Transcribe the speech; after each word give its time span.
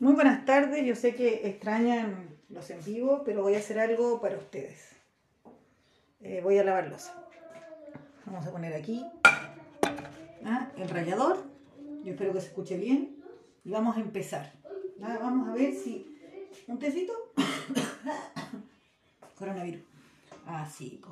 Muy 0.00 0.12
buenas 0.12 0.44
tardes, 0.44 0.86
yo 0.86 0.94
sé 0.94 1.16
que 1.16 1.48
extrañan 1.48 2.28
los 2.50 2.70
en 2.70 2.84
vivo, 2.84 3.22
pero 3.24 3.42
voy 3.42 3.56
a 3.56 3.58
hacer 3.58 3.80
algo 3.80 4.20
para 4.20 4.36
ustedes. 4.36 4.90
Eh, 6.20 6.40
voy 6.40 6.56
a 6.56 6.62
lavar 6.62 6.86
losa. 6.86 7.20
Vamos 8.24 8.46
a 8.46 8.52
poner 8.52 8.74
aquí 8.74 9.04
¿ah? 10.44 10.70
el 10.76 10.88
rallador. 10.88 11.44
Yo 12.04 12.12
espero 12.12 12.32
que 12.32 12.40
se 12.40 12.46
escuche 12.46 12.76
bien. 12.76 13.16
Y 13.64 13.70
vamos 13.70 13.96
a 13.96 14.00
empezar. 14.00 14.52
¿ah? 15.02 15.18
Vamos 15.20 15.48
a 15.48 15.54
ver 15.54 15.74
si... 15.74 16.06
¿Un 16.68 16.78
tecito? 16.78 17.12
Coronavirus. 19.36 19.82
Así. 20.46 21.02
Ah, 21.04 21.10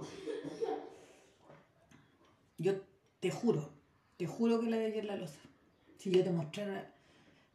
yo 2.59 2.75
te 3.19 3.33
juro, 3.33 3.69
te 4.17 4.27
juro 4.27 4.61
que 4.61 4.71
la 4.71 4.77
de 4.77 4.87
ayer 4.87 5.05
la 5.07 5.17
losa. 5.17 5.41
Si 5.99 6.13
yo 6.13 6.23
te 6.23 6.31
mostrara, 6.31 6.95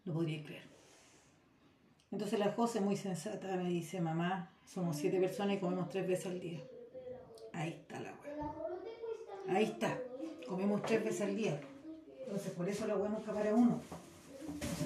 no 0.03 0.13
podría 0.13 0.43
creer. 0.43 0.70
Entonces 2.11 2.39
la 2.39 2.51
José, 2.51 2.81
muy 2.81 2.97
sensata, 2.97 3.55
me 3.55 3.69
dice, 3.69 4.01
mamá, 4.01 4.51
somos 4.65 4.97
siete 4.97 5.19
personas 5.19 5.55
y 5.55 5.59
comemos 5.59 5.87
tres 5.89 6.07
veces 6.07 6.25
al 6.25 6.39
día. 6.41 6.59
Ahí 7.53 7.69
está 7.69 7.99
la 8.01 8.11
hueá. 8.11 9.55
Ahí 9.55 9.63
está. 9.63 9.97
Comemos 10.45 10.81
tres 10.81 11.05
veces 11.05 11.21
al 11.21 11.35
día. 11.37 11.59
Entonces 12.23 12.51
por 12.51 12.67
eso 12.67 12.85
la 12.85 12.97
hueá 12.97 13.09
nunca 13.09 13.31
para 13.33 13.55
uno. 13.55 13.81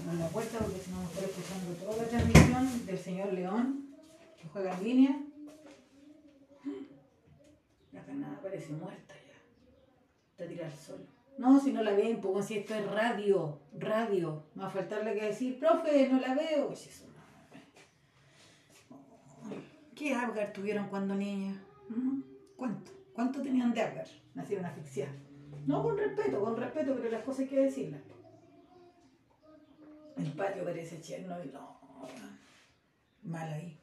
Nos 0.05 0.15
la 0.19 0.27
puerta 0.27 0.59
porque 0.59 0.79
si 0.79 0.91
no 0.91 0.99
a 0.99 1.03
estar 1.05 1.23
escuchando 1.23 1.73
toda 1.73 1.97
la 1.97 2.09
transmisión 2.09 2.85
del 2.85 2.99
señor 2.99 3.33
León, 3.33 3.89
que 4.39 4.47
juega 4.47 4.77
en 4.77 4.83
línea. 4.83 5.21
La 7.91 8.03
canada 8.03 8.39
parece 8.41 8.71
muerta 8.73 9.15
ya. 9.15 10.31
Está 10.31 10.47
tirada 10.47 10.71
al 10.71 10.77
sol. 10.77 11.07
No, 11.39 11.59
si 11.59 11.73
no 11.73 11.81
la 11.81 11.93
ven, 11.93 12.21
pues 12.21 12.45
si 12.45 12.59
esto 12.59 12.75
es 12.75 12.85
radio, 12.91 13.59
radio. 13.73 14.43
Me 14.53 14.61
va 14.61 14.67
a 14.67 14.71
faltarle 14.71 15.15
que 15.15 15.25
decir, 15.25 15.59
profe, 15.59 16.07
no 16.07 16.19
la 16.19 16.35
veo. 16.35 16.71
¿Qué 19.95 20.13
Abgar 20.13 20.51
tuvieron 20.51 20.89
cuando 20.89 21.15
niña? 21.15 21.63
¿Mm? 21.89 22.21
¿Cuánto? 22.57 22.91
¿Cuánto 23.13 23.41
tenían 23.41 23.73
de 23.73 23.81
Abgar? 23.81 24.07
Nacieron 24.33 24.65
asfixiados. 24.65 25.15
No 25.65 25.81
con 25.81 25.97
respeto, 25.97 26.41
con 26.41 26.57
respeto, 26.57 26.95
pero 26.95 27.09
las 27.09 27.23
cosas 27.23 27.41
hay 27.41 27.47
que 27.47 27.59
decirlas. 27.61 28.01
El 30.17 30.31
patio 30.33 30.63
parece 30.63 31.01
Chernobyl. 31.01 31.51
No, 31.53 31.79
mal 33.23 33.51
ahí. 33.51 33.79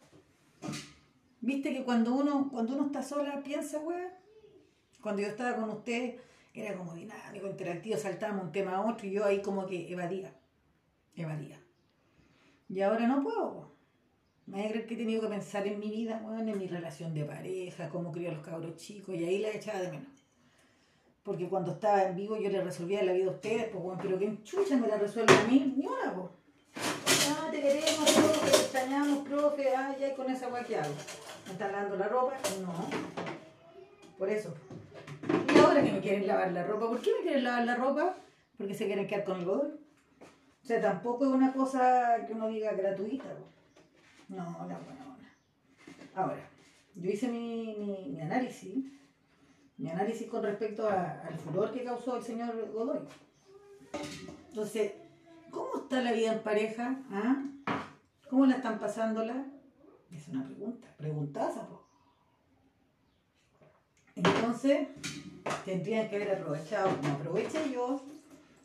¿Viste 1.41 1.73
que 1.73 1.85
cuando 1.85 2.15
uno, 2.15 2.49
cuando 2.51 2.75
uno 2.75 2.87
está 2.87 3.03
sola 3.03 3.43
piensa, 3.43 3.81
weón? 3.81 4.11
Cuando 5.01 5.23
yo 5.23 5.29
estaba 5.29 5.57
con 5.57 5.71
usted 5.71 6.21
era 6.55 6.77
como 6.77 6.95
dinámico, 6.95 7.47
interactivo, 7.47 7.97
saltábamos 7.97 8.45
un 8.45 8.53
tema 8.53 8.77
a 8.77 8.83
otro 8.83 9.07
y 9.07 9.13
yo 9.13 9.25
ahí 9.25 9.41
como 9.41 9.67
que 9.67 9.91
evadía. 9.91 10.35
Evadía. 11.17 11.59
Y 12.69 12.81
ahora 12.81 13.07
no 13.07 13.23
puedo. 13.23 13.72
Me 14.47 14.71
que 14.71 14.95
he 14.95 14.97
tenido 14.97 15.23
que 15.23 15.29
pensar 15.29 15.67
en 15.67 15.79
mi 15.79 15.89
vida, 15.89 16.21
bueno, 16.23 16.51
en 16.51 16.59
mi 16.59 16.67
relación 16.67 17.15
de 17.15 17.25
pareja, 17.25 17.89
cómo 17.89 18.11
crió 18.11 18.31
a 18.31 18.35
los 18.35 18.45
cabros 18.45 18.77
chicos, 18.77 19.15
y 19.15 19.25
ahí 19.25 19.39
la 19.39 19.51
echaba 19.51 19.81
de 19.81 19.93
menos. 19.93 20.27
Porque 21.23 21.49
cuando 21.49 21.73
estaba 21.73 22.03
en 22.03 22.17
vivo 22.17 22.37
yo 22.37 22.51
le 22.51 22.63
resolvía 22.63 23.05
la 23.05 23.13
vida 23.13 23.31
a 23.31 23.35
ustedes, 23.35 23.69
pues 23.69 23.83
bueno, 23.83 24.01
pero 24.03 24.19
que 24.19 24.43
chucha 24.43 24.77
me 24.77 24.89
la 24.89 24.99
resuelve 24.99 25.33
a 25.33 25.45
mí, 25.45 25.75
ni 25.77 25.87
una, 25.87 26.13
pues. 26.13 26.27
Ah, 27.31 27.49
te 27.53 27.61
queremos, 27.61 28.11
profe, 28.11 28.51
te 28.51 28.57
extrañamos, 28.57 29.29
profe, 29.29 29.77
ah, 29.77 29.97
ya, 29.99 30.15
con 30.17 30.29
esa 30.29 30.49
guay 30.49 30.65
que 30.65 30.77
hago. 30.77 30.95
¿Me 31.47 31.53
están 31.53 31.71
lavando 31.71 31.97
la 31.97 32.09
ropa? 32.09 32.35
No. 32.61 32.91
Por 34.19 34.29
eso. 34.29 34.53
Y 35.55 35.59
ahora 35.59 35.85
que 35.85 35.93
me 35.93 36.01
quieren 36.01 36.27
lavar 36.27 36.51
la 36.51 36.65
ropa, 36.65 36.89
¿por 36.89 37.01
qué 37.01 37.11
me 37.19 37.23
quieren 37.23 37.45
lavar 37.45 37.65
la 37.65 37.77
ropa? 37.77 38.17
Porque 38.59 38.75
se 38.75 38.87
quieren 38.87 39.07
quedar 39.07 39.25
con 39.25 39.39
el 39.39 39.45
godón. 39.45 39.79
O 40.63 40.67
sea, 40.67 40.81
tampoco 40.81 41.27
es 41.27 41.31
una 41.31 41.53
cosa 41.53 42.25
que 42.27 42.33
uno 42.33 42.49
diga 42.49 42.73
gratuita, 42.73 43.25
pues. 43.25 43.62
No, 44.33 44.45
no, 44.45 44.67
no, 44.67 45.19
Ahora, 46.15 46.49
yo 46.95 47.11
hice 47.11 47.29
mi, 47.29 48.19
análisis, 48.21 48.85
mi 49.77 49.91
análisis 49.91 50.27
con 50.29 50.43
respecto 50.43 50.89
al 50.89 51.39
furor 51.39 51.71
que 51.71 51.85
causó 51.85 52.17
el 52.17 52.23
señor 52.23 52.71
Godoy. 52.73 53.01
Entonces, 54.49 54.93
¿cómo 55.51 55.83
está 55.83 56.01
la 56.01 56.13
vida 56.13 56.33
en 56.33 56.43
pareja? 56.43 56.99
¿Ah? 57.11 57.45
¿Cómo 58.31 58.47
la 58.47 58.57
están 58.57 58.79
pasándola? 58.79 59.45
Es 60.11 60.29
una 60.29 60.45
pregunta, 60.45 60.89
preguntaza, 60.97 61.67
po. 61.69 61.83
Entonces, 64.17 64.89
tendrían 65.67 66.09
que 66.09 66.17
haber 66.17 66.37
aprovechado, 66.37 66.97
como 66.97 67.15
aproveché 67.15 67.71
yo, 67.71 68.03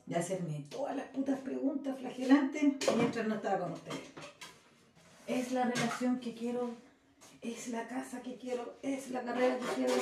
de 0.05 0.15
hacerme 0.15 0.63
todas 0.69 0.95
las 0.95 1.07
putas 1.07 1.39
preguntas 1.39 1.97
flagelantes 1.97 2.63
mientras 2.95 3.27
no 3.27 3.35
estaba 3.35 3.59
con 3.59 3.73
ustedes 3.73 4.13
es 5.27 5.51
la 5.51 5.65
relación 5.65 6.19
que 6.19 6.33
quiero, 6.33 6.71
es 7.41 7.67
la 7.67 7.87
casa 7.87 8.21
que 8.21 8.37
quiero, 8.37 8.77
es 8.81 9.11
la 9.11 9.21
carrera 9.21 9.57
que 9.59 9.65
quiero. 9.75 9.93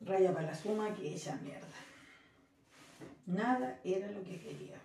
Raya 0.00 0.34
para 0.34 0.48
la 0.48 0.54
suma 0.54 0.94
que 0.94 1.14
ella 1.14 1.38
mierda. 1.42 1.66
Nada 3.26 3.80
era 3.84 4.10
lo 4.10 4.22
que 4.22 4.38
quería. 4.38 4.80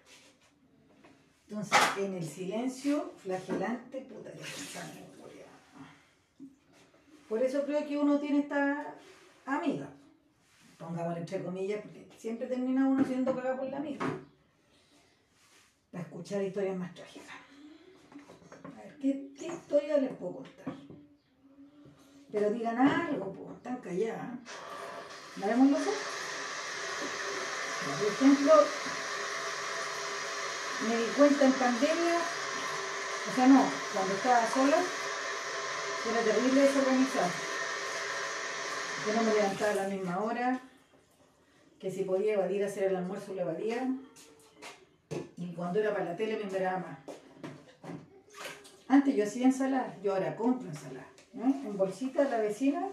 Entonces, 1.47 1.79
en 1.97 2.13
el 2.13 2.23
silencio 2.23 3.11
flagelante, 3.17 4.01
puta 4.01 4.31
que 4.31 4.39
Por 7.27 7.43
eso 7.43 7.65
creo 7.65 7.85
que 7.85 7.97
uno 7.97 8.19
tiene 8.19 8.39
esta 8.39 8.95
amiga. 9.45 9.89
Pongámosle 10.77 11.21
entre 11.21 11.43
comillas, 11.43 11.81
porque 11.81 12.07
siempre 12.17 12.47
termina 12.47 12.87
uno 12.87 13.03
siendo 13.03 13.35
cagado 13.35 13.57
por 13.57 13.69
la 13.69 13.77
amiga 13.77 14.05
para 15.91 16.03
escuchar 16.03 16.41
historias 16.41 16.77
más 16.77 16.93
trágicas. 16.93 17.35
A 18.63 18.69
ver, 18.83 18.97
¿qué, 18.99 19.29
historia 19.45 19.97
les 19.97 20.13
puedo 20.13 20.37
contar? 20.37 20.73
Pero 22.31 22.51
digan 22.51 22.77
algo, 22.77 23.33
pues, 23.33 23.57
están 23.57 23.77
calladas. 23.77 24.39
¿La 25.37 25.47
vemos 25.47 25.71
los 25.71 25.81
Por 25.81 25.93
ejemplo, 28.07 28.53
me 30.87 30.97
di 30.97 31.05
cuenta 31.17 31.45
en 31.45 31.53
pandemia, 31.53 32.17
o 33.31 33.35
sea, 33.35 33.47
no, 33.47 33.65
cuando 33.93 34.13
estaba 34.13 34.47
sola, 34.49 34.77
era 36.09 36.21
terrible 36.21 36.61
desorganizado. 36.61 37.29
Yo 39.07 39.13
no 39.15 39.23
me 39.23 39.33
levantaba 39.33 39.71
a 39.71 39.75
la 39.75 39.87
misma 39.87 40.23
hora, 40.23 40.61
que 41.79 41.91
si 41.91 42.03
podía 42.03 42.35
evadir 42.35 42.63
hacer 42.63 42.83
el 42.85 42.95
almuerzo 42.95 43.33
lo 43.33 43.41
evadía, 43.41 43.89
y 45.51 45.53
cuando 45.53 45.79
era 45.79 45.91
para 45.91 46.05
la 46.05 46.15
tele 46.15 46.37
me 46.37 46.43
enveraba 46.43 46.79
más. 46.79 46.99
Antes 48.87 49.15
yo 49.15 49.25
hacía 49.25 49.47
ensalada, 49.47 49.97
yo 50.01 50.13
ahora 50.13 50.35
compro 50.35 50.69
ensalada. 50.69 51.07
En 51.33 51.77
bolsita 51.77 52.23
la 52.23 52.37
vecina 52.37 52.87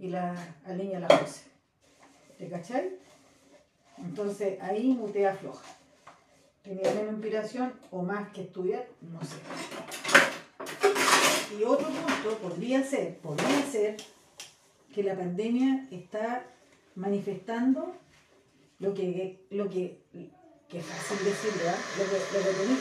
y 0.00 0.08
la 0.08 0.34
aliña 0.64 0.98
la 0.98 1.06
pose. 1.06 1.44
¿Te 2.36 2.48
cachai? 2.48 2.96
Entonces 3.98 4.60
ahí 4.60 4.88
mutea 4.88 5.36
floja. 5.36 5.64
Tenía 6.62 6.92
menos 6.94 7.12
inspiración 7.12 7.74
o 7.92 8.02
más 8.02 8.30
que 8.30 8.42
estudiar, 8.42 8.86
no 9.00 9.20
sé. 9.22 9.36
Y 11.58 11.62
otro 11.62 11.86
punto 11.86 12.38
podría 12.42 12.82
ser, 12.82 13.18
podría 13.18 13.62
ser 13.62 13.96
que 14.92 15.02
la 15.04 15.16
pandemia 15.16 15.86
está 15.92 16.44
manifestando 16.96 17.94
lo 18.80 18.94
que, 18.94 19.46
lo 19.50 19.68
que 19.68 20.00
que 20.70 20.80
fácil 20.80 21.24
decirlo, 21.24 21.68
¿eh? 21.68 21.74
lo 21.98 22.04
que, 22.04 22.18
lo 22.32 22.44
que 22.44 22.52
tenés, 22.62 22.78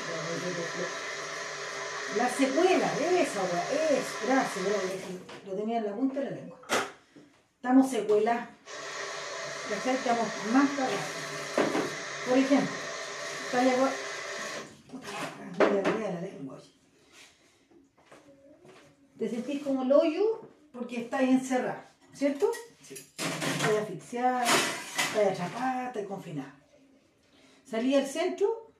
la 2.17 2.29
secuela, 2.29 2.85
eso, 2.85 3.41
es, 3.71 4.27
gracias, 4.27 4.65
lo 5.47 5.53
tenía 5.53 5.77
en 5.79 5.85
la 5.85 5.95
punta 5.95 6.19
de 6.19 6.25
la 6.25 6.35
lengua. 6.35 6.59
Estamos 7.55 7.89
secuela, 7.89 8.49
estamos 9.71 10.27
más 10.53 10.69
tarde. 10.77 10.97
Por 12.27 12.37
ejemplo, 12.37 12.75
está 13.45 13.63
la 13.63 13.73
puta 14.91 16.11
la 16.11 16.21
lengua. 16.21 16.57
Te 19.17 19.29
sentís 19.29 19.63
como 19.63 19.81
el 19.81 19.91
hoyo 19.91 20.41
porque 20.71 21.01
estáis 21.01 21.29
encerrado, 21.29 21.81
¿cierto? 22.13 22.51
Sí. 22.83 22.93
Estás 22.93 23.77
asfixiada, 23.81 24.45
estás 24.45 25.39
atrapada, 25.39 25.87
estás 25.87 26.05
confinada. 26.05 26.59
Salí 27.69 27.93
al 27.93 28.07
centro 28.07 28.71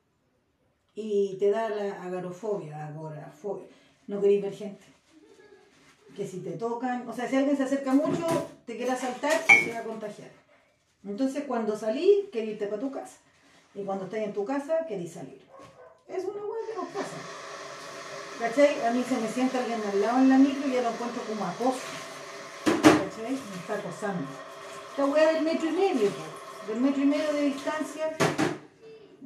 y 0.96 1.36
te 1.38 1.52
da 1.52 1.70
la 1.70 2.02
agarofobia, 2.02 2.88
agorafobia. 2.88 3.68
No 4.08 4.20
queréis 4.20 4.42
ver 4.42 4.54
gente. 4.54 4.84
Que 6.16 6.28
si 6.28 6.40
te 6.40 6.52
tocan, 6.54 7.08
o 7.08 7.14
sea, 7.14 7.30
si 7.30 7.36
alguien 7.36 7.56
se 7.56 7.64
acerca 7.64 7.94
mucho, 7.94 8.26
te 8.66 8.76
quiere 8.78 8.92
asaltar 8.92 9.46
te 9.46 9.72
va 9.72 9.80
a 9.80 9.84
contagiar. 9.84 10.32
Entonces, 11.06 11.44
cuando 11.48 11.78
salí, 11.78 12.30
querés 12.32 12.50
irte 12.50 12.66
para 12.66 12.82
tu 12.82 12.92
casa. 12.92 13.18
Y 13.76 13.84
cuando 13.84 14.06
estás 14.06 14.22
en 14.22 14.34
tu 14.34 14.44
casa, 14.44 14.88
querés 14.88 15.14
salir. 15.14 15.40
Es 16.08 16.24
una 16.24 16.44
hueá 16.44 16.68
que 16.68 16.76
nos 16.76 16.88
pasa. 16.88 17.18
¿Cachai? 18.40 18.82
A 18.88 18.92
mí 18.92 19.04
se 19.08 19.18
me 19.18 19.28
sienta 19.28 19.60
alguien 19.60 19.82
al 19.84 20.02
lado 20.02 20.18
en 20.18 20.30
la 20.30 20.38
micro 20.40 20.68
y 20.68 20.74
ya 20.74 20.82
lo 20.82 20.90
encuentro 20.90 21.22
como 21.28 21.46
acoso. 21.46 21.80
¿Cachai? 22.66 23.34
Me 23.34 23.56
está 23.60 23.76
acosando. 23.76 24.28
Esta 24.90 25.06
hueá 25.06 25.34
del 25.34 25.44
metro 25.44 25.70
y 25.70 25.74
medio, 25.74 26.10
del 26.68 26.82
metro 26.82 27.04
y 27.04 27.06
medio 27.06 27.34
de 27.34 27.42
distancia 27.44 28.18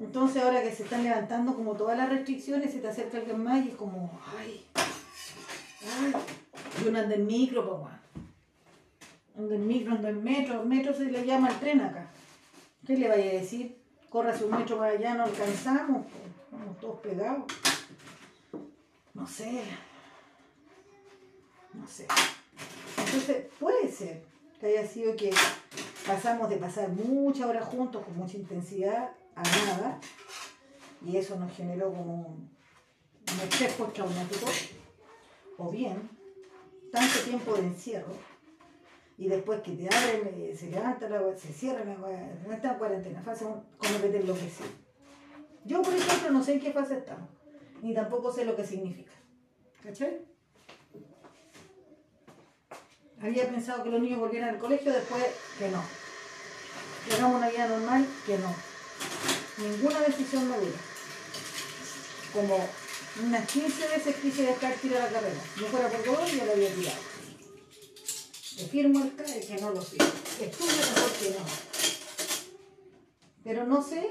Entonces 0.03 0.43
ahora 0.43 0.61
que 0.61 0.71
se 0.71 0.83
están 0.83 1.03
levantando 1.03 1.55
como 1.55 1.75
todas 1.75 1.97
las 1.97 2.09
restricciones, 2.09 2.73
se 2.73 2.79
te 2.79 2.89
acerca 2.89 3.17
alguien 3.17 3.41
más 3.41 3.65
y 3.65 3.69
es 3.69 3.75
como, 3.75 4.11
ay, 4.37 4.65
ay. 4.75 6.13
Y 6.83 6.87
uno 6.89 6.99
anda 6.99 7.15
en 7.15 7.25
micro, 7.25 7.65
pues, 7.65 7.81
weón. 7.81 8.03
Anda 9.37 9.55
en 9.55 9.65
micro, 9.65 9.93
anda 9.93 10.09
en 10.09 10.21
metro. 10.21 10.65
Metro 10.65 10.93
se 10.93 11.05
le 11.05 11.25
llama 11.25 11.47
al 11.47 11.59
tren 11.59 11.79
acá. 11.79 12.11
¿Qué 12.85 12.97
le 12.97 13.07
vaya 13.07 13.23
a 13.23 13.33
decir? 13.35 13.77
Córrase 14.09 14.43
un 14.43 14.51
metro 14.51 14.77
para 14.77 14.91
allá, 14.91 15.15
no 15.15 15.23
alcanzamos. 15.23 16.05
pues. 16.05 16.23
Estamos 16.51 16.79
todos 16.81 16.99
pegados. 16.99 17.45
No 19.13 19.25
sé. 19.25 19.63
No 21.73 21.87
sé. 21.87 22.07
Entonces, 22.97 23.45
puede 23.57 23.89
ser 23.89 24.21
que 24.59 24.67
haya 24.67 24.85
sido 24.85 25.15
que 25.15 25.31
pasamos 26.05 26.49
de 26.49 26.57
pasar 26.57 26.89
muchas 26.89 27.47
horas 27.47 27.65
juntos 27.65 28.03
con 28.03 28.17
mucha 28.17 28.37
intensidad 28.37 29.11
a 29.35 29.43
nada 29.43 29.99
y 31.05 31.17
eso 31.17 31.37
nos 31.37 31.51
generó 31.53 31.91
como 31.91 32.13
un, 32.13 32.49
un 33.33 33.39
estrés 33.41 33.73
postraumático 33.73 34.45
o 35.57 35.69
bien 35.69 36.09
tanto 36.91 37.19
tiempo 37.25 37.55
de 37.55 37.61
encierro 37.61 38.13
y 39.17 39.27
después 39.27 39.61
que 39.61 39.73
te 39.73 39.87
abren, 39.87 40.27
eh, 40.35 40.55
se 40.57 40.69
levanta 40.69 41.07
la 41.07 41.37
se 41.37 41.53
cierra 41.53 41.83
la 41.85 41.95
no 41.95 42.53
está 42.53 42.73
en 42.73 42.77
cuarentena, 42.77 43.21
fase 43.21 43.45
como 43.45 44.01
que 44.01 44.09
te 44.09 44.19
enloquecí. 44.19 44.63
Yo, 45.65 45.81
por 45.81 45.93
ejemplo, 45.93 46.31
no 46.31 46.43
sé 46.43 46.53
en 46.53 46.59
qué 46.59 46.71
fase 46.71 46.97
estamos, 46.97 47.29
ni 47.81 47.93
tampoco 47.93 48.31
sé 48.31 48.43
lo 48.43 48.55
que 48.55 48.65
significa. 48.65 49.13
¿Cachai? 49.81 50.25
Había 53.23 53.49
pensado 53.49 53.83
que 53.83 53.89
los 53.89 54.01
niños 54.01 54.19
volvieran 54.19 54.49
al 54.49 54.59
colegio, 54.59 54.91
después 54.91 55.23
que 55.57 55.69
no. 55.69 55.81
Que 57.07 57.23
una 57.23 57.49
vida 57.49 57.67
normal, 57.67 58.05
que 58.25 58.37
no. 58.37 58.53
Ninguna 59.57 60.01
decisión 60.01 60.49
me 60.49 60.57
dura. 60.57 60.77
Como 62.33 62.69
unas 63.25 63.49
15 63.49 63.87
veces 63.87 64.15
quise 64.17 64.43
dejar 64.43 64.73
tirar 64.75 65.03
la 65.03 65.19
carrera. 65.19 65.41
No 65.55 65.67
fuera 65.67 65.87
por 65.87 66.05
dolor, 66.05 66.25
ya 66.29 66.45
la 66.45 66.51
había 66.51 66.73
tirado. 66.73 66.97
Le 68.57 68.65
firmo 68.65 69.03
el 69.03 69.15
CAE 69.15 69.39
que 69.39 69.61
no 69.61 69.69
lo 69.69 69.81
firmo. 69.81 70.11
Estudia 70.41 70.73
mejor 70.73 71.11
que 71.13 71.29
no. 71.29 71.45
Pero 73.45 73.65
no 73.65 73.81
sé 73.81 74.09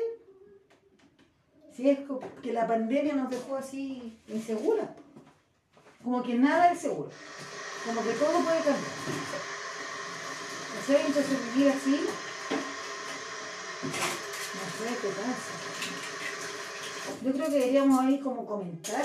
si 1.76 1.90
es 1.90 1.98
que 2.42 2.52
la 2.52 2.66
pandemia 2.66 3.14
nos 3.14 3.30
dejó 3.30 3.56
así 3.56 4.18
inseguras. 4.28 4.88
Como 6.02 6.22
que 6.22 6.34
nada 6.34 6.72
es 6.72 6.80
seguro. 6.80 7.10
Como 7.86 8.02
que 8.02 8.12
todo 8.12 8.32
puede 8.44 8.58
cambiar. 8.58 8.92
¿Cachai? 10.74 11.06
Entonces 11.06 11.54
vivir 11.54 11.70
así, 11.72 12.06
no 13.82 14.64
sé 14.78 14.96
qué 15.00 15.08
pasa. 15.08 15.52
Yo 17.24 17.32
creo 17.32 17.46
que 17.46 17.52
deberíamos 17.52 18.00
ahí 18.00 18.20
como 18.20 18.46
comentar. 18.46 19.04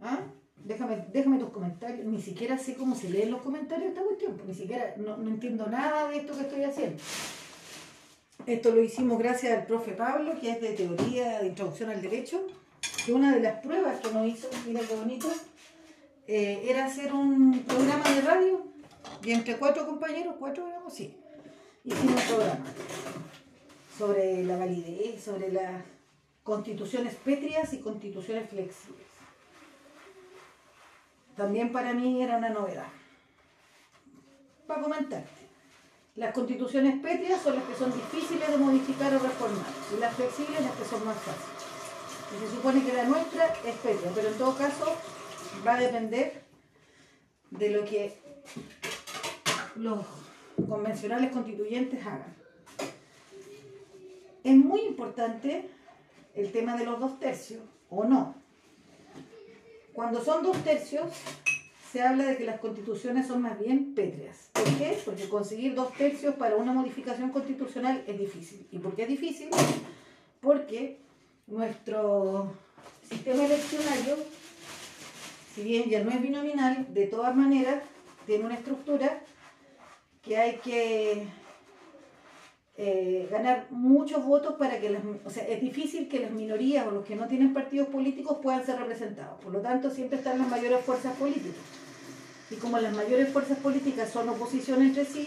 ¿Ah? 0.00 0.20
Déjame, 0.56 1.06
déjame 1.12 1.38
tus 1.38 1.50
comentarios. 1.50 2.06
Ni 2.06 2.20
siquiera 2.20 2.58
sé 2.58 2.74
cómo 2.74 2.94
se 2.94 3.10
leen 3.10 3.30
los 3.30 3.42
comentarios 3.42 3.90
esta 3.90 4.02
cuestión. 4.02 4.40
Ni 4.46 4.54
siquiera, 4.54 4.94
no, 4.96 5.16
no 5.16 5.28
entiendo 5.28 5.66
nada 5.66 6.08
de 6.08 6.18
esto 6.18 6.34
que 6.34 6.42
estoy 6.42 6.64
haciendo. 6.64 7.02
Esto 8.46 8.70
lo 8.70 8.82
hicimos 8.82 9.18
gracias 9.18 9.58
al 9.58 9.66
profe 9.66 9.92
Pablo, 9.92 10.38
que 10.40 10.50
es 10.50 10.60
de 10.60 10.70
teoría 10.70 11.40
de 11.40 11.48
introducción 11.48 11.90
al 11.90 12.00
derecho, 12.00 12.46
que 13.04 13.12
una 13.12 13.34
de 13.34 13.40
las 13.40 13.60
pruebas 13.60 14.00
que 14.00 14.12
nos 14.12 14.26
hizo, 14.26 14.48
mira 14.66 14.80
qué 14.80 14.94
bonito, 14.94 15.28
eh, 16.26 16.66
era 16.68 16.86
hacer 16.86 17.12
un 17.12 17.60
programa 17.60 18.10
de 18.10 18.20
radio 18.20 18.66
y 19.22 19.32
entre 19.32 19.56
cuatro 19.56 19.86
compañeros, 19.86 20.34
cuatro 20.38 20.66
éramos, 20.68 20.92
sí, 20.92 21.16
hicimos 21.84 22.22
un 22.22 22.28
programa 22.28 22.64
sobre 23.96 24.44
la 24.44 24.56
validez, 24.56 25.22
sobre 25.22 25.52
las 25.52 25.84
constituciones 26.42 27.14
pétreas 27.14 27.72
y 27.72 27.80
constituciones 27.80 28.48
flexibles. 28.48 29.06
También 31.36 31.70
para 31.72 31.92
mí 31.92 32.22
era 32.22 32.38
una 32.38 32.50
novedad. 32.50 32.88
Para 34.66 34.82
comentarte, 34.82 35.46
las 36.16 36.32
constituciones 36.32 37.00
pétreas 37.00 37.42
son 37.42 37.56
las 37.56 37.64
que 37.64 37.74
son 37.74 37.92
difíciles 37.92 38.48
de 38.48 38.56
modificar 38.56 39.14
o 39.14 39.18
reformar 39.18 39.66
y 39.94 40.00
las 40.00 40.14
flexibles 40.14 40.62
las 40.62 40.72
que 40.72 40.84
son 40.84 41.04
más 41.04 41.16
fáciles. 41.18 41.66
Y 42.34 42.44
se 42.44 42.56
supone 42.56 42.84
que 42.84 42.94
la 42.94 43.04
nuestra 43.04 43.46
es 43.64 43.76
pétrea, 43.76 44.10
pero 44.14 44.28
en 44.28 44.38
todo 44.38 44.56
caso 44.56 44.96
va 45.64 45.74
a 45.74 45.80
depender 45.80 46.42
de 47.50 47.70
lo 47.70 47.84
que 47.84 48.14
los 49.76 50.04
convencionales 50.68 51.32
constituyentes 51.32 52.04
hagan. 52.04 52.34
Es 54.42 54.56
muy 54.56 54.80
importante 54.82 55.68
el 56.34 56.52
tema 56.52 56.76
de 56.76 56.84
los 56.84 57.00
dos 57.00 57.18
tercios, 57.18 57.62
o 57.88 58.04
no. 58.04 58.34
Cuando 59.92 60.22
son 60.22 60.42
dos 60.42 60.56
tercios, 60.62 61.06
se 61.90 62.02
habla 62.02 62.24
de 62.26 62.36
que 62.36 62.44
las 62.44 62.60
constituciones 62.60 63.26
son 63.26 63.42
más 63.42 63.58
bien 63.58 63.94
pétreas. 63.94 64.50
¿Por 64.52 64.64
qué? 64.76 64.98
Porque 65.04 65.28
conseguir 65.28 65.74
dos 65.74 65.92
tercios 65.94 66.34
para 66.34 66.56
una 66.56 66.72
modificación 66.72 67.30
constitucional 67.30 68.04
es 68.06 68.18
difícil. 68.18 68.66
¿Y 68.70 68.78
por 68.78 68.94
qué 68.94 69.02
es 69.02 69.08
difícil? 69.08 69.48
Porque 70.40 71.00
nuestro 71.46 72.52
sistema 73.08 73.46
eleccionario 73.46 74.16
si 75.56 75.62
bien 75.62 75.88
ya 75.88 76.04
no 76.04 76.10
es 76.10 76.20
binominal, 76.20 76.86
de 76.92 77.06
todas 77.06 77.34
maneras 77.34 77.82
tiene 78.26 78.44
una 78.44 78.56
estructura 78.56 79.22
que 80.20 80.36
hay 80.36 80.56
que 80.56 81.28
eh, 82.76 83.26
ganar 83.30 83.66
muchos 83.70 84.22
votos 84.22 84.56
para 84.58 84.78
que 84.78 84.90
las, 84.90 85.00
o 85.24 85.30
sea, 85.30 85.48
es 85.48 85.62
difícil 85.62 86.10
que 86.10 86.20
las 86.20 86.30
minorías 86.30 86.86
o 86.86 86.90
los 86.90 87.06
que 87.06 87.16
no 87.16 87.26
tienen 87.26 87.54
partidos 87.54 87.88
políticos 87.88 88.36
puedan 88.42 88.66
ser 88.66 88.78
representados. 88.78 89.42
Por 89.42 89.50
lo 89.50 89.60
tanto, 89.60 89.90
siempre 89.90 90.18
están 90.18 90.38
las 90.38 90.48
mayores 90.48 90.84
fuerzas 90.84 91.16
políticas. 91.16 91.62
Y 92.50 92.56
como 92.56 92.78
las 92.78 92.94
mayores 92.94 93.32
fuerzas 93.32 93.58
políticas 93.58 94.10
son 94.10 94.28
oposición 94.28 94.82
entre 94.82 95.06
sí, 95.06 95.26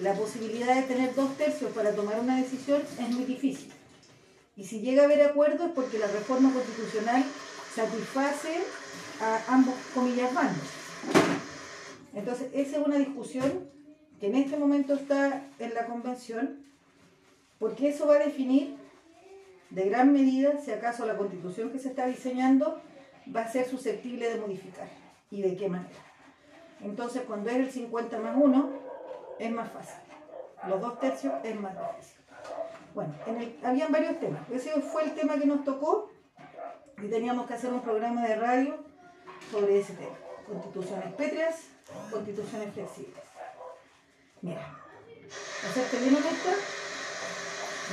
la 0.00 0.12
posibilidad 0.12 0.74
de 0.74 0.82
tener 0.82 1.14
dos 1.14 1.34
tercios 1.38 1.72
para 1.72 1.94
tomar 1.94 2.20
una 2.20 2.36
decisión 2.36 2.82
es 3.00 3.08
muy 3.08 3.24
difícil. 3.24 3.72
Y 4.54 4.64
si 4.64 4.80
llega 4.80 5.00
a 5.00 5.04
haber 5.06 5.22
acuerdo 5.22 5.64
es 5.64 5.72
porque 5.72 5.98
la 5.98 6.08
reforma 6.08 6.52
constitucional 6.52 7.24
satisface 7.74 8.60
a 9.22 9.54
ambos 9.54 9.74
comillas 9.94 10.34
bandos. 10.34 10.68
Entonces, 12.14 12.50
esa 12.52 12.78
es 12.78 12.86
una 12.86 12.98
discusión 12.98 13.70
que 14.18 14.26
en 14.26 14.34
este 14.34 14.56
momento 14.56 14.94
está 14.94 15.42
en 15.58 15.74
la 15.74 15.86
convención, 15.86 16.64
porque 17.58 17.88
eso 17.88 18.06
va 18.06 18.16
a 18.16 18.18
definir 18.18 18.76
de 19.70 19.88
gran 19.88 20.12
medida 20.12 20.58
si 20.58 20.72
acaso 20.72 21.06
la 21.06 21.16
constitución 21.16 21.70
que 21.70 21.78
se 21.78 21.90
está 21.90 22.06
diseñando 22.06 22.80
va 23.34 23.42
a 23.42 23.48
ser 23.48 23.66
susceptible 23.66 24.28
de 24.28 24.40
modificar 24.40 24.88
y 25.30 25.40
de 25.40 25.56
qué 25.56 25.68
manera. 25.68 25.94
Entonces, 26.80 27.22
cuando 27.22 27.48
es 27.50 27.56
el 27.56 27.70
50 27.70 28.18
más 28.18 28.36
1, 28.36 28.70
es 29.38 29.50
más 29.52 29.70
fácil. 29.70 30.02
Los 30.68 30.80
dos 30.80 30.98
tercios 30.98 31.32
es 31.44 31.58
más 31.58 31.72
difícil. 31.72 32.18
Bueno, 32.94 33.14
en 33.26 33.56
habían 33.64 33.92
varios 33.92 34.18
temas. 34.18 34.42
Ese 34.50 34.70
fue 34.82 35.04
el 35.04 35.14
tema 35.14 35.38
que 35.38 35.46
nos 35.46 35.64
tocó 35.64 36.10
y 37.02 37.08
teníamos 37.08 37.46
que 37.46 37.54
hacer 37.54 37.72
un 37.72 37.80
programa 37.80 38.26
de 38.26 38.36
radio 38.36 38.81
sobre 39.52 39.78
ese 39.78 39.92
tema. 39.92 40.16
Constituciones 40.46 41.14
pétreas, 41.14 41.56
constituciones 42.10 42.72
flexibles. 42.72 43.22
Mira, 44.40 44.78
para 45.60 45.74
serte 45.74 45.98
bien 45.98 46.16
honesta, 46.16 46.52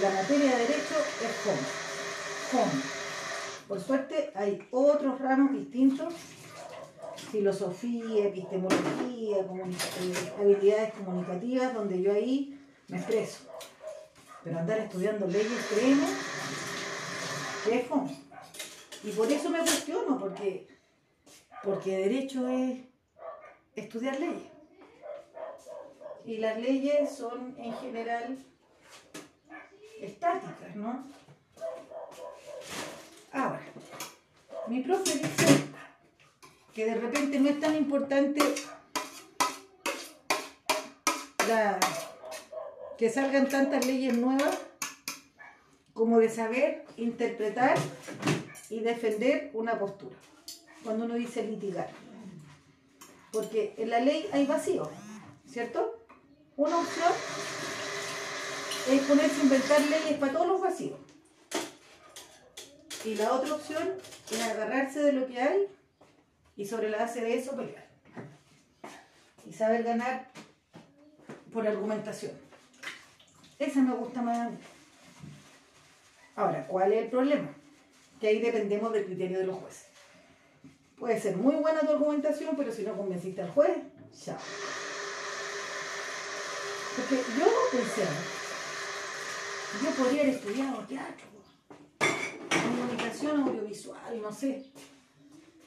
la 0.02 0.10
materia 0.10 0.52
de 0.52 0.58
derecho 0.58 0.96
es 1.22 1.48
home. 1.48 2.64
Home. 2.64 2.82
Por 3.68 3.82
suerte 3.82 4.32
hay 4.34 4.68
otros 4.72 5.20
ramos 5.20 5.52
distintos, 5.52 6.14
filosofía, 7.32 8.26
epistemología, 8.26 9.38
eh, 9.38 10.34
habilidades 10.40 10.94
comunicativas, 10.94 11.74
donde 11.74 12.02
yo 12.02 12.14
ahí 12.14 12.60
me 12.88 12.98
expreso. 12.98 13.40
Pero 14.44 14.58
andar 14.58 14.80
estudiando 14.80 15.28
leyes, 15.28 15.66
créeme, 15.70 16.08
que 17.66 17.76
es 17.76 17.88
fome. 17.88 18.18
Y 19.04 19.12
por 19.12 19.32
eso 19.32 19.50
me 19.50 19.60
cuestiono, 19.60 20.18
porque, 20.18 20.68
porque 21.64 21.98
derecho 21.98 22.48
es 22.48 22.80
estudiar 23.76 24.20
leyes. 24.20 24.52
Y 26.26 26.38
las 26.38 26.60
leyes 26.60 27.12
son 27.12 27.56
en 27.60 27.74
general 27.76 28.38
estáticas, 30.00 30.76
¿no? 30.76 31.06
Ahora, 33.32 33.62
mi 34.68 34.82
profe 34.82 35.18
dice 35.18 35.66
que 36.74 36.86
de 36.86 36.96
repente 36.96 37.40
no 37.40 37.50
es 37.50 37.60
tan 37.60 37.76
importante 37.76 38.42
que 42.98 43.10
salgan 43.10 43.50
tantas 43.50 43.86
leyes 43.86 44.16
nuevas 44.16 44.60
como 45.94 46.20
de 46.20 46.30
saber 46.30 46.86
interpretar 46.98 47.78
y 48.70 48.82
defender 48.82 49.50
una 49.54 49.80
postura. 49.80 50.16
Cuando 50.84 51.06
uno 51.06 51.16
dice 51.16 51.44
litigar. 51.44 51.90
Porque 53.32 53.74
en 53.78 53.90
la 53.90 54.00
ley 54.00 54.28
hay 54.34 54.46
vacío, 54.46 54.90
¿cierto? 55.48 56.04
Una 56.56 56.80
opción 56.80 57.14
es 58.90 59.02
ponerse 59.04 59.40
a 59.40 59.44
inventar 59.44 59.82
leyes 59.82 60.18
para 60.18 60.34
todos 60.34 60.48
los 60.48 60.62
vacíos. 60.62 61.00
Y 63.06 63.16
la 63.16 63.34
otra 63.34 63.54
opción 63.54 63.94
es 64.32 64.42
agarrarse 64.42 65.02
de 65.02 65.14
lo 65.14 65.28
que 65.28 65.40
hay 65.40 65.68
y 66.58 66.66
sobre 66.66 66.90
la 66.90 66.98
base 66.98 67.22
de 67.22 67.38
eso 67.38 67.56
pelear. 67.56 67.88
Y 69.48 69.54
saber 69.54 69.84
ganar 69.84 70.30
por 71.54 71.68
argumentación. 71.68 72.34
Esa 73.58 73.82
me 73.82 73.94
gusta 73.94 74.22
más. 74.22 74.52
Ahora, 76.36 76.66
¿cuál 76.68 76.94
es 76.94 77.04
el 77.04 77.10
problema? 77.10 77.50
Que 78.20 78.30
ahí 78.30 78.40
dependemos 78.40 78.92
del 78.94 79.06
criterio 79.06 79.40
de 79.40 79.46
los 79.46 79.58
jueces. 79.58 79.89
Puede 81.00 81.20
ser 81.20 81.38
muy 81.38 81.56
buena 81.56 81.80
tu 81.80 81.92
argumentación, 81.92 82.56
pero 82.58 82.74
si 82.74 82.84
no 82.84 82.98
convenciste 82.98 83.42
al 83.42 83.52
juez, 83.52 83.78
chao. 84.22 84.38
Porque 86.96 87.16
yo 87.16 87.46
pensé, 87.72 88.04
yo 89.82 89.92
podría 89.92 90.24
haber 90.24 90.36
estudiado 90.36 90.86
teatro, 90.86 91.28
comunicación 92.50 93.42
audiovisual, 93.44 94.22
no 94.22 94.32
sé. 94.34 94.66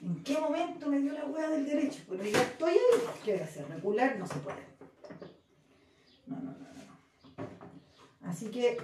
¿En 0.03 0.23
qué 0.23 0.37
momento 0.39 0.89
me 0.89 0.99
dio 0.99 1.13
la 1.13 1.25
hueá 1.25 1.49
del 1.49 1.65
derecho? 1.65 2.03
Pero 2.11 2.25
ya 2.25 2.43
estoy 2.43 2.73
ahí, 2.73 3.01
¿qué 3.25 3.33
voy 3.33 3.41
a 3.41 3.45
hacer? 3.45 3.69
Regular 3.69 4.19
no 4.19 4.27
se 4.27 4.35
puede. 4.35 4.67
No, 6.27 6.37
no, 6.37 6.51
no, 6.51 6.59
no. 6.59 8.29
Así 8.29 8.51
que, 8.51 8.77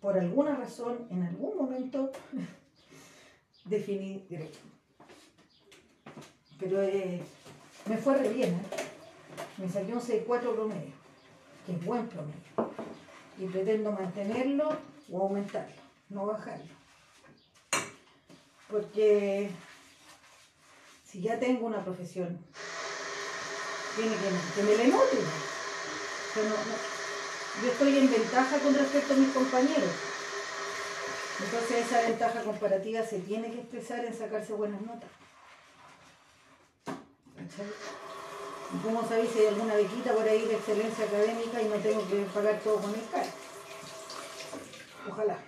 por 0.00 0.18
alguna 0.18 0.56
razón, 0.56 1.06
en 1.10 1.22
algún 1.22 1.56
momento, 1.56 2.10
definí 3.66 4.26
derecho. 4.28 4.60
Pero 6.58 6.82
eh, 6.82 7.20
me 7.86 7.96
fue 7.98 8.16
re 8.16 8.28
bien, 8.30 8.50
¿eh? 8.50 8.62
Me 9.58 9.68
saqué 9.68 9.92
un 9.92 10.00
6-4 10.00 10.54
promedio, 10.54 10.92
que 11.66 11.72
es 11.72 11.84
buen 11.84 12.08
promedio. 12.08 12.34
Y 13.38 13.46
pretendo 13.46 13.92
mantenerlo 13.92 14.76
o 15.12 15.22
aumentarlo, 15.22 15.74
no 16.08 16.26
bajarlo. 16.26 16.64
Porque 18.70 19.50
si 21.04 21.20
ya 21.22 21.38
tengo 21.38 21.66
una 21.66 21.84
profesión, 21.84 22.38
tiene 23.96 24.14
que, 24.16 24.62
me 24.62 24.76
le 24.76 24.88
note. 24.88 25.16
Que 26.34 26.42
no- 26.42 26.50
no- 26.50 27.64
yo 27.64 27.72
estoy 27.72 27.98
en 27.98 28.10
ventaja 28.10 28.58
con 28.58 28.74
respecto 28.74 29.14
a 29.14 29.16
mis 29.16 29.30
compañeros. 29.32 29.90
Entonces 31.40 31.86
esa 31.86 32.02
ventaja 32.02 32.42
comparativa 32.42 33.02
se 33.04 33.20
tiene 33.20 33.50
que 33.50 33.60
expresar 33.60 34.04
en 34.04 34.16
sacarse 34.16 34.52
buenas 34.52 34.80
notas. 34.82 35.08
¿Cachai? 37.48 37.66
¿Y 38.74 38.78
cómo 38.82 39.06
sabéis 39.08 39.30
si 39.30 39.38
hay 39.40 39.46
alguna 39.46 39.74
bequita 39.74 40.12
por 40.12 40.28
ahí 40.28 40.44
de 40.44 40.54
excelencia 40.54 41.06
académica 41.06 41.62
y 41.62 41.68
no 41.68 41.76
tengo 41.76 42.06
que 42.06 42.16
pagar 42.34 42.60
todo 42.60 42.76
con 42.80 42.94
el 42.94 43.00
CAE? 43.10 43.26
Ojalá. 45.10 45.38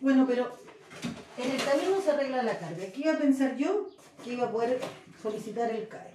Bueno, 0.00 0.24
pero 0.26 0.56
en 1.36 1.50
el 1.50 1.62
camino 1.62 2.00
se 2.00 2.10
arregla 2.10 2.42
la 2.42 2.58
carga. 2.58 2.86
¿Qué 2.86 3.00
iba 3.00 3.12
a 3.12 3.18
pensar 3.18 3.56
yo? 3.56 3.88
Que 4.24 4.32
iba 4.32 4.46
a 4.46 4.50
poder 4.50 4.80
solicitar 5.22 5.70
el 5.70 5.86
CAE. 5.88 6.14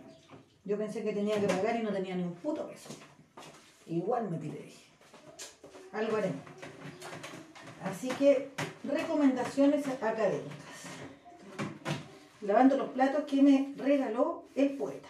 Yo 0.64 0.78
pensé 0.78 1.04
que 1.04 1.14
tenía 1.14 1.40
que 1.40 1.48
pagar 1.48 1.76
y 1.76 1.84
no 1.84 1.92
tenía 1.94 2.16
ni 2.16 2.24
un 2.24 2.34
puto 2.34 2.68
peso. 2.68 2.90
Igual 3.86 4.32
me 4.32 4.40
tiré. 4.40 4.74
Algo 5.94 6.18
haremos. 6.18 6.42
Así 7.84 8.10
que, 8.10 8.50
recomendaciones 8.84 9.86
académicas. 9.88 10.65
Lavando 12.46 12.78
los 12.78 12.90
platos 12.90 13.24
que 13.24 13.42
me 13.42 13.74
regaló 13.76 14.44
el 14.54 14.78
poeta. 14.78 15.10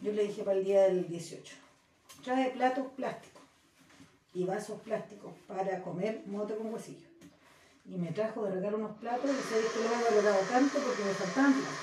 Yo 0.00 0.12
le 0.12 0.26
dije 0.26 0.42
para 0.42 0.56
el 0.56 0.64
día 0.64 0.84
del 0.84 1.06
18. 1.06 1.54
Trae 2.24 2.50
platos 2.52 2.86
plásticos 2.96 3.42
y 4.32 4.44
vasos 4.44 4.80
plásticos 4.80 5.30
para 5.46 5.82
comer 5.82 6.22
mote 6.24 6.56
con 6.56 6.72
huesillo. 6.72 7.06
Y 7.84 7.96
me 7.98 8.12
trajo 8.12 8.44
de 8.44 8.52
regalo 8.52 8.78
unos 8.78 8.96
platos 8.96 9.30
y 9.30 9.42
sabéis 9.46 9.68
que 9.72 9.80
lo 9.80 9.84
he 9.84 10.10
valorado 10.10 10.42
tanto 10.48 10.78
porque 10.78 11.04
me 11.04 11.12
faltaban 11.12 11.52
platos. 11.52 11.78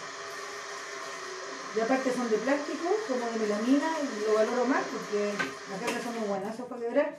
Y 1.75 1.79
aparte 1.81 2.11
son 2.11 2.29
de 2.31 2.37
plástico, 2.37 2.89
como 3.07 3.25
de 3.31 3.39
melamina, 3.39 3.91
y 4.01 4.25
lo 4.25 4.33
valoro 4.33 4.65
más 4.65 4.83
porque 4.85 5.31
cargas 5.79 6.03
son 6.03 6.19
muy 6.19 6.27
buenazos 6.27 6.67
para 6.67 6.81
quebrar. 6.81 7.17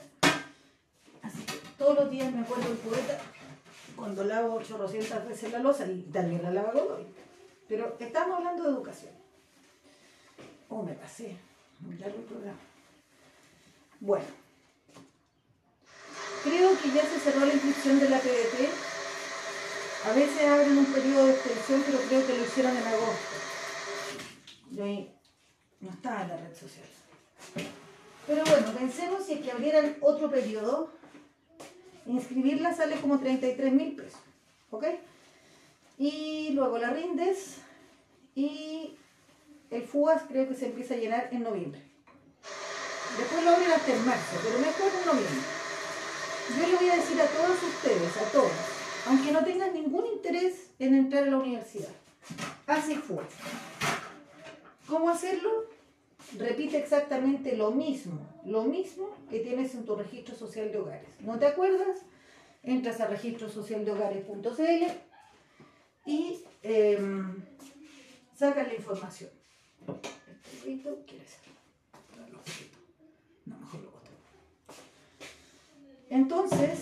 Así 1.21 1.43
que 1.45 1.59
todos 1.77 1.95
los 1.95 2.11
días 2.11 2.33
me 2.33 2.41
acuerdo 2.41 2.67
del 2.67 2.77
poeta 2.79 3.21
cuando 3.95 4.23
lavo 4.23 4.55
800 4.55 5.27
veces 5.27 5.51
la 5.51 5.59
losa 5.59 5.85
y 5.85 6.01
también 6.03 6.43
la 6.43 6.51
lava 6.51 6.71
Godoy. 6.71 7.05
Pero 7.67 7.95
estamos 7.99 8.37
hablando 8.37 8.63
de 8.63 8.69
educación. 8.69 9.13
Oh, 10.69 10.83
me 10.83 10.93
pasé. 10.93 11.37
Muy 11.79 11.97
largo 11.97 12.17
el 12.17 12.23
programa. 12.23 12.59
Bueno. 13.99 14.25
Creo 16.43 16.81
que 16.81 16.91
ya 16.91 17.03
se 17.03 17.19
cerró 17.19 17.45
la 17.45 17.53
inscripción 17.53 17.99
de 17.99 18.09
la 18.09 18.19
PDT. 18.19 18.69
A 20.05 20.13
veces 20.13 20.47
abren 20.47 20.77
un 20.77 20.85
periodo 20.85 21.27
de 21.27 21.33
extensión, 21.33 21.83
pero 21.85 21.99
creo 21.99 22.25
que 22.25 22.37
lo 22.37 22.43
hicieron 22.43 22.75
en 22.75 22.87
agosto. 22.87 23.35
Yo 24.71 24.83
ahí 24.83 25.15
no 25.79 25.91
estaba 25.91 26.23
en 26.23 26.27
la 26.29 26.37
red 26.37 26.55
social. 26.55 26.87
Pero 28.25 28.43
bueno, 28.45 28.71
pensemos 28.73 29.25
si 29.25 29.33
es 29.33 29.41
que 29.41 29.51
abrieran 29.51 29.97
otro 30.01 30.31
periodo, 30.31 30.91
inscribirla 32.05 32.73
sale 32.73 32.95
como 32.97 33.19
33 33.19 33.73
mil 33.73 33.95
pesos. 33.95 34.19
¿Ok? 34.71 34.85
Y 35.97 36.49
luego 36.53 36.77
la 36.77 36.89
rindes 36.89 37.57
y 38.35 38.95
el 39.69 39.83
FUAS 39.83 40.23
creo 40.27 40.47
que 40.47 40.55
se 40.55 40.67
empieza 40.67 40.93
a 40.93 40.97
llenar 40.97 41.29
en 41.31 41.43
noviembre. 41.43 41.81
Después 43.17 43.43
lo 43.43 43.51
abren 43.51 43.71
hasta 43.71 43.93
en 43.93 44.05
marzo, 44.05 44.37
pero 44.43 44.59
mejor 44.59 44.91
en 44.99 45.05
noviembre. 45.05 45.41
Yo 46.57 46.67
le 46.67 46.75
voy 46.75 46.89
a 46.89 46.95
decir 46.95 47.21
a 47.21 47.25
todos 47.25 47.63
ustedes, 47.63 48.17
a 48.17 48.31
todos, 48.31 48.51
aunque 49.07 49.31
no 49.31 49.43
tengan 49.43 49.73
ningún 49.73 50.05
interés 50.07 50.67
en 50.79 50.95
entrar 50.95 51.23
a 51.23 51.31
la 51.31 51.37
universidad, 51.37 51.89
el 52.67 53.01
FUAS. 53.01 53.27
¿Cómo 54.87 55.09
hacerlo? 55.09 55.70
Repite 56.37 56.77
exactamente 56.77 57.57
lo 57.57 57.71
mismo, 57.71 58.21
lo 58.45 58.63
mismo 58.63 59.09
que 59.29 59.39
tienes 59.39 59.73
en 59.75 59.85
tu 59.85 59.95
registro 59.95 60.35
social 60.35 60.71
de 60.71 60.77
hogares. 60.77 61.09
¿No 61.21 61.39
te 61.39 61.47
acuerdas? 61.47 61.99
Entras 62.63 63.01
a 63.01 63.07
registrosocialdehogares.cl 63.07 64.85
y 66.05 66.43
em, 66.63 67.43
sacas 68.35 68.67
la 68.67 68.75
información. 68.75 69.31
Boto. 69.85 70.09
Entonces, 76.09 76.79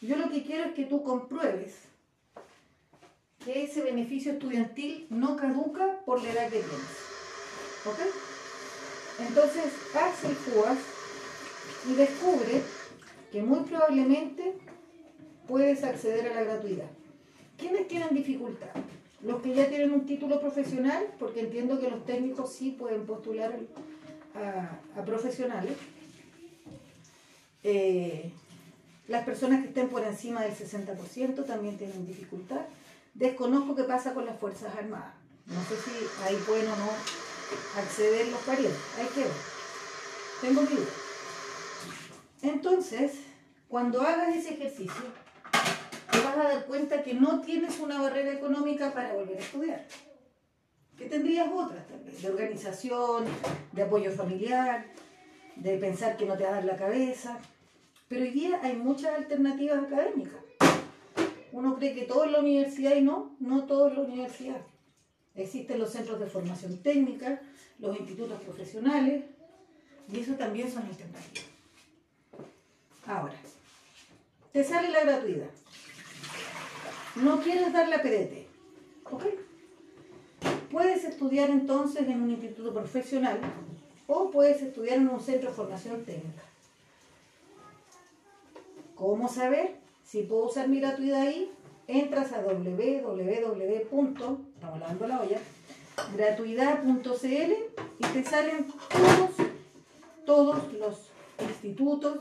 yo 0.00 0.16
lo 0.16 0.30
que 0.30 0.42
quiero 0.42 0.64
es 0.64 0.74
que 0.74 0.86
tú 0.86 1.02
compruebes 1.02 1.76
que 3.44 3.64
ese 3.64 3.82
beneficio 3.82 4.32
estudiantil 4.32 5.06
no 5.10 5.36
caduca 5.36 6.00
por 6.04 6.22
la 6.22 6.30
edad 6.30 6.44
que 6.44 6.60
tienes. 6.60 7.10
¿Ok? 7.86 7.98
Entonces, 9.26 9.64
haz 9.94 10.24
el 10.24 10.34
FUAS 10.34 10.78
y 11.90 11.94
descubre 11.94 12.62
que 13.30 13.42
muy 13.42 13.60
probablemente 13.60 14.54
puedes 15.46 15.84
acceder 15.84 16.30
a 16.30 16.34
la 16.34 16.44
gratuidad. 16.44 16.90
¿Quiénes 17.58 17.88
tienen 17.88 18.14
dificultad? 18.14 18.70
Los 19.22 19.42
que 19.42 19.54
ya 19.54 19.68
tienen 19.68 19.92
un 19.92 20.06
título 20.06 20.40
profesional, 20.40 21.06
porque 21.18 21.40
entiendo 21.40 21.78
que 21.78 21.90
los 21.90 22.04
técnicos 22.06 22.52
sí 22.52 22.70
pueden 22.70 23.04
postular 23.04 23.54
a, 24.34 24.98
a 24.98 25.04
profesionales. 25.04 25.76
Eh, 27.62 28.32
las 29.08 29.24
personas 29.24 29.60
que 29.60 29.68
estén 29.68 29.88
por 29.88 30.04
encima 30.04 30.42
del 30.42 30.54
60% 30.54 31.44
también 31.44 31.76
tienen 31.76 32.06
dificultad. 32.06 32.62
Desconozco 33.12 33.74
qué 33.74 33.84
pasa 33.84 34.14
con 34.14 34.24
las 34.24 34.38
Fuerzas 34.38 34.74
Armadas. 34.74 35.14
No 35.46 35.60
sé 35.64 35.76
si 35.76 36.24
ahí 36.24 36.36
pueden 36.46 36.68
o 36.68 36.76
no 36.76 37.29
acceder 37.76 38.28
los 38.28 38.40
parientes. 38.40 38.80
Hay 38.98 39.06
que 39.06 39.20
ver. 39.20 39.32
Tengo 40.40 40.66
que 40.66 40.74
ver. 40.74 40.88
Entonces, 42.42 43.12
cuando 43.68 44.02
hagas 44.02 44.34
ese 44.34 44.54
ejercicio, 44.54 45.04
te 46.10 46.18
vas 46.20 46.36
a 46.36 46.42
dar 46.42 46.66
cuenta 46.66 47.02
que 47.02 47.14
no 47.14 47.40
tienes 47.40 47.78
una 47.78 48.00
barrera 48.00 48.32
económica 48.32 48.92
para 48.92 49.12
volver 49.12 49.36
a 49.36 49.40
estudiar. 49.40 49.86
Que 50.96 51.06
tendrías 51.06 51.48
otras 51.52 51.86
también, 51.86 52.20
de 52.20 52.28
organización, 52.28 53.24
de 53.72 53.82
apoyo 53.82 54.10
familiar, 54.10 54.86
de 55.56 55.78
pensar 55.78 56.16
que 56.16 56.26
no 56.26 56.36
te 56.36 56.44
va 56.44 56.50
a 56.50 56.54
dar 56.54 56.64
la 56.64 56.76
cabeza. 56.76 57.38
Pero 58.08 58.22
hoy 58.22 58.30
día 58.30 58.60
hay 58.62 58.76
muchas 58.76 59.14
alternativas 59.14 59.84
académicas. 59.84 60.40
Uno 61.52 61.76
cree 61.76 61.94
que 61.94 62.02
todo 62.02 62.24
es 62.24 62.32
la 62.32 62.40
universidad 62.40 62.96
y 62.96 63.02
no, 63.02 63.36
no 63.40 63.64
todo 63.64 63.88
es 63.88 63.94
la 63.94 64.02
universidad. 64.02 64.60
Existen 65.34 65.78
los 65.78 65.90
centros 65.90 66.18
de 66.18 66.26
formación 66.26 66.78
técnica, 66.78 67.40
los 67.78 67.98
institutos 67.98 68.40
profesionales, 68.42 69.24
y 70.12 70.20
eso 70.20 70.34
también 70.34 70.70
son 70.70 70.84
alternativas. 70.84 71.46
Ahora, 73.06 73.34
te 74.52 74.64
sale 74.64 74.90
la 74.90 75.00
gratuidad. 75.00 75.50
No 77.16 77.40
quieres 77.40 77.72
dar 77.72 77.88
la 77.88 78.02
PDT, 78.02 78.46
¿ok? 79.10 79.24
Puedes 80.70 81.04
estudiar 81.04 81.50
entonces 81.50 82.08
en 82.08 82.22
un 82.22 82.30
instituto 82.30 82.72
profesional 82.72 83.40
o 84.06 84.30
puedes 84.30 84.62
estudiar 84.62 84.98
en 84.98 85.08
un 85.08 85.20
centro 85.20 85.50
de 85.50 85.56
formación 85.56 86.04
técnica. 86.04 86.42
¿Cómo 88.94 89.28
saber 89.28 89.76
si 90.04 90.22
puedo 90.22 90.46
usar 90.46 90.68
mi 90.68 90.80
gratuidad 90.80 91.22
ahí? 91.22 91.50
entras 91.90 92.32
a 92.32 92.42
www. 92.42 93.10
Estamos 94.60 94.78
lavando 94.78 95.08
la 95.08 95.20
olla, 95.20 95.38
gratuidad.cl 96.14 97.52
y 97.98 98.06
te 98.12 98.24
salen 98.24 98.66
todos, 98.90 99.30
todos 100.26 100.72
los 100.74 100.96
institutos, 101.48 102.18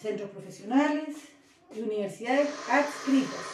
centros 0.00 0.30
profesionales 0.30 1.14
y 1.76 1.80
universidades 1.82 2.48
adscritos. 2.70 3.44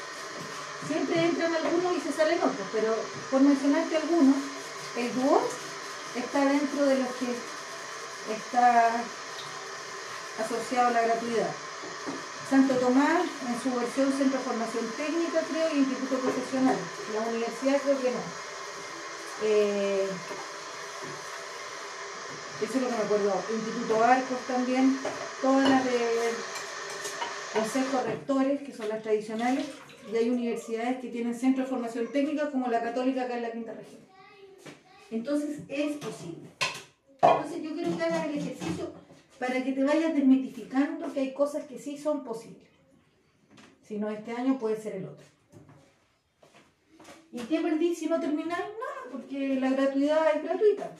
Siempre 0.87 1.25
entran 1.25 1.52
algunos 1.57 1.97
y 1.97 2.00
se 2.00 2.12
salen 2.12 2.38
otros, 2.38 2.69
pero 2.73 2.95
por 3.33 3.40
mencionarte 3.40 3.97
algunos, 3.97 4.37
el 4.97 5.14
dúo 5.17 5.43
está 6.14 6.45
dentro 6.45 6.87
de 6.87 6.99
los 7.00 7.09
que 7.17 8.33
está 8.33 8.93
asociado 10.38 10.87
a 10.87 10.93
la 10.93 11.02
gratuidad. 11.02 11.50
Santo 12.49 12.75
Tomás, 12.76 13.25
en 13.47 13.61
su 13.61 13.78
versión 13.78 14.11
Centro 14.11 14.38
de 14.38 14.45
Formación 14.45 14.87
Técnica, 14.97 15.40
creo, 15.50 15.69
y 15.75 15.78
Instituto 15.81 16.19
Profesional. 16.19 16.76
La 17.14 17.21
universidad 17.28 17.81
creo 17.83 18.00
que 18.00 18.11
no. 18.11 18.23
Eso 22.62 22.75
es 22.75 22.83
lo 22.83 22.88
que 22.88 22.97
me 22.97 23.02
acuerdo. 23.02 23.43
Instituto 23.55 24.02
Arcos 24.02 24.38
también. 24.47 24.99
Todas 25.43 25.69
las 25.69 25.85
de 25.85 26.33
consejos 27.52 28.05
rectores, 28.05 28.62
que 28.62 28.73
son 28.73 28.88
las 28.88 29.02
tradicionales. 29.02 29.67
Y 30.11 30.17
hay 30.17 30.31
universidades 30.31 31.00
que 31.00 31.09
tienen 31.09 31.38
centro 31.38 31.64
de 31.64 31.71
formación 31.71 32.11
técnica, 32.11 32.50
como 32.50 32.69
la 32.69 32.83
católica 32.83 33.25
acá 33.25 33.37
en 33.37 33.43
la 33.43 33.52
quinta 33.52 33.75
región. 33.75 34.00
Entonces 35.11 35.59
es 35.69 35.97
posible. 35.99 36.49
Entonces 37.21 37.62
yo 37.62 37.75
quiero 37.75 37.95
que 37.95 38.02
hagas 38.02 38.26
el 38.26 38.38
ejercicio 38.38 38.90
para 39.38 39.62
que 39.62 39.73
te 39.73 39.85
vayas 39.85 40.14
desmitificando 40.14 41.12
que 41.12 41.21
hay 41.21 41.33
cosas 41.33 41.64
que 41.64 41.78
sí 41.78 41.97
son 41.97 42.25
posibles. 42.25 42.68
Si 43.87 43.99
no 43.99 44.11
este 44.11 44.33
año 44.33 44.59
puede 44.59 44.80
ser 44.80 44.97
el 44.97 45.07
otro. 45.07 45.25
¿Y 47.33 47.40
qué 47.40 47.61
perdí 47.61 47.95
si 47.95 48.07
no 48.07 48.21
termináis? 48.21 48.50
Nada, 48.50 49.12
porque 49.12 49.61
la 49.61 49.71
gratuidad 49.71 50.37
es 50.37 50.42
gratuita. 50.42 50.90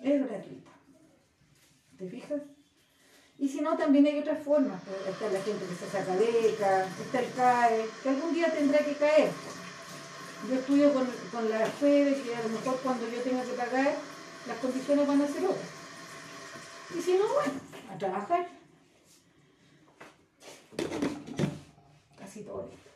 Es 0.00 0.28
gratuita. 0.28 0.70
¿Te 1.98 2.08
fijas? 2.08 2.42
Y 3.38 3.48
si 3.48 3.60
no, 3.60 3.76
también 3.76 4.06
hay 4.06 4.18
otras 4.18 4.42
formas. 4.42 4.82
Está 5.08 5.30
la 5.30 5.40
gente 5.40 5.64
que 5.64 5.74
se 5.74 5.90
saca 5.90 6.16
beca, 6.16 6.86
está 6.86 7.20
el 7.20 7.32
CAE, 7.32 7.86
que 8.02 8.08
algún 8.08 8.34
día 8.34 8.52
tendrá 8.52 8.78
que 8.80 8.94
caer. 8.94 9.30
Yo 10.48 10.56
estudio 10.56 10.92
con, 10.92 11.06
con 11.32 11.48
la 11.48 11.66
fe 11.66 12.04
de 12.04 12.22
que 12.22 12.34
a 12.34 12.42
lo 12.42 12.48
mejor 12.48 12.80
cuando 12.82 13.08
yo 13.08 13.20
tenga 13.22 13.42
que 13.44 13.52
pagar, 13.52 13.94
las 14.46 14.58
condiciones 14.58 15.06
van 15.06 15.22
a 15.22 15.28
ser 15.28 15.44
otras. 15.44 15.77
Y 16.96 17.02
si 17.02 17.18
no, 17.18 17.26
bueno, 17.34 17.52
a 17.90 17.98
trabajar. 17.98 18.48
Casi 22.18 22.42
todo 22.42 22.66
listo. 22.70 22.90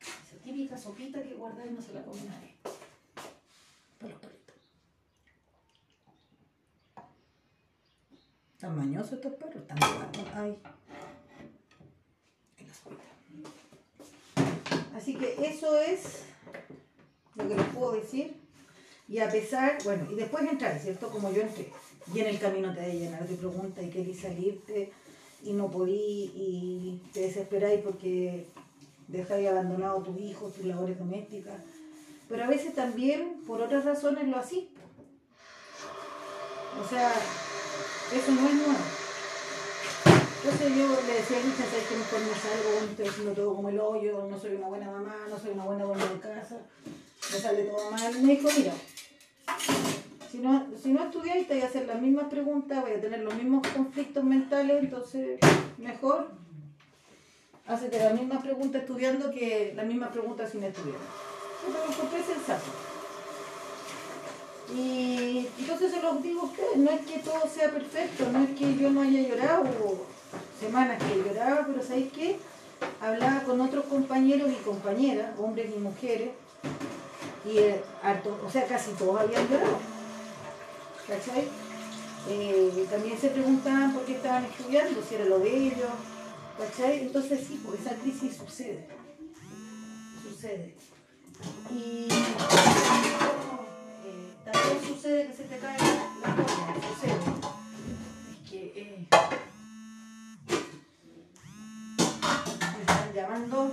Esa 0.00 0.36
típica 0.44 0.76
sopita 0.76 1.22
que 1.22 1.34
guardar 1.34 1.70
no 1.70 1.80
se 1.80 1.94
la 1.94 2.02
come 2.02 2.22
nadie. 2.24 2.54
Para 3.98 4.12
los 4.12 4.20
perritos. 4.20 4.56
Están 8.54 8.76
mañosos 8.76 9.12
estos 9.12 9.32
perros, 9.34 9.56
están 9.56 9.78
Ay. 10.34 10.58
En 12.58 12.68
la 12.68 12.74
sopita. 12.74 13.02
Así 14.94 15.16
que 15.16 15.46
eso 15.46 15.78
es 15.78 16.24
lo 17.34 17.48
que 17.48 17.54
les 17.54 17.66
puedo 17.68 17.92
decir. 17.92 18.36
Y 19.08 19.20
a 19.20 19.30
pesar, 19.30 19.78
bueno, 19.84 20.10
y 20.10 20.16
después 20.16 20.44
entrar, 20.44 20.78
¿cierto? 20.78 21.08
Como 21.10 21.30
yo 21.30 21.42
entré. 21.42 21.72
Y 22.14 22.20
en 22.20 22.26
el 22.26 22.38
camino 22.38 22.72
te 22.72 22.80
de 22.80 22.98
llenar 22.98 23.26
de 23.26 23.34
preguntas 23.34 23.84
y 23.84 23.90
querís 23.90 24.20
salirte 24.20 24.92
y 25.42 25.52
no 25.52 25.70
podí 25.70 26.32
y 26.34 27.02
te 27.12 27.20
desesperáis 27.20 27.80
porque 27.82 28.46
dejáis 29.08 29.48
abandonado 29.48 30.00
a 30.00 30.02
tus 30.02 30.18
hijos, 30.20 30.54
tus 30.54 30.64
labores 30.64 30.98
domésticas. 30.98 31.60
Pero 32.28 32.44
a 32.44 32.48
veces 32.48 32.74
también 32.74 33.42
por 33.46 33.60
otras 33.60 33.84
razones 33.84 34.28
lo 34.28 34.36
así. 34.36 34.70
O 36.84 36.88
sea, 36.88 37.12
eso 38.12 38.32
no 38.32 38.48
es 38.48 38.54
nuevo. 38.54 38.74
Entonces 40.44 40.76
yo 40.76 40.88
le 41.06 41.14
decía 41.14 41.38
a 41.38 41.40
Lucha, 41.40 41.64
¿sabes 41.68 41.86
que 41.88 41.96
mejor 41.96 42.20
me 42.20 42.34
salgo? 42.34 42.90
Estoy 42.90 43.08
haciendo 43.08 43.32
todo 43.32 43.56
como 43.56 43.68
el 43.68 43.80
hoyo, 43.80 44.26
no 44.30 44.38
soy 44.38 44.54
una 44.54 44.68
buena 44.68 44.90
mamá, 44.90 45.16
no 45.28 45.38
soy 45.38 45.50
una 45.50 45.64
buena 45.64 45.84
dueña 45.84 46.06
de 46.06 46.20
casa, 46.20 46.56
me 47.32 47.38
sale 47.38 47.64
todo 47.64 47.90
mal. 47.90 48.22
Me 48.22 48.36
dijo, 48.36 48.48
mira, 48.56 48.72
si 50.30 50.38
no, 50.38 50.66
si 50.82 50.92
no 50.92 51.04
estudiáis, 51.04 51.46
te 51.46 51.54
voy 51.54 51.62
a 51.62 51.66
hacer 51.66 51.86
las 51.86 52.00
mismas 52.00 52.26
preguntas, 52.28 52.82
voy 52.82 52.92
a 52.92 53.00
tener 53.00 53.20
los 53.20 53.34
mismos 53.34 53.66
conflictos 53.68 54.24
mentales, 54.24 54.82
entonces 54.82 55.38
mejor 55.78 56.30
hacerte 57.66 57.98
las 57.98 58.14
mismas 58.14 58.42
preguntas 58.42 58.82
estudiando 58.82 59.30
que 59.30 59.72
las 59.74 59.86
mismas 59.86 60.10
preguntas 60.10 60.50
sin 60.50 60.64
estudiar. 60.64 60.98
Yo 61.66 62.18
es 62.18 62.26
sensato. 62.26 62.70
Y 64.74 65.48
entonces 65.58 65.92
se 65.92 66.02
los 66.02 66.22
digo 66.22 66.42
a 66.42 66.44
ustedes, 66.44 66.76
no 66.76 66.90
es 66.90 67.00
que 67.06 67.18
todo 67.20 67.40
sea 67.48 67.70
perfecto, 67.70 68.24
no 68.32 68.44
es 68.44 68.50
que 68.50 68.76
yo 68.76 68.90
no 68.90 69.02
haya 69.02 69.20
llorado, 69.20 69.62
hubo 69.62 70.06
semanas 70.60 71.02
que 71.02 71.18
lloraba, 71.18 71.66
pero 71.66 71.82
¿sabéis 71.82 72.12
qué? 72.12 72.38
Hablaba 73.00 73.42
con 73.44 73.60
otros 73.60 73.84
compañeros 73.84 74.50
y 74.50 74.64
compañeras, 74.64 75.38
hombres 75.38 75.70
y 75.74 75.78
mujeres, 75.78 76.30
y 77.44 77.58
eh, 77.58 77.80
o 78.44 78.50
sea, 78.50 78.66
casi 78.66 78.90
todos 78.92 79.20
habían 79.20 79.48
llorado 79.48 79.95
¿cachai? 81.06 81.48
Eh, 82.28 82.86
también 82.90 83.18
se 83.18 83.28
preguntaban 83.28 83.92
por 83.94 84.04
qué 84.04 84.16
estaban 84.16 84.44
estudiando, 84.44 85.00
si 85.02 85.14
era 85.14 85.26
lo 85.26 85.38
de 85.38 85.56
ellos, 85.56 85.90
¿cachai? 86.58 87.02
Entonces 87.02 87.46
sí, 87.46 87.60
pues 87.64 87.80
esa 87.80 87.94
crisis 87.96 88.36
sucede, 88.36 88.88
sucede. 90.22 90.74
Y 91.70 92.08
eh, 92.10 92.48
también 94.44 94.80
sucede 94.86 95.28
que 95.28 95.34
se 95.34 95.44
te 95.44 95.58
cae 95.58 95.78
la 96.22 96.34
cosa, 96.34 96.74
sucede. 96.94 97.14
Es 98.32 98.50
que 98.50 98.72
eh, 98.74 99.06
me 102.74 102.80
están 102.80 103.12
llamando, 103.14 103.72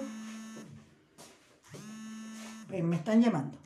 me 2.69 2.95
están 2.95 3.21
llamando. 3.21 3.57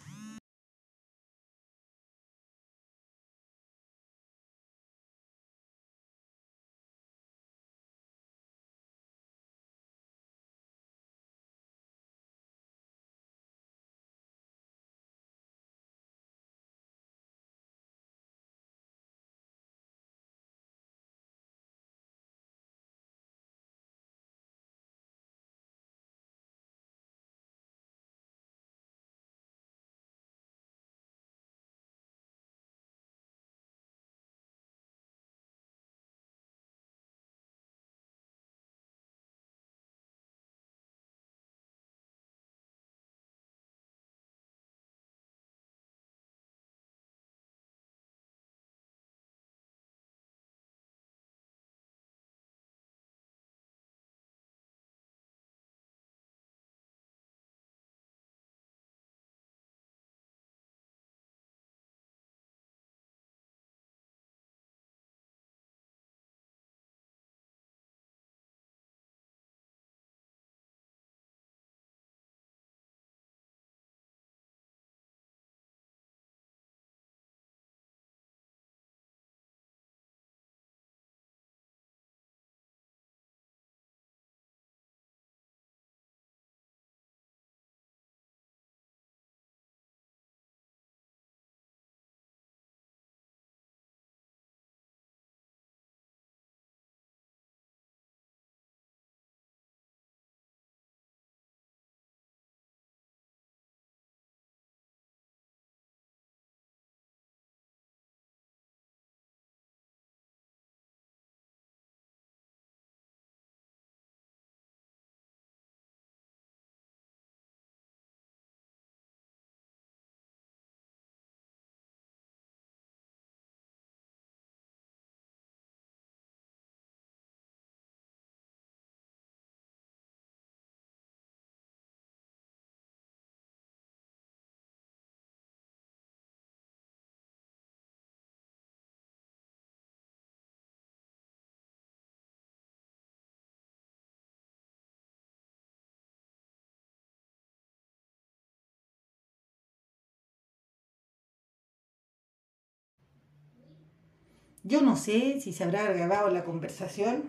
Yo 154.68 154.82
no 154.82 154.98
sé 154.98 155.40
si 155.40 155.54
se 155.54 155.64
habrá 155.64 155.84
grabado 155.94 156.30
la 156.30 156.44
conversación, 156.44 157.24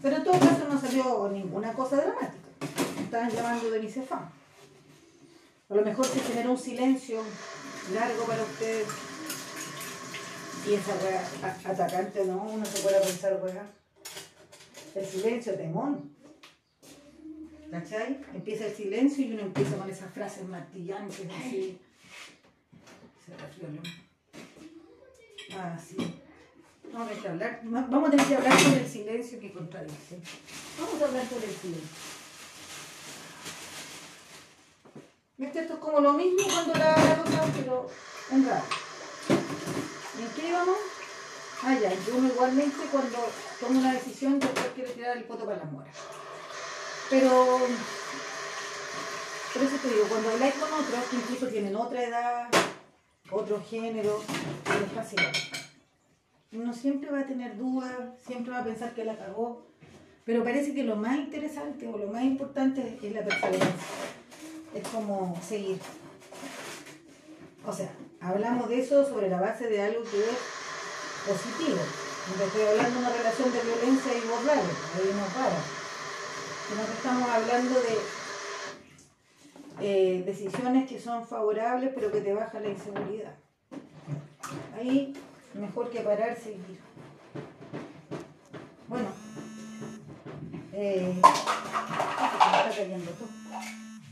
pero 0.00 0.18
en 0.18 0.22
todo 0.22 0.38
caso 0.38 0.68
no 0.70 0.80
salió 0.80 1.28
ninguna 1.32 1.72
cosa 1.72 1.96
dramática. 1.96 2.36
Estaban 3.02 3.28
llamando 3.28 3.72
de 3.72 3.80
mi. 3.80 3.88
A 3.88 5.74
lo 5.74 5.82
mejor 5.82 6.06
se 6.06 6.20
generó 6.20 6.52
un 6.52 6.58
silencio 6.58 7.22
largo 7.92 8.24
para 8.24 8.40
ustedes. 8.40 8.86
Y 10.68 10.74
esa 10.74 10.92
atacante, 11.68 12.24
¿no? 12.26 12.44
Uno 12.44 12.64
se 12.64 12.80
puede 12.80 13.00
pensar, 13.00 13.40
wea. 13.42 13.68
El 14.94 15.06
silencio, 15.06 15.56
temón. 15.56 16.14
¿Cachai? 17.68 18.20
Empieza 18.32 18.66
el 18.66 18.76
silencio 18.76 19.26
y 19.26 19.32
uno 19.32 19.42
empieza 19.42 19.76
con 19.76 19.90
esas 19.90 20.12
frases 20.14 20.46
martillantes 20.46 21.26
así. 21.36 21.80
Se 23.26 23.36
refrioló. 23.36 23.82
Ah, 25.56 25.76
sí. 25.78 25.96
Vamos 26.92 27.10
a 27.24 27.28
hablar, 27.30 27.60
va- 27.72 27.86
vamos 27.88 28.08
a 28.08 28.10
tener 28.10 28.26
que 28.26 28.36
hablar 28.36 28.58
sobre 28.58 28.80
el 28.80 28.88
silencio 28.88 29.40
que 29.40 29.52
contradice. 29.52 30.18
Vamos 30.78 31.00
a 31.00 31.04
hablar 31.06 31.28
sobre 31.28 31.46
el 31.46 31.54
silencio. 31.56 31.88
¿Viste? 35.38 35.60
Esto 35.60 35.74
es 35.74 35.78
como 35.80 36.00
lo 36.00 36.12
mismo 36.14 36.42
cuando 36.52 36.74
la, 36.74 36.94
pero 37.56 37.88
en 38.32 38.46
raro. 38.46 38.64
¿Y 40.18 40.22
en 40.22 40.28
qué 40.36 40.48
íbamos? 40.48 40.76
Ah, 41.62 41.76
ya, 41.80 41.92
uno 42.14 42.28
igualmente 42.28 42.76
cuando 42.90 43.18
toma 43.60 43.78
una 43.80 43.92
decisión 43.94 44.38
después 44.38 44.66
quiere 44.74 44.90
tirar 44.90 45.16
el 45.16 45.24
poto 45.24 45.44
para 45.44 45.58
las 45.58 45.70
moras. 45.72 45.94
Pero, 47.08 47.58
por 49.52 49.62
eso 49.62 49.76
te 49.82 49.88
digo, 49.88 50.04
cuando 50.08 50.30
habláis 50.30 50.54
con 50.54 50.72
otros 50.72 51.04
que 51.10 51.16
incluso 51.16 51.46
tienen 51.48 51.76
otra 51.76 52.02
edad, 52.02 52.48
otro 53.30 53.62
género, 53.68 54.20
es 54.20 54.92
fácil. 54.92 55.20
Uno 56.52 56.74
siempre 56.74 57.10
va 57.10 57.20
a 57.20 57.26
tener 57.26 57.56
dudas, 57.56 57.92
siempre 58.26 58.52
va 58.52 58.60
a 58.60 58.64
pensar 58.64 58.92
que 58.92 59.04
la 59.04 59.16
cagó, 59.16 59.66
pero 60.24 60.42
parece 60.42 60.74
que 60.74 60.84
lo 60.84 60.96
más 60.96 61.16
interesante 61.16 61.86
o 61.86 61.96
lo 61.96 62.08
más 62.08 62.24
importante 62.24 62.98
es 63.02 63.12
la 63.12 63.24
perseverancia. 63.24 63.86
Es 64.74 64.86
como 64.88 65.40
seguir. 65.46 65.78
O 67.66 67.72
sea, 67.72 67.90
hablamos 68.20 68.68
de 68.68 68.80
eso 68.80 69.08
sobre 69.08 69.28
la 69.28 69.40
base 69.40 69.68
de 69.68 69.82
algo 69.82 70.02
que 70.02 70.18
es 70.18 70.38
positivo. 71.26 71.78
No 72.36 72.44
estoy 72.44 72.62
hablando 72.62 73.00
de 73.00 73.06
una 73.06 73.16
relación 73.16 73.52
de 73.52 73.60
violencia 73.60 74.12
y 74.14 74.28
borrarlo, 74.28 74.70
ahí 74.94 75.10
no 75.14 75.26
para. 75.34 75.58
Sino 76.68 76.86
que 76.86 76.92
estamos 76.92 77.28
hablando 77.28 77.74
de 77.80 78.19
eh, 79.80 80.22
decisiones 80.24 80.88
que 80.88 81.00
son 81.00 81.26
favorables 81.26 81.92
pero 81.94 82.12
que 82.12 82.20
te 82.20 82.32
bajan 82.32 82.62
la 82.62 82.68
inseguridad. 82.70 83.34
Ahí 84.76 85.12
mejor 85.54 85.90
que 85.90 86.00
pararse 86.00 86.52
y 86.52 86.72
ir. 86.72 86.80
Bueno, 88.88 89.08
eh. 90.72 91.20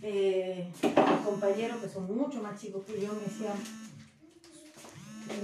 Eh, 0.01 0.71
mis 0.83 1.21
compañeros 1.25 1.79
que 1.79 1.89
son 1.89 2.07
mucho 2.07 2.41
más 2.41 2.61
chicos 2.61 2.85
que 2.85 3.01
yo 3.01 3.13
me 3.13 3.21
decían, 3.21 3.59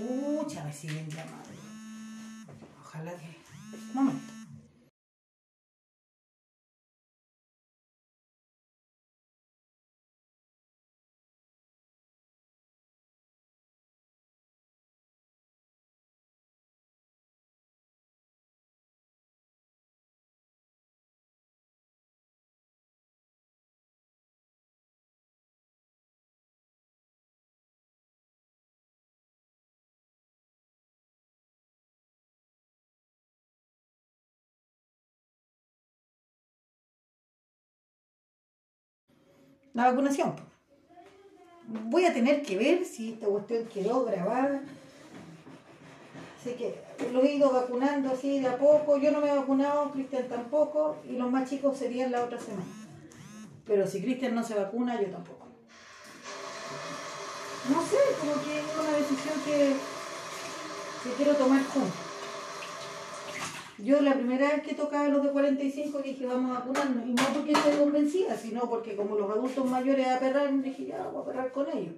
mucha 0.09 0.65
me 0.65 0.73
siguen 0.73 1.09
llamando. 1.09 1.51
Ojalá 2.81 3.13
que. 3.17 3.37
Momento. 3.93 4.34
La 39.75 39.91
vacunación. 39.91 40.35
Voy 41.67 42.05
a 42.05 42.15
tener 42.15 42.43
que 42.43 42.57
ver 42.57 42.85
si 42.85 43.13
esta 43.13 43.27
cuestión 43.27 43.67
quedó 43.67 44.05
grabada. 44.05 44.63
Así 46.41 46.55
que 46.55 46.81
lo 47.13 47.23
he 47.23 47.35
ido 47.35 47.51
vacunando 47.51 48.13
así 48.13 48.41
de 48.41 48.49
a 48.49 48.59
poco. 48.59 48.97
Yo 48.99 49.11
no 49.11 49.21
me 49.21 49.31
he 49.31 49.37
vacunado, 49.37 49.91
Cristian 49.91 50.29
tampoco, 50.29 50.97
y 51.09 51.17
los 51.17 51.31
más 51.31 51.49
chicos 51.49 51.77
serían 51.77 52.13
la 52.13 52.25
otra 52.25 52.39
semana. 52.39 52.65
Pero 53.67 53.87
si 53.87 54.03
Cristian 54.03 54.35
no 54.35 54.45
se 54.45 54.55
vacuna, 54.55 55.01
yo 55.01 55.09
tampoco. 55.09 55.49
No 57.71 57.83
sé, 57.83 57.97
como 58.21 58.33
que 58.45 58.59
es 58.59 58.65
una 58.79 58.99
decisión 58.99 59.41
que, 59.45 59.77
que 61.03 61.17
quiero 61.17 61.35
tomar 61.35 61.65
juntos. 61.65 62.04
Yo 63.85 64.01
la 64.01 64.15
primera 64.15 64.49
vez 64.49 64.63
que 64.63 64.75
tocaba 64.75 65.09
los 65.09 65.23
de 65.23 65.29
45 65.29 65.99
dije 65.99 66.25
vamos 66.25 66.57
a 66.57 66.61
vacunarnos, 66.61 67.07
y 67.07 67.13
no 67.13 67.23
porque 67.35 67.53
esté 67.53 67.79
convencida, 67.79 68.35
sino 68.35 68.63
porque 68.63 68.97
como 68.97 69.15
los 69.15 69.31
adultos 69.31 69.67
mayores 69.67 70.07
a 70.07 70.19
perrar, 70.19 70.51
dije 70.63 70.87
ya 70.87 71.03
voy 71.09 71.21
a 71.21 71.27
perrar 71.27 71.53
con 71.53 71.69
ellos. 71.69 71.95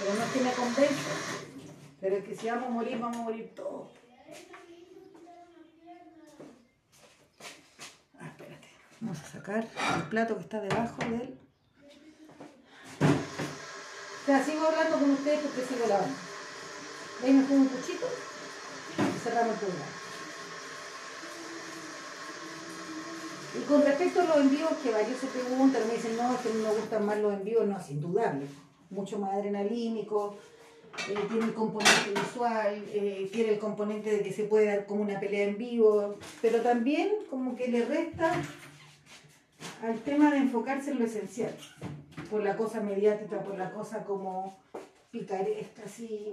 Pero 0.00 0.14
no 0.14 0.24
es 0.24 0.32
que 0.32 0.40
me 0.40 0.50
convenza, 0.50 1.10
pero 2.00 2.16
es 2.16 2.24
que 2.24 2.34
si 2.34 2.48
vamos 2.48 2.66
a 2.66 2.70
morir, 2.70 2.98
vamos 2.98 3.16
a 3.16 3.22
morir 3.22 3.52
todos. 3.54 3.92
Ah, 8.18 8.26
espérate, 8.26 8.68
vamos 9.00 9.20
a 9.20 9.24
sacar 9.24 9.68
el 9.96 10.02
plato 10.08 10.34
que 10.34 10.42
está 10.42 10.60
debajo 10.60 10.98
de 10.98 11.14
él. 11.14 11.38
O 13.00 14.26
sea, 14.26 14.44
sigo 14.44 14.66
hablando 14.66 14.98
con 14.98 15.10
ustedes 15.12 15.38
porque 15.42 15.62
sigo 15.62 15.86
lavando. 15.86 16.16
Ahí 17.22 17.32
me 17.32 17.44
pongo 17.44 17.60
un 17.60 17.68
cuchito 17.68 18.06
y 18.98 19.18
cerramos 19.20 19.52
el 19.52 19.58
programa. 19.60 19.97
Y 23.58 23.62
con 23.62 23.82
respecto 23.82 24.20
a 24.20 24.24
los 24.24 24.36
envíos, 24.36 24.70
que 24.82 24.90
varios 24.90 25.18
se 25.18 25.26
preguntan, 25.26 25.82
me 25.88 25.94
dicen, 25.94 26.16
no, 26.16 26.34
es 26.34 26.40
que 26.40 26.50
no 26.50 26.68
me 26.68 26.74
gustan 26.74 27.04
más 27.04 27.18
los 27.18 27.34
envíos, 27.34 27.66
no, 27.66 27.78
es 27.78 27.90
indudable. 27.90 28.46
Mucho 28.90 29.18
más 29.18 29.34
adrenalínico, 29.34 30.36
eh, 31.08 31.14
tiene 31.28 31.46
el 31.46 31.54
componente 31.54 32.10
visual, 32.10 32.84
eh, 32.92 33.28
tiene 33.32 33.52
el 33.52 33.58
componente 33.58 34.10
de 34.10 34.22
que 34.22 34.32
se 34.32 34.44
puede 34.44 34.66
dar 34.66 34.86
como 34.86 35.02
una 35.02 35.18
pelea 35.18 35.48
en 35.48 35.58
vivo, 35.58 36.18
pero 36.40 36.60
también 36.60 37.10
como 37.30 37.56
que 37.56 37.68
le 37.68 37.84
resta 37.84 38.32
al 39.82 39.98
tema 40.00 40.30
de 40.30 40.38
enfocarse 40.38 40.90
en 40.90 40.98
lo 40.98 41.04
esencial, 41.04 41.54
por 42.30 42.42
la 42.42 42.56
cosa 42.56 42.80
mediática, 42.80 43.42
por 43.42 43.58
la 43.58 43.72
cosa 43.72 44.04
como 44.04 44.56
picaresca, 45.10 45.82
así, 45.84 46.32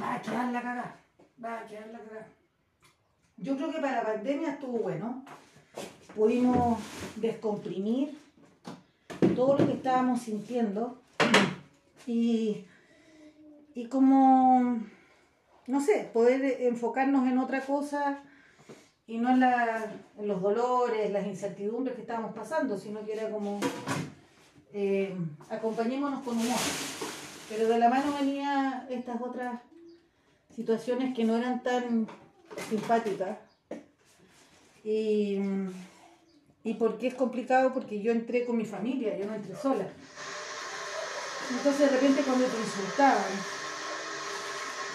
va 0.00 0.14
a 0.14 0.22
quedar 0.22 0.52
la 0.52 0.62
cagada, 0.62 0.96
va 1.44 1.60
a 1.60 1.66
quedar 1.66 1.88
la 1.88 1.98
cagada. 1.98 2.28
Yo 3.36 3.56
creo 3.56 3.70
que 3.70 3.80
para 3.80 3.96
la 3.96 4.04
pandemia 4.04 4.52
estuvo 4.52 4.78
bueno 4.78 5.24
pudimos 6.14 6.78
descomprimir 7.16 8.18
todo 9.34 9.58
lo 9.58 9.66
que 9.66 9.72
estábamos 9.74 10.22
sintiendo 10.22 10.98
y, 12.06 12.64
y 13.74 13.86
como, 13.88 14.80
no 15.66 15.80
sé, 15.80 16.10
poder 16.12 16.62
enfocarnos 16.62 17.26
en 17.28 17.38
otra 17.38 17.60
cosa 17.60 18.22
y 19.06 19.18
no 19.18 19.30
en, 19.30 19.40
los 20.26 20.42
dolores, 20.42 21.12
las 21.12 21.26
incertidumbres 21.26 21.94
que 21.94 22.02
estábamos 22.02 22.34
pasando, 22.34 22.76
sino 22.76 23.04
que 23.04 23.12
era 23.12 23.30
como, 23.30 23.60
eh, 24.72 25.16
acompañémonos 25.48 26.22
con 26.22 26.36
humor. 26.36 26.58
Pero 27.48 27.68
de 27.68 27.78
la 27.78 27.88
mano 27.88 28.12
venía 28.18 28.86
estas 28.90 29.20
otras 29.20 29.60
situaciones 30.54 31.14
que 31.14 31.24
no 31.24 31.36
eran 31.36 31.62
tan 31.62 32.08
simpáticas. 32.68 33.38
Y, 34.86 35.40
¿Y 36.62 36.74
por 36.74 36.96
es 37.02 37.14
complicado? 37.14 37.72
Porque 37.74 38.00
yo 38.00 38.12
entré 38.12 38.46
con 38.46 38.56
mi 38.56 38.64
familia, 38.64 39.18
yo 39.18 39.26
no 39.26 39.34
entré 39.34 39.56
sola. 39.56 39.88
Entonces 41.50 41.90
de 41.90 41.96
repente 41.96 42.22
cuando 42.22 42.46
te 42.46 42.56
insultaban, 42.56 43.32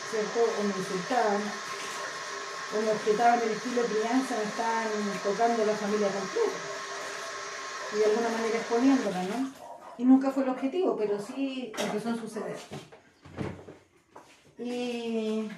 ¿cierto? 0.10 0.40
O 0.60 0.64
me 0.64 0.78
insultaban, 0.78 1.42
o 2.72 2.82
me 2.82 2.92
objetaban 2.92 3.42
el 3.42 3.52
estilo 3.52 3.82
crianza, 3.84 4.38
me 4.38 4.44
estaban 4.44 4.88
tocando 5.24 5.66
la 5.66 5.76
familia 5.76 6.08
completa. 6.08 6.60
Y 7.94 8.00
de 8.00 8.06
alguna 8.06 8.30
manera 8.30 8.58
exponiéndola, 8.58 9.24
¿no? 9.24 9.52
Y 9.98 10.06
nunca 10.06 10.32
fue 10.32 10.44
el 10.44 10.50
objetivo, 10.50 10.96
pero 10.96 11.20
sí 11.20 11.74
empezó 11.78 12.12
a 12.12 12.16
suceder. 12.16 12.58
Y 14.58 15.50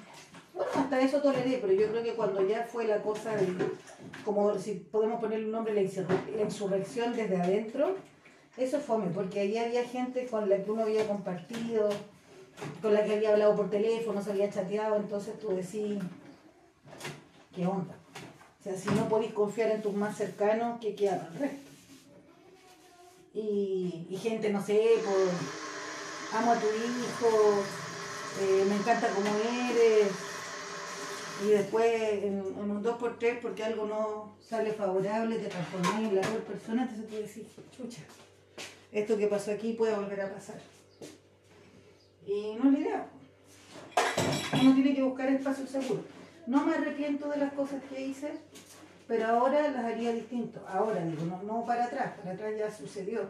hasta 0.75 1.01
eso 1.01 1.21
toleré, 1.21 1.59
pero 1.61 1.73
yo 1.73 1.87
creo 1.89 2.03
que 2.03 2.13
cuando 2.13 2.45
ya 2.47 2.63
fue 2.63 2.85
la 2.85 3.01
cosa 3.01 3.35
de, 3.35 3.55
como 4.23 4.57
si 4.57 4.75
podemos 4.75 5.19
ponerle 5.19 5.45
un 5.45 5.51
nombre, 5.51 5.73
la, 5.73 5.81
la 6.35 6.41
insurrección 6.41 7.15
desde 7.15 7.41
adentro, 7.41 7.95
eso 8.57 8.79
fue, 8.79 8.97
porque 9.07 9.39
ahí 9.39 9.57
había 9.57 9.83
gente 9.83 10.27
con 10.27 10.47
la 10.49 10.63
que 10.63 10.69
uno 10.69 10.83
había 10.83 11.07
compartido, 11.07 11.89
con 12.81 12.93
la 12.93 13.03
que 13.03 13.13
había 13.13 13.31
hablado 13.31 13.55
por 13.55 13.69
teléfono, 13.69 14.21
se 14.21 14.31
había 14.31 14.49
chateado, 14.51 14.97
entonces 14.97 15.39
tú 15.39 15.49
decís, 15.49 15.97
¿qué 17.55 17.65
onda? 17.65 17.95
O 18.59 18.63
sea, 18.63 18.75
si 18.75 18.89
no 18.91 19.09
podéis 19.09 19.33
confiar 19.33 19.71
en 19.71 19.81
tus 19.81 19.93
más 19.93 20.15
cercanos, 20.15 20.79
¿qué 20.79 20.95
queda 20.95 21.29
el 21.33 21.39
resto? 21.39 21.69
Y, 23.33 24.05
y 24.09 24.17
gente, 24.17 24.51
no 24.51 24.63
sé, 24.63 24.91
por 25.03 26.39
amo 26.39 26.51
a 26.51 26.59
tu 26.59 26.67
hijo, 26.67 27.63
eh, 28.41 28.65
me 28.69 28.75
encanta 28.75 29.07
como 29.09 29.27
eres, 29.27 30.11
y 31.43 31.49
después 31.49 32.23
en, 32.23 32.41
un 32.41 32.83
2x3 32.83 33.39
porque 33.41 33.63
algo 33.63 33.85
no 33.85 34.35
sale 34.41 34.71
favorable, 34.71 35.37
te 35.37 35.47
transformas 35.47 35.99
en 35.99 36.15
la 36.15 36.21
peor 36.21 36.43
persona, 36.43 36.83
entonces 36.83 37.07
tú 37.07 37.15
decís, 37.15 37.43
chucha, 37.75 38.01
esto 38.91 39.17
que 39.17 39.27
pasó 39.27 39.51
aquí 39.51 39.73
puede 39.73 39.95
volver 39.95 40.21
a 40.21 40.33
pasar. 40.33 40.55
Y 42.25 42.55
no 42.55 42.69
es 42.69 42.73
la 42.73 42.79
idea. 42.79 43.07
Uno 44.61 44.73
tiene 44.75 44.95
que 44.95 45.03
buscar 45.03 45.29
espacios 45.29 45.69
seguros. 45.69 46.05
No 46.47 46.65
me 46.65 46.75
arrepiento 46.75 47.27
de 47.29 47.37
las 47.37 47.53
cosas 47.53 47.81
que 47.89 48.01
hice, 48.01 48.31
pero 49.07 49.27
ahora 49.27 49.69
las 49.69 49.83
haría 49.83 50.13
distinto. 50.13 50.63
Ahora 50.67 51.03
digo, 51.03 51.25
no, 51.25 51.43
no 51.43 51.65
para 51.65 51.85
atrás, 51.85 52.13
para 52.17 52.31
atrás 52.31 52.53
ya 52.57 52.71
sucedió. 52.71 53.29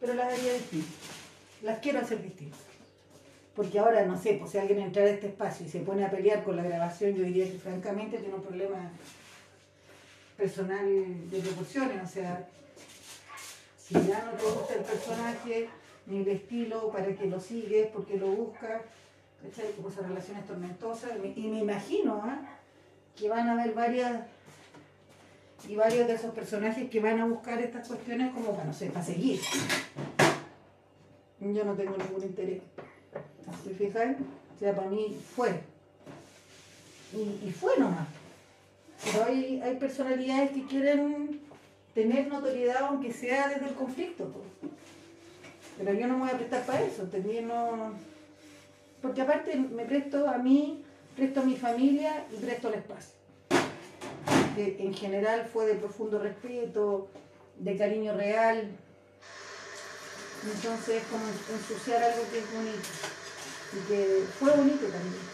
Pero 0.00 0.14
las 0.14 0.32
haría 0.32 0.54
distinto. 0.54 0.90
Las 1.62 1.78
quiero 1.78 2.00
hacer 2.00 2.22
distintas. 2.22 2.71
Porque 3.54 3.78
ahora, 3.78 4.06
no 4.06 4.18
sé, 4.18 4.34
pues 4.34 4.50
si 4.50 4.58
alguien 4.58 4.80
entra 4.80 5.02
a 5.02 5.08
este 5.08 5.26
espacio 5.26 5.66
y 5.66 5.68
se 5.68 5.80
pone 5.80 6.04
a 6.04 6.10
pelear 6.10 6.42
con 6.42 6.56
la 6.56 6.62
grabación, 6.62 7.14
yo 7.14 7.24
diría 7.24 7.44
que 7.44 7.58
francamente 7.58 8.18
tiene 8.18 8.34
un 8.34 8.42
problema 8.42 8.90
personal 10.36 10.86
de 11.30 11.38
proporciones. 11.40 12.02
O 12.02 12.06
sea, 12.06 12.48
si 13.78 13.94
ya 13.94 14.24
no 14.24 14.32
te 14.32 14.44
gusta 14.44 14.74
el 14.74 14.80
personaje 14.80 15.68
ni 16.06 16.22
el 16.22 16.28
estilo, 16.28 16.90
para 16.90 17.14
que 17.14 17.26
lo 17.26 17.38
sigues, 17.38 17.88
porque 17.88 18.16
lo 18.16 18.28
buscas, 18.28 18.82
¿cachai? 19.42 19.72
Como 19.72 19.88
esas 19.88 20.08
relaciones 20.08 20.46
tormentosas. 20.46 21.10
Y 21.36 21.48
me 21.48 21.60
imagino 21.60 22.22
¿ah? 22.24 22.40
que 23.14 23.28
van 23.28 23.48
a 23.48 23.52
haber 23.52 23.74
varias 23.74 24.22
y 25.68 25.76
varios 25.76 26.08
de 26.08 26.14
esos 26.14 26.34
personajes 26.34 26.90
que 26.90 27.00
van 27.00 27.20
a 27.20 27.26
buscar 27.26 27.60
estas 27.60 27.86
cuestiones 27.86 28.32
como 28.32 28.52
para, 28.52 28.64
no 28.64 28.72
sé, 28.72 28.86
para 28.90 29.04
seguir. 29.04 29.40
Yo 31.38 31.64
no 31.64 31.74
tengo 31.74 31.96
ningún 31.96 32.22
interés. 32.22 32.62
¿Te 33.64 33.74
fijas? 33.74 34.16
O 34.54 34.58
sea, 34.58 34.74
para 34.74 34.88
mí 34.88 35.16
fue. 35.34 35.60
Y, 37.12 37.48
y 37.48 37.52
fue 37.52 37.78
nomás. 37.78 38.08
Pero 39.04 39.24
hay, 39.24 39.60
hay 39.60 39.76
personalidades 39.76 40.52
que 40.52 40.66
quieren 40.66 41.40
tener 41.94 42.28
notoriedad 42.28 42.84
aunque 42.88 43.12
sea 43.12 43.48
desde 43.48 43.68
el 43.68 43.74
conflicto. 43.74 44.30
Pero 45.78 45.92
yo 45.94 46.06
no 46.06 46.14
me 46.14 46.20
voy 46.20 46.30
a 46.30 46.38
prestar 46.38 46.64
para 46.64 46.82
eso, 46.82 47.04
también 47.04 47.48
no... 47.48 47.92
Porque 49.00 49.22
aparte 49.22 49.56
me 49.56 49.84
presto 49.84 50.28
a 50.28 50.38
mí, 50.38 50.84
presto 51.16 51.40
a 51.40 51.44
mi 51.44 51.56
familia 51.56 52.24
y 52.32 52.36
presto 52.36 52.68
al 52.68 52.74
espacio. 52.74 53.14
Que 54.54 54.76
en 54.78 54.94
general 54.94 55.48
fue 55.52 55.66
de 55.66 55.74
profundo 55.74 56.18
respeto, 56.20 57.08
de 57.58 57.76
cariño 57.76 58.14
real. 58.14 58.70
Entonces 60.44 61.02
es 61.02 61.04
como 61.08 61.24
ensuciar 61.26 62.02
algo 62.02 62.22
que 62.30 62.38
es 62.38 62.54
bonito. 62.54 62.88
Y 63.74 63.88
que 63.88 64.24
fue 64.38 64.50
bonito 64.56 64.86
también. 64.86 65.32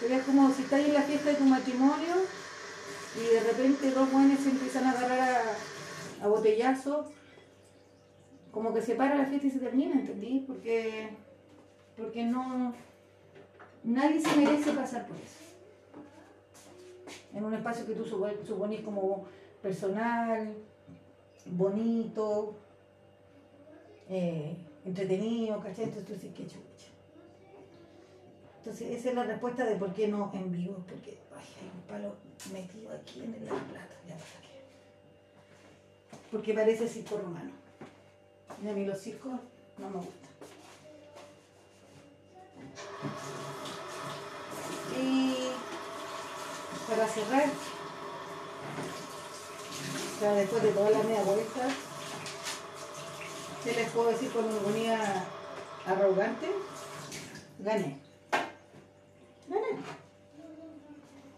Pero 0.00 0.14
es 0.16 0.24
como 0.24 0.52
si 0.52 0.62
estás 0.62 0.80
en 0.80 0.92
la 0.94 1.02
fiesta 1.02 1.30
de 1.30 1.36
tu 1.36 1.44
matrimonio 1.44 2.14
y 3.16 3.34
de 3.34 3.40
repente 3.40 3.90
dos 3.92 4.10
buenos 4.10 4.40
se 4.40 4.50
empiezan 4.50 4.84
a 4.84 4.90
agarrar 4.90 5.20
a, 6.20 6.24
a 6.24 6.28
botellazos, 6.28 7.06
como 8.50 8.74
que 8.74 8.82
se 8.82 8.96
para 8.96 9.14
la 9.14 9.26
fiesta 9.26 9.46
y 9.46 9.50
se 9.50 9.60
termina, 9.60 9.94
¿entendí? 9.94 10.44
Porque, 10.46 11.10
porque 11.96 12.24
no, 12.24 12.74
nadie 13.84 14.20
se 14.20 14.36
merece 14.36 14.72
pasar 14.72 15.06
por 15.06 15.16
eso. 15.16 15.44
En 17.32 17.44
un 17.44 17.54
espacio 17.54 17.86
que 17.86 17.94
tú 17.94 18.04
supo- 18.04 18.44
suponís 18.46 18.80
como 18.80 19.26
personal, 19.62 20.54
bonito, 21.46 22.54
eh, 24.08 24.56
entretenido, 24.84 25.60
¿cachai? 25.60 25.84
Entonces 25.84 26.20
tú 26.20 26.32
qué 26.34 26.46
chucha. 26.46 26.88
Entonces 28.58 28.98
esa 28.98 29.10
es 29.10 29.14
la 29.14 29.24
respuesta 29.24 29.64
de 29.64 29.76
por 29.76 29.92
qué 29.92 30.08
no 30.08 30.30
en 30.32 30.50
vivo, 30.50 30.82
porque 30.88 31.18
ay, 31.36 31.44
hay 31.60 31.70
un 31.74 31.82
palo 31.82 32.16
metido 32.52 32.92
aquí 32.92 33.20
en 33.20 33.34
el 33.34 33.42
plato, 33.42 33.94
ya 34.08 34.16
para 34.16 34.40
qué. 34.40 34.62
Porque 36.30 36.54
parece 36.54 36.88
circo 36.88 37.18
romano. 37.18 37.50
Y 38.62 38.68
a 38.68 38.72
mí 38.72 38.86
los 38.86 38.98
circos 38.98 39.32
no 39.78 39.90
me 39.90 39.96
gustan. 39.96 40.30
Y 44.98 45.36
para 46.88 47.08
cerrar, 47.08 47.48
o 50.22 50.34
después 50.36 50.62
de 50.62 50.72
toda 50.72 50.90
la 50.90 51.02
media 51.02 51.22
vuelta, 51.22 51.68
¿qué 53.64 53.72
les 53.72 53.90
puedo 53.90 54.10
decir 54.10 54.30
con 54.30 54.46
mi 54.46 54.58
bonita 54.58 55.24
arrogante? 55.86 56.50
Gané. 57.58 57.96
Gané. 59.48 59.68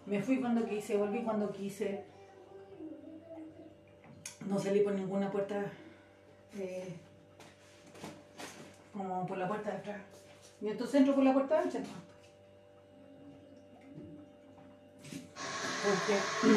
Me 0.06 0.20
fui 0.22 0.40
cuando 0.40 0.66
quise, 0.66 0.96
volví 0.96 1.22
cuando 1.22 1.52
quise. 1.52 2.04
No 4.46 4.58
salí 4.58 4.80
por 4.80 4.94
ninguna 4.94 5.30
puerta 5.30 5.70
eh, 6.58 6.94
como 8.92 9.26
por 9.26 9.38
la 9.38 9.46
puerta 9.46 9.70
de 9.70 9.76
atrás. 9.76 10.00
Y 10.60 10.68
entonces 10.68 10.96
entro 10.96 11.14
por 11.14 11.24
la 11.24 11.32
puerta 11.32 11.60
ancha. 11.60 11.78
¿no? 11.78 11.86
Porque 15.84 16.54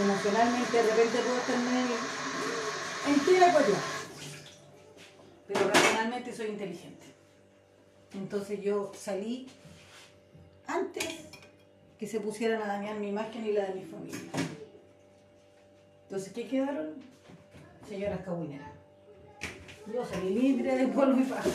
emocionalmente 0.00 0.76
de 0.76 0.82
repente 0.82 1.18
puedo 1.18 1.38
estar 1.38 1.56
muy 1.58 3.14
entera 3.14 3.52
para 3.52 3.66
allá. 3.66 3.93
Pero 5.46 5.68
racionalmente 5.68 6.34
soy 6.34 6.48
inteligente. 6.48 7.06
Entonces 8.14 8.60
yo 8.62 8.92
salí 8.96 9.48
antes 10.66 11.04
que 11.98 12.06
se 12.06 12.20
pusieran 12.20 12.62
a 12.62 12.66
dañar 12.66 12.96
mi 12.96 13.08
imagen 13.08 13.46
y 13.46 13.52
la 13.52 13.66
de 13.66 13.74
mi 13.74 13.84
familia. 13.84 14.30
Entonces, 16.04 16.32
¿qué 16.32 16.46
quedaron? 16.46 16.94
Señoras 17.88 18.20
cabuineras. 18.24 18.68
Yo 19.92 20.04
salí 20.04 20.30
libre 20.30 20.76
de 20.76 20.86
polvo 20.88 21.20
y 21.20 21.24
paja. 21.24 21.50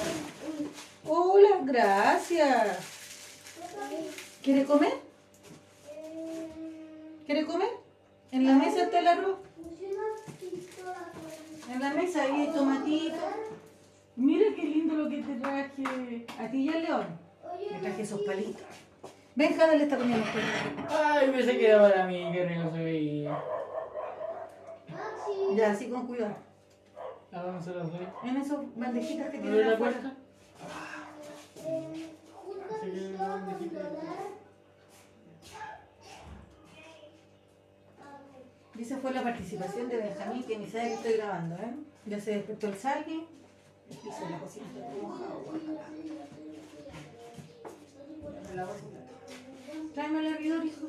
Hola, 1.06 1.62
gracias. 1.64 2.78
¿Quiere 4.44 4.66
comer? 4.66 4.94
¿Quiere 7.26 7.46
comer? 7.46 7.70
En 8.32 8.46
la 8.46 8.54
mesa 8.54 8.84
está 8.84 9.00
el 9.00 9.08
arroz. 9.08 9.38
En 11.72 11.80
la 11.80 11.94
mesa 11.94 12.24
hay 12.24 12.52
tomatito. 12.54 13.16
Mira 14.20 14.54
qué 14.54 14.64
lindo 14.64 14.96
lo 14.96 15.10
que 15.10 15.24
te 15.24 15.36
traje. 15.36 16.26
A 16.38 16.52
ti 16.52 16.58
y 16.58 16.70
al 16.70 16.84
león. 16.84 17.08
Me 17.72 17.80
traje 17.80 18.02
esos 18.02 18.22
palitos. 18.22 18.62
Ven, 19.36 19.58
dale 19.58 19.84
esta 19.84 19.98
comida 19.98 20.16
a 20.16 20.20
los 20.20 20.28
perros. 20.28 20.52
Ay, 20.90 21.32
pensé 21.32 21.58
que 21.58 21.70
era 21.70 21.82
para 21.82 22.06
mí, 22.06 22.30
que 22.34 22.46
rico 22.46 22.70
se 22.70 22.84
veía. 22.84 23.44
Ya, 25.56 25.72
así 25.72 25.90
con 25.90 26.06
cuidado. 26.06 26.36
¿A 27.32 27.42
dónde 27.44 27.64
se 27.64 27.72
los 27.72 27.92
doy? 27.92 28.08
En 28.24 28.38
esas 28.38 28.58
bandejitas 28.76 29.30
que 29.30 29.38
¿Abre 29.38 29.50
tienen 29.50 29.72
la 29.72 29.78
puerta? 29.78 30.14
Y 38.76 38.82
esa 38.82 38.98
fue 38.98 39.14
la 39.14 39.24
participación 39.24 39.88
de 39.88 39.98
Benjamín, 39.98 40.44
que 40.44 40.58
ni 40.58 40.68
sabe 40.68 40.88
que 40.90 40.94
estoy 40.96 41.14
grabando, 41.14 41.56
¿eh? 41.56 41.74
Ya 42.06 42.20
se 42.20 42.32
despertó 42.32 42.68
el 42.68 42.76
salgue. 42.76 43.26
El 43.90 43.98
piso 43.98 44.26
de 44.26 44.30
la 44.30 44.40
cocina 44.40 44.66
la 48.56 48.66
voy 48.66 48.74
a 48.74 48.80
sentar. 48.80 49.08
Tráeme 49.94 50.20
el 50.20 50.26
hervidor, 50.34 50.66
hijo. 50.66 50.88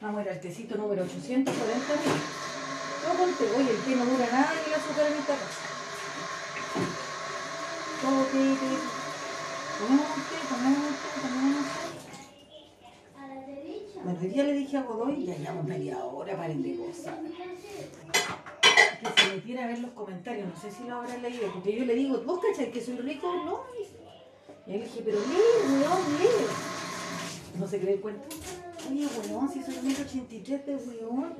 Vamos 0.00 0.18
a 0.18 0.22
ir 0.22 0.28
al 0.30 0.40
tecito 0.40 0.76
número 0.76 1.02
840. 1.02 1.52
Todo 3.02 3.14
con 3.16 3.32
té. 3.34 3.44
Oye, 3.56 3.70
el 3.70 3.82
té 3.82 3.96
no 3.96 4.04
dura 4.04 4.26
nada 4.30 4.52
y 4.54 4.68
el 4.68 4.74
azúcar 4.74 5.06
en 5.06 5.18
esta 5.18 5.34
casa. 5.34 5.66
Todo 8.02 8.24
té, 8.24 8.38
té. 8.38 8.72
Tomemos 9.78 10.06
un 10.16 10.22
té, 10.28 10.36
tomemos 10.48 10.78
un 10.78 10.94
té, 10.94 11.08
tomemos 11.22 11.58
un 11.58 11.64
té. 11.64 11.88
Día 14.28 14.44
le 14.44 14.52
dije 14.52 14.76
a 14.76 14.82
Godoy, 14.82 15.26
ya 15.26 15.36
llevamos 15.36 15.64
media 15.64 15.98
hora, 15.98 16.36
paren 16.36 16.62
de 16.62 16.76
cosas. 16.76 17.14
Se 19.28 19.34
metiera 19.34 19.64
a 19.64 19.66
ver 19.66 19.78
los 19.80 19.90
comentarios, 19.90 20.48
no 20.48 20.58
sé 20.58 20.70
si 20.70 20.84
lo 20.84 20.94
habrán 20.96 21.20
leído, 21.20 21.52
porque 21.52 21.76
yo 21.76 21.84
le 21.84 21.94
digo, 21.94 22.22
¿vos 22.24 22.40
cachai 22.40 22.72
que 22.72 22.80
soy 22.80 22.96
rico? 22.96 23.30
No. 23.44 23.60
Y 24.66 24.74
él 24.74 24.82
dije, 24.84 25.02
pero 25.04 25.18
lee, 25.18 25.70
weón, 25.70 26.18
lee. 26.18 27.58
No 27.58 27.68
se 27.68 27.78
cree 27.78 27.94
el 27.94 28.00
cuento. 28.00 28.26
Oye, 28.90 29.06
weón, 29.28 29.50
si 29.52 29.62
soy 29.62 29.74
1,83 29.74 30.64
de 30.64 30.76
weón, 30.76 31.34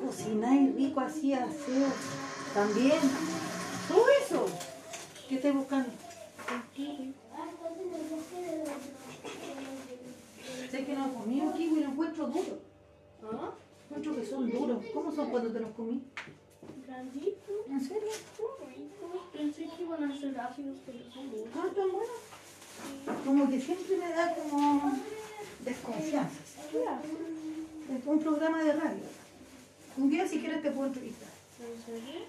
cocináis 0.00 0.72
rico 0.76 1.00
así, 1.00 1.32
aseo, 1.32 1.88
también. 2.54 3.00
Todo 3.88 4.04
eso. 4.24 4.46
¿Qué 5.28 5.34
estás 5.34 5.54
buscando? 5.54 5.90
Sé 10.70 10.84
que 10.84 10.94
no 10.94 11.06
he 11.06 11.14
comido 11.14 11.52
kiwi 11.52 11.78
y 11.78 11.82
lo 11.82 11.90
encuentro 11.90 12.26
duro. 12.28 12.60
¿Ah? 13.24 13.50
Encuentro 13.88 14.14
que 14.14 14.24
son 14.24 14.48
duros. 14.48 14.84
¿Cómo 14.94 15.10
son 15.10 15.30
cuando 15.30 15.50
te 15.50 15.58
los 15.58 15.72
comí? 15.72 16.04
Grandito. 16.88 17.52
¿En 17.68 17.80
serio? 17.80 18.08
Pensé 19.30 19.68
que 19.76 19.82
iban 19.82 20.10
a 20.10 20.18
ser 20.18 20.40
ácidos, 20.40 20.78
pero 20.86 20.98
son 21.12 21.30
buenos. 21.30 21.48
Ah, 21.54 21.68
tan 21.76 21.92
buenos. 21.92 23.24
Como 23.26 23.50
que 23.50 23.60
siempre 23.60 23.98
me 23.98 24.08
da 24.08 24.34
como 24.34 24.92
desconfianza. 25.66 26.40
Es 27.90 28.06
un 28.06 28.18
programa 28.20 28.64
de 28.64 28.72
radio. 28.72 29.04
Un 29.98 30.08
día 30.08 30.26
si 30.26 30.40
quieres 30.40 30.62
te 30.62 30.70
puedo 30.70 30.86
entrevistar. 30.86 31.28
¿En 31.60 31.82
serio? 31.82 32.20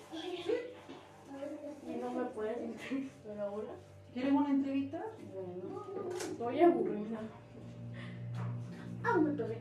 ¿Y 1.87 1.91
no 1.95 2.11
me 2.11 2.25
puedes 2.25 2.57
entrevistar 2.57 3.39
ahora? 3.39 3.69
¿Quieres 4.13 4.33
una 4.33 4.49
entrevista? 4.49 5.05
Bueno, 5.33 6.13
estoy 6.17 6.61
aburrida. 6.61 7.21
Ah, 9.05 9.17
me 9.17 9.31
pegué. 9.31 9.57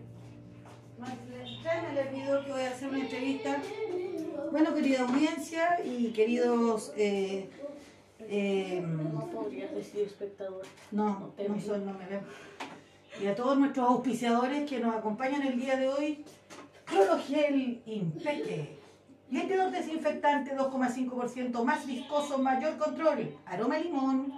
Tráeme 1.62 2.00
el 2.00 2.08
video 2.08 2.44
que 2.44 2.50
voy 2.50 2.62
a 2.62 2.70
hacer 2.70 2.88
una 2.88 2.98
entrevista. 2.98 3.62
Bueno, 4.50 4.74
querida 4.74 5.02
audiencia 5.02 5.80
y 5.84 6.08
queridos... 6.12 6.92
eh, 6.96 7.50
eh, 8.20 8.82
No 8.82 9.28
espectador. 10.04 10.62
no, 10.90 11.32
no 11.48 11.60
soy, 11.60 11.80
no 11.80 11.92
me 11.92 12.06
veo. 12.06 12.20
Y 13.22 13.26
a 13.26 13.34
todos 13.34 13.58
nuestros 13.58 13.88
auspiciadores 13.88 14.68
que 14.68 14.80
nos 14.80 14.94
acompañan 14.94 15.42
el 15.42 15.60
día 15.60 15.76
de 15.76 15.88
hoy. 15.88 16.24
Clorogel 16.84 17.82
Impeque. 17.84 18.78
Limpiador 19.30 19.70
desinfectante 19.70 20.56
2,5% 20.56 21.62
más 21.64 21.86
viscoso, 21.86 22.38
mayor 22.38 22.78
control. 22.78 23.34
Aroma 23.44 23.78
limón. 23.78 24.32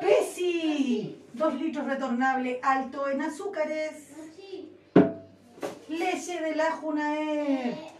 Pesi. 0.00 1.22
2 1.32 1.54
litros 1.54 1.86
retornable, 1.86 2.60
alto 2.62 3.08
en 3.08 3.22
azúcares. 3.22 4.10
Leche 5.88 6.40
de 6.40 6.56
la 6.56 6.72
Junaer. 6.72 7.95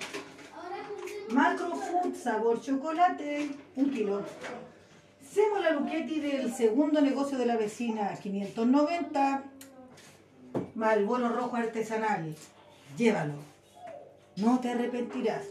Macrofood 1.30 2.14
sabor 2.14 2.60
chocolate, 2.60 3.50
un 3.76 3.90
kilo. 3.90 4.22
Sémola 5.32 5.72
Luchetti 5.72 6.20
del 6.20 6.52
segundo 6.52 7.00
negocio 7.00 7.36
de 7.36 7.46
la 7.46 7.56
vecina, 7.56 8.14
590. 8.14 9.42
Malboro 10.74 11.28
rojo 11.28 11.56
artesanal. 11.56 12.34
Llévalo. 12.96 13.34
No 14.36 14.60
te 14.60 14.70
arrepentirás. 14.70 15.44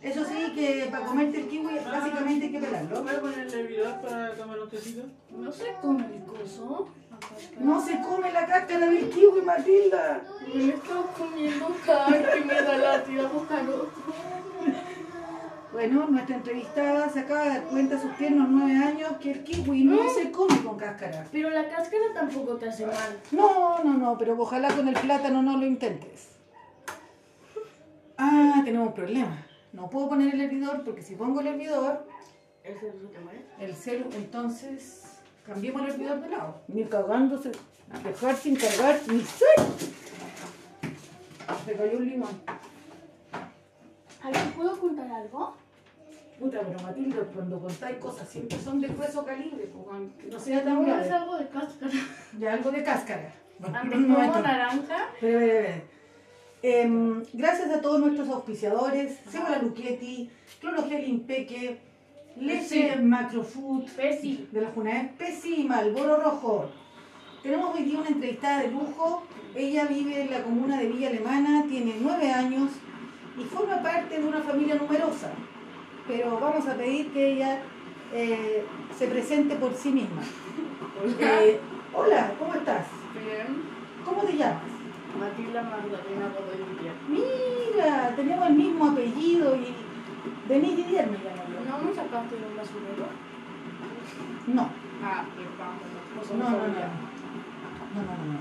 Eso 0.00 0.24
sí, 0.24 0.52
que 0.54 0.88
para 0.90 1.06
comerte 1.06 1.40
el 1.40 1.48
kiwi 1.48 1.78
básicamente 1.84 2.46
hay 2.46 2.52
que 2.52 2.58
pelarlo. 2.58 3.02
¿Voy 3.02 3.14
a 3.14 3.20
poner 3.20 3.38
el 3.46 3.54
hervidor 3.54 4.00
para 4.00 4.34
tomar 4.34 4.60
un 4.60 4.68
tecito? 4.68 5.02
No 5.30 5.52
sé 5.52 5.76
cómo 5.80 6.00
el 6.00 6.24
coso. 6.24 6.88
No 7.58 7.80
se 7.84 8.00
come 8.00 8.32
la 8.32 8.46
cáscara 8.46 8.86
del 8.86 9.10
kiwi, 9.10 9.42
Matilda. 9.42 10.22
Me 10.52 10.70
estoy 10.70 11.02
comiendo 11.16 11.76
cada 11.86 12.32
que 12.32 12.40
me 12.40 12.54
da 12.54 12.76
la 12.76 13.28
búscalo. 13.28 13.88
Bueno, 15.72 16.06
nuestra 16.06 16.36
entrevistada 16.36 17.08
se 17.08 17.20
acaba 17.20 17.44
de 17.44 17.48
dar 17.48 17.64
cuenta 17.64 17.96
a 17.96 18.00
sus 18.00 18.14
tiernos 18.16 18.48
nueve 18.50 18.76
años 18.76 19.12
que 19.20 19.32
el 19.32 19.44
kiwi 19.44 19.84
no 19.84 20.08
se 20.10 20.30
come 20.30 20.62
con 20.62 20.76
cáscara. 20.76 21.26
Pero 21.32 21.48
la 21.48 21.68
cáscara 21.68 22.04
tampoco 22.14 22.56
te 22.56 22.68
hace 22.68 22.86
mal. 22.86 23.20
No, 23.30 23.82
no, 23.82 23.94
no, 23.94 24.18
pero 24.18 24.36
ojalá 24.38 24.68
con 24.74 24.88
el 24.88 24.94
plátano 24.94 25.42
no 25.42 25.56
lo 25.56 25.64
intentes. 25.64 26.28
Ah, 28.18 28.60
tenemos 28.64 28.88
un 28.88 28.94
problema. 28.94 29.46
No 29.72 29.88
puedo 29.88 30.10
poner 30.10 30.34
el 30.34 30.40
hervidor 30.42 30.84
porque 30.84 31.00
si 31.02 31.14
pongo 31.14 31.40
el 31.40 31.46
hervidor, 31.46 32.06
¿Ese 32.62 32.88
es 32.88 32.94
el 32.94 33.08
tema, 33.10 33.32
eh? 33.32 33.44
el 33.58 33.74
celu, 33.74 34.04
entonces 34.14 35.21
cambiemos 35.46 35.82
el 35.82 35.88
hervidor 35.90 36.20
de 36.20 36.28
lado. 36.28 36.62
Ni 36.68 36.84
cagándose, 36.84 37.52
dejar 38.04 38.36
sin 38.36 38.56
cargar, 38.56 39.00
ni 39.08 39.20
sé. 39.20 39.44
Se 41.64 41.72
cayó 41.74 41.98
un 41.98 42.08
limón. 42.08 42.42
A 44.22 44.30
ver, 44.30 44.52
¿puedo 44.54 44.78
contar 44.78 45.10
algo? 45.10 45.56
Puta, 46.38 46.60
pero 46.60 46.80
Matilda, 46.82 47.22
cuando 47.34 47.60
contáis 47.60 47.98
cosas 47.98 48.28
siempre 48.28 48.58
son 48.58 48.80
de 48.80 48.88
grueso 48.88 49.24
calibre, 49.24 49.70
que 50.18 50.26
no 50.28 50.40
sea 50.40 50.64
tan 50.64 50.74
No 50.74 50.80
es 50.82 51.06
grave. 51.08 51.10
algo 51.12 51.36
de 51.36 51.48
cáscara. 51.48 51.92
Ya 52.38 52.52
algo 52.54 52.70
de 52.70 52.82
cáscara. 52.82 53.34
Ante 53.72 53.96
No 53.96 54.18
hay 54.18 54.28
como 54.28 54.42
naranja. 54.42 55.08
Pero, 55.20 55.38
pero, 55.38 55.62
pero. 55.62 55.82
Em, 56.64 57.22
gracias 57.32 57.70
a 57.70 57.80
todos 57.80 58.00
nuestros 58.00 58.28
auspiciadores, 58.28 59.18
Cebola 59.28 59.58
Luchetti, 59.58 60.30
Clorogel 60.60 61.08
Impeque, 61.08 61.80
Leche 62.36 62.96
Macrofood, 62.96 63.84
de 63.84 64.60
la 64.60 64.70
Junaed, 64.70 65.10
Pesi 65.18 65.60
y 65.60 65.64
Malboro 65.64 66.16
Rojo. 66.16 66.70
Tenemos 67.42 67.74
hoy 67.74 67.84
día 67.84 67.98
una 67.98 68.08
entrevistada 68.08 68.62
de 68.62 68.70
lujo. 68.70 69.24
Ella 69.54 69.84
vive 69.84 70.22
en 70.22 70.30
la 70.30 70.42
comuna 70.42 70.78
de 70.78 70.86
Villa 70.86 71.08
Alemana, 71.08 71.64
tiene 71.68 71.96
nueve 72.00 72.30
años 72.30 72.70
y 73.36 73.44
forma 73.44 73.82
parte 73.82 74.18
de 74.18 74.26
una 74.26 74.40
familia 74.40 74.76
numerosa. 74.76 75.30
Pero 76.08 76.40
vamos 76.40 76.66
a 76.66 76.74
pedir 76.74 77.12
que 77.12 77.32
ella 77.34 77.60
eh, 78.14 78.64
se 78.96 79.06
presente 79.08 79.56
por 79.56 79.74
sí 79.74 79.90
misma. 79.90 80.22
Eh, 81.20 81.60
hola, 81.92 82.32
¿cómo 82.38 82.54
estás? 82.54 82.86
Bien. 83.14 83.62
¿Cómo 84.04 84.22
te 84.22 84.36
llamas? 84.36 84.62
Matilda 85.18 85.62
Magdalena 85.62 86.32
Rodríguez. 86.34 86.92
Mira, 87.08 88.14
tenemos 88.16 88.48
el 88.48 88.54
mismo 88.54 88.86
apellido 88.86 89.54
y 89.56 89.81
Didier 90.60 91.06
me 91.10 91.18
llamo 91.18 91.42
yo. 91.48 91.70
¿No 91.70 91.78
me 91.84 91.94
sacaste 91.94 92.36
de 92.36 92.46
un 92.46 92.56
basurero? 92.56 93.06
No, 94.48 94.68
Ah, 95.04 95.24
qué 95.36 95.44
pasa. 95.58 96.34
no, 96.36 96.50
no, 96.50 96.50
no. 96.50 96.62
No, 97.92 98.00
no, 98.02 98.12
no, 98.16 98.32
no. 98.32 98.38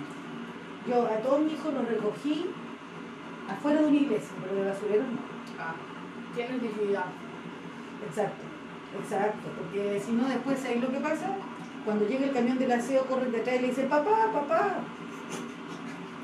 Yo 0.87 1.05
a 1.07 1.17
todos 1.21 1.41
mis 1.41 1.53
hijos 1.53 1.73
los 1.73 1.87
recogí 1.87 2.49
afuera 3.49 3.81
de 3.81 3.87
una 3.87 3.97
iglesia, 3.97 4.31
pero 4.41 4.55
de 4.61 4.69
basureros 4.69 5.07
no. 5.07 5.19
Ah, 5.59 5.73
tienes 6.35 6.61
dignidad. 6.61 7.05
Exacto, 8.07 8.43
exacto. 9.01 9.47
Porque 9.57 9.99
si 10.03 10.11
no, 10.13 10.27
después, 10.27 10.59
¿sabes 10.59 10.81
lo 10.81 10.89
que 10.91 10.99
pasa? 10.99 11.27
Cuando 11.85 12.07
llega 12.07 12.25
el 12.25 12.31
camión 12.33 12.57
del 12.59 12.71
aseo, 12.71 13.05
corren 13.05 13.31
detrás 13.31 13.55
y 13.57 13.61
le 13.61 13.67
dicen, 13.69 13.89
papá, 13.89 14.31
papá. 14.33 14.75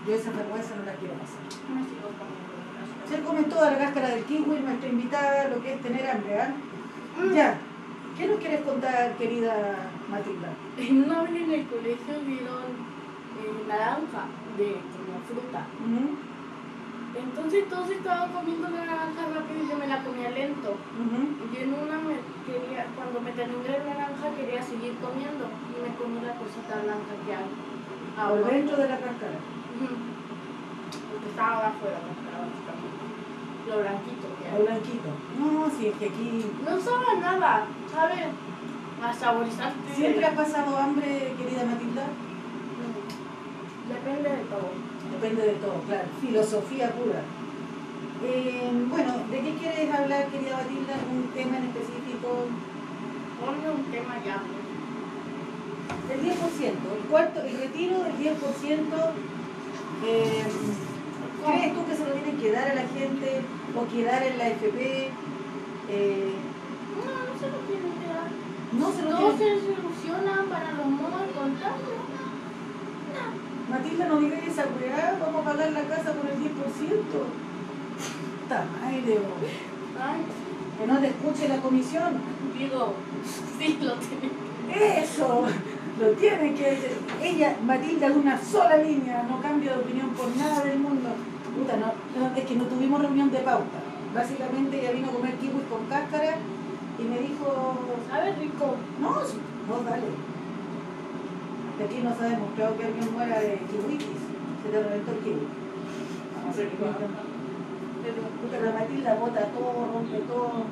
Yo 0.07 0.13
esa 0.13 0.31
vergüenza 0.31 0.75
no 0.75 0.85
la 0.85 0.93
quiero 0.93 1.13
pasar. 1.15 1.41
Se 3.09 3.21
come 3.21 3.43
toda 3.43 3.71
la 3.71 3.77
cáscara 3.77 4.09
del 4.09 4.23
kiwi, 4.25 4.59
nuestra 4.59 4.89
invitada, 4.89 5.47
lo 5.47 5.61
que 5.61 5.73
es 5.73 5.81
tener 5.81 6.09
hambre, 6.09 6.41
¿ah? 6.41 6.53
Ya. 7.33 7.57
¿Qué 8.17 8.27
nos 8.27 8.37
quieres 8.39 8.61
contar, 8.61 9.13
querida 9.15 9.53
Matilda? 10.09 10.49
En 10.77 11.03
una 11.03 11.21
vez 11.23 11.31
en 11.35 11.51
el 11.53 11.65
colegio 11.67 12.13
dieron 12.25 12.65
eh, 13.37 13.63
naranja 13.67 14.25
de 14.57 14.75
como 14.91 15.13
fruta. 15.29 15.61
Ujú, 15.85 16.03
Entonces 17.15 17.69
todos 17.69 17.89
estaban 17.91 18.31
comiendo 18.33 18.69
la 18.69 18.85
naranja 18.85 19.21
rápido 19.33 19.63
y 19.63 19.69
yo 19.69 19.77
me 19.77 19.87
la 19.87 20.03
comía 20.03 20.29
lento. 20.31 20.69
ujú. 20.73 21.21
Y 21.53 21.63
en 21.63 21.69
una 21.73 21.97
me 22.03 22.15
quería, 22.43 22.85
cuando 22.97 23.21
me 23.21 23.31
terminé 23.31 23.69
la 23.69 23.85
naranja 23.85 24.27
quería 24.35 24.61
seguir 24.61 24.93
comiendo 24.97 25.45
y 25.47 25.75
me 25.79 25.91
comí 25.95 26.17
la 26.25 26.33
cosita 26.41 26.73
blanca 26.83 27.13
que 27.23 27.31
hay. 27.37 27.49
Por 28.17 28.37
Ahora. 28.41 28.49
dentro 28.49 28.77
de 28.77 28.89
la 28.89 28.97
cáscara. 28.97 29.37
Porque 31.17 31.29
estaba 31.33 31.73
básicamente. 31.73 32.25
Lo 33.67 33.79
blanquito 33.81 34.27
que 34.37 34.43
O 34.47 34.55
hay. 34.55 34.63
blanquito. 34.63 35.09
No, 35.39 35.69
si 35.69 35.87
es 35.87 35.95
que 35.97 36.05
aquí 36.05 36.45
No 36.63 36.79
sabe 36.79 37.19
nada, 37.19 37.65
¿sabes? 37.93 38.25
A 39.03 39.13
saborizarte. 39.13 39.93
siempre 39.95 40.25
has 40.25 40.35
pasado 40.35 40.77
hambre, 40.77 41.33
querida 41.37 41.65
Matilda. 41.65 42.05
Mm. 42.05 43.91
Depende 43.93 44.29
de 44.29 44.43
todo. 44.45 44.69
Depende 45.11 45.41
de 45.47 45.53
todo, 45.55 45.81
claro. 45.87 46.07
Filosofía 46.21 46.91
pura. 46.91 47.21
Eh, 48.23 48.71
bueno, 48.89 49.13
¿de 49.29 49.41
qué 49.41 49.53
quieres 49.55 49.93
hablar, 49.93 50.27
querida 50.27 50.57
Matilda? 50.57 50.93
¿Un 51.11 51.23
tema 51.33 51.57
en 51.57 51.63
específico? 51.65 52.45
Ponme 53.39 53.69
un 53.69 53.83
tema 53.91 54.15
ya. 54.25 54.41
El 56.13 56.21
10%, 56.21 56.31
el 56.31 57.03
cuarto, 57.09 57.41
el 57.41 57.57
retiro 57.59 57.99
del 58.03 58.17
10%. 58.17 59.11
eh, 60.05 60.43
¿Crees 61.47 61.73
tú 61.73 61.85
que 61.85 61.95
se 61.95 62.05
lo 62.05 62.11
tienen 62.13 62.37
que 62.37 62.51
dar 62.51 62.67
a 62.69 62.75
la 62.75 62.81
gente 62.87 63.41
o 63.75 63.87
quedar 63.87 64.23
en 64.23 64.37
la 64.37 64.47
FP? 64.49 65.09
Eh, 65.89 66.33
No, 66.97 67.03
no 67.05 67.39
se 67.39 67.47
lo 67.49 67.57
tienen 67.67 67.93
que 67.99 68.07
dar. 68.07 68.27
no 68.73 68.91
se 68.91 69.01
lo 69.03 69.17
tienen. 69.17 69.59
se 69.59 69.75
soluciona 69.75 70.45
para 70.49 70.71
los 70.73 70.85
modos 70.87 71.21
contables. 71.35 71.97
Matilda, 73.69 74.05
no 74.07 74.19
digas 74.19 74.39
esa 74.47 74.65
weá, 74.79 75.17
vamos 75.19 75.41
a 75.41 75.49
pagar 75.49 75.71
la 75.71 75.81
casa 75.83 76.13
por 76.13 76.25
el 76.29 76.37
10%. 76.39 76.47
Puta 78.41 78.65
madre. 78.81 79.19
Ay, 79.99 80.21
que 80.79 80.87
no 80.87 80.99
te 80.99 81.07
escuche 81.07 81.47
la 81.49 81.57
comisión. 81.57 82.13
digo, 82.57 82.93
sí 83.59 83.77
lo 83.81 83.93
tienen. 83.95 84.31
Eso, 85.03 85.45
lo 85.99 86.07
tiene 86.11 86.53
que. 86.53 86.77
Ella, 87.21 87.55
Matilda, 87.65 88.07
una 88.11 88.39
sola 88.41 88.77
línea, 88.77 89.23
no 89.29 89.41
cambia 89.41 89.73
de 89.73 89.79
opinión 89.79 90.09
por 90.09 90.27
nada 90.35 90.63
del 90.63 90.79
mundo. 90.79 91.09
Puta, 91.57 91.75
no, 91.77 91.87
no, 92.19 92.35
es 92.35 92.45
que 92.45 92.55
no 92.55 92.65
tuvimos 92.65 93.01
reunión 93.01 93.31
de 93.31 93.39
pauta. 93.39 93.79
Básicamente 94.13 94.79
ella 94.79 94.91
vino 94.91 95.09
a 95.09 95.11
comer 95.11 95.33
kiwis 95.35 95.65
con 95.69 95.85
cáscara 95.87 96.35
y 96.99 97.03
me 97.03 97.19
dijo, 97.19 97.47
A 98.13 98.19
ver, 98.19 98.37
rico. 98.37 98.75
no, 99.01 99.09
vos 99.09 99.85
dale. 99.85 100.05
De 101.77 101.83
aquí 101.83 101.99
no 102.03 102.15
se 102.15 102.23
ha 102.23 102.29
demostrado 102.29 102.77
que 102.77 102.85
alguien 102.85 103.13
muera 103.13 103.39
de 103.39 103.59
kiwitis. 103.69 104.21
Se 104.63 104.69
te 104.69 104.83
reventó 104.83 105.11
el 105.11 105.17
kiwi. 105.19 105.47
Vamos 106.41 106.55
a 106.55 106.59
ver. 106.59 106.69
Puta, 108.41 108.59
la 108.63 108.71
Matilda 108.79 109.15
bota 109.15 109.45
todo, 109.47 109.89
rompe 109.93 110.17
todo, 110.19 110.63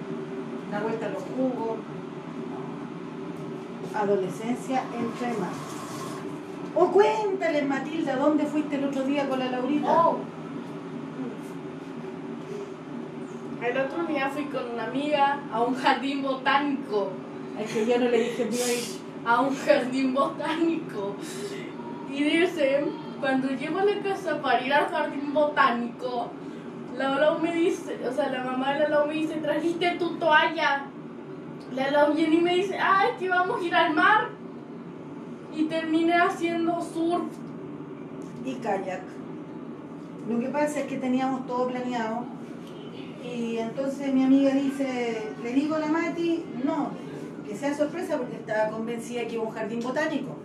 da 0.72 0.80
vuelta 0.80 1.06
a 1.08 1.10
los 1.10 1.24
jugos. 1.24 1.78
Adolescencia 3.94 4.84
entre 4.94 5.40
más. 5.40 5.56
O 6.76 6.92
cuéntale, 6.92 7.64
Matilda, 7.64 8.16
¿dónde 8.18 8.46
fuiste 8.46 8.76
el 8.76 8.86
otro 8.86 9.04
día 9.04 9.28
con 9.28 9.40
la 9.40 9.50
Laurita? 9.50 10.08
Oh. 10.08 10.18
El 13.66 13.80
otro 13.80 14.04
día 14.06 14.30
fui 14.30 14.46
con 14.46 14.70
una 14.74 14.84
amiga 14.84 15.40
a 15.52 15.64
un 15.64 15.74
jardín 15.74 16.22
botánico. 16.22 17.10
Es 17.60 17.74
que 17.74 17.86
yo 17.88 17.98
no 17.98 18.10
le 18.10 18.20
dije 18.20 18.44
bien. 18.44 18.80
A 19.26 19.42
un 19.42 19.56
jardín 19.56 20.14
botánico. 20.14 21.16
Y 22.08 22.24
dice, 22.24 22.86
cuando 23.20 23.50
llego 23.50 23.80
a 23.80 23.86
la 23.86 24.00
casa 24.04 24.40
para 24.40 24.64
ir 24.64 24.72
al 24.72 24.86
jardín 24.86 25.34
botánico, 25.34 26.30
la 26.96 27.16
Lau 27.16 27.40
me 27.40 27.56
dice, 27.56 28.00
o 28.08 28.14
sea, 28.14 28.30
la 28.30 28.44
mamá 28.44 28.74
de 28.74 28.82
la 28.82 28.90
Lau 28.90 29.08
me 29.08 29.16
dice, 29.16 29.38
trajiste 29.38 29.96
tu 29.98 30.16
toalla. 30.18 30.86
La 31.74 31.90
Lau 31.90 32.14
viene 32.14 32.36
y 32.36 32.42
me 32.42 32.56
dice, 32.58 32.78
ay, 32.80 33.14
que 33.18 33.30
vamos 33.30 33.62
a 33.62 33.64
ir 33.64 33.74
al 33.74 33.96
mar. 33.96 34.30
Y 35.56 35.64
terminé 35.64 36.14
haciendo 36.14 36.80
surf. 36.82 37.24
y 38.46 38.54
kayak. 38.56 39.02
Lo 40.30 40.40
que 40.40 40.50
pasa 40.50 40.82
es 40.82 40.86
que 40.86 40.98
teníamos 40.98 41.48
todo 41.48 41.68
planeado 41.68 42.35
y 43.34 43.58
entonces 43.58 44.14
mi 44.14 44.24
amiga 44.24 44.54
dice, 44.54 45.30
le 45.44 45.54
digo 45.54 45.76
a 45.76 45.80
la 45.80 45.88
Mati, 45.88 46.44
no, 46.64 46.92
que 47.48 47.56
sea 47.56 47.76
sorpresa 47.76 48.18
porque 48.18 48.36
estaba 48.36 48.70
convencida 48.70 49.26
que 49.26 49.34
iba 49.34 49.44
a 49.44 49.48
un 49.48 49.54
jardín 49.54 49.80
botánico, 49.82 50.36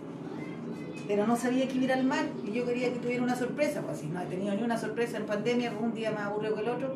pero 1.07 1.27
no 1.27 1.35
sabía 1.35 1.67
que 1.67 1.77
iba 1.77 1.93
al 1.93 2.03
mar 2.03 2.25
y 2.45 2.51
yo 2.51 2.65
quería 2.65 2.91
que 2.91 2.99
tuviera 2.99 3.23
una 3.23 3.35
sorpresa, 3.35 3.81
pues 3.81 3.99
si 3.99 4.07
no 4.07 4.21
he 4.21 4.25
tenido 4.25 4.55
ni 4.55 4.63
una 4.63 4.77
sorpresa 4.77 5.17
en 5.17 5.25
pandemia, 5.25 5.73
un 5.79 5.93
día 5.93 6.11
más 6.11 6.27
aburrido 6.27 6.55
que 6.55 6.61
el 6.61 6.69
otro 6.69 6.95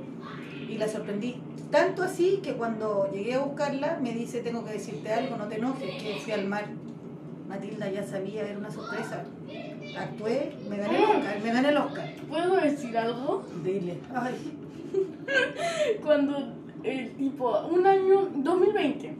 y 0.70 0.78
la 0.78 0.88
sorprendí. 0.88 1.36
Tanto 1.72 2.04
así 2.04 2.40
que 2.44 2.54
cuando 2.54 3.10
llegué 3.12 3.34
a 3.34 3.40
buscarla 3.40 4.00
me 4.02 4.14
dice, 4.14 4.42
tengo 4.42 4.64
que 4.64 4.74
decirte 4.74 5.12
algo, 5.12 5.36
no 5.36 5.48
te 5.48 5.56
enojes, 5.56 6.02
que 6.02 6.20
fui 6.24 6.34
al 6.34 6.48
mar. 6.48 6.66
Matilda 7.48 7.92
ya 7.92 8.04
sabía, 8.04 8.48
era 8.48 8.58
una 8.58 8.72
sorpresa. 8.72 9.24
Actué, 9.98 10.56
me 10.68 10.78
gané 10.78 10.98
el 10.98 11.04
Oscar, 11.04 11.42
me 11.44 11.54
gané 11.54 11.70
el 11.70 11.78
Oscar. 11.78 12.14
¿Puedo 12.28 12.56
decir 12.56 12.98
algo? 12.98 13.44
Dile. 13.64 14.00
Ay, 14.14 14.34
cuando 16.04 16.54
el 16.84 17.16
tipo, 17.16 17.60
un 17.72 17.86
año, 17.86 18.30
2020, 18.36 19.16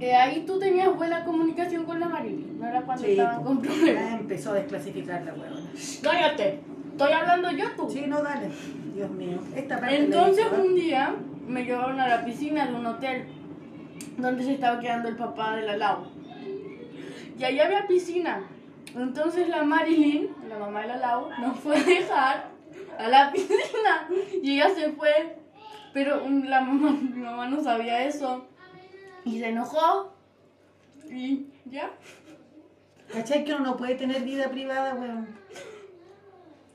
eh, 0.00 0.14
ahí 0.16 0.44
tú 0.44 0.58
tenías 0.58 0.94
buena 0.96 1.24
comunicación 1.24 1.84
con 1.84 2.00
la 2.00 2.08
Marilyn, 2.08 2.58
no 2.58 2.66
era 2.66 2.82
cuando 2.82 3.04
sí, 3.04 3.12
estaban 3.12 3.44
con 3.44 3.62
problemas. 3.62 4.10
ya 4.10 4.16
empezó 4.16 4.50
a 4.50 4.54
desclasificar 4.54 5.22
la 5.22 5.32
huevona. 5.34 5.60
Cállate, 6.02 6.60
estoy 6.90 7.12
hablando 7.12 7.50
yo 7.52 7.70
tú. 7.76 7.88
Sí, 7.88 8.04
no, 8.08 8.20
dale. 8.20 8.48
Dios 8.94 9.10
mío. 9.10 9.38
Esta 9.54 9.78
parte 9.78 9.98
la 9.98 10.04
Entonces 10.04 10.46
hizo, 10.46 10.56
¿eh? 10.56 10.66
un 10.66 10.74
día 10.74 11.14
me 11.46 11.64
llevaron 11.64 12.00
a 12.00 12.08
la 12.08 12.24
piscina 12.24 12.66
de 12.66 12.74
un 12.74 12.86
hotel 12.86 13.26
donde 14.18 14.44
se 14.44 14.54
estaba 14.54 14.80
quedando 14.80 15.08
el 15.08 15.16
papá 15.16 15.56
de 15.56 15.62
la 15.62 15.76
Lau. 15.76 15.98
Y 17.38 17.44
ahí 17.44 17.60
había 17.60 17.86
piscina. 17.86 18.42
Entonces 18.96 19.48
la 19.48 19.62
Marilyn, 19.62 20.28
la 20.48 20.58
mamá 20.58 20.82
de 20.82 20.88
la 20.88 20.96
Lau, 20.96 21.28
nos 21.40 21.58
fue 21.58 21.76
a 21.76 21.82
dejar 21.84 22.51
a 22.98 23.08
la 23.08 23.32
piscina 23.32 24.08
y 24.42 24.54
ella 24.54 24.74
se 24.74 24.92
fue. 24.92 25.36
Pero 25.92 26.22
la 26.28 26.60
mamá, 26.62 26.90
mi 26.90 27.20
mamá 27.20 27.48
no 27.48 27.62
sabía 27.62 28.04
eso 28.04 28.46
y 29.24 29.38
se 29.38 29.48
enojó 29.48 30.14
y 31.10 31.46
ya. 31.66 31.90
¿Cachai 33.12 33.44
que 33.44 33.52
uno 33.54 33.64
no 33.64 33.76
puede 33.76 33.96
tener 33.96 34.22
vida 34.22 34.48
privada, 34.50 34.94
weón? 34.94 35.28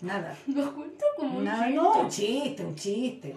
Nada. 0.01 0.37
Lo 0.45 0.71
cuento 0.75 1.05
como 1.15 1.39
un 1.39 1.45
chiste. 1.47 1.73
no, 1.73 1.91
un 2.01 2.09
chiste, 2.09 2.63
un 2.65 2.75
chiste. 2.75 3.35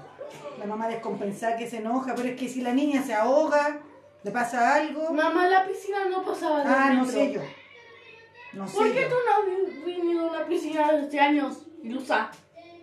La 0.58 0.66
mamá 0.66 0.86
descompensada 0.88 1.56
que 1.56 1.66
se 1.68 1.78
enoja, 1.78 2.14
pero 2.14 2.28
es 2.28 2.38
que 2.38 2.48
si 2.48 2.60
la 2.60 2.74
niña 2.74 3.02
se 3.02 3.14
ahoga, 3.14 3.80
le 4.22 4.30
pasa 4.30 4.74
algo. 4.74 5.12
Mamá, 5.14 5.48
la 5.48 5.66
piscina 5.66 6.04
no 6.10 6.22
pasaba 6.22 6.62
de 6.62 6.68
Ah, 6.68 6.92
no 6.92 7.06
sé 7.06 7.32
yo. 7.32 7.40
No 8.52 8.68
sé 8.68 8.76
¿Por 8.76 8.92
qué 8.92 9.00
yo. 9.02 9.08
tú 9.08 9.14
no 9.14 9.32
has 9.32 9.84
venido 9.86 10.20
a 10.26 10.30
una 10.30 10.46
piscina 10.46 10.92
desde 10.92 11.18
años, 11.18 11.66
Ilusa? 11.82 12.30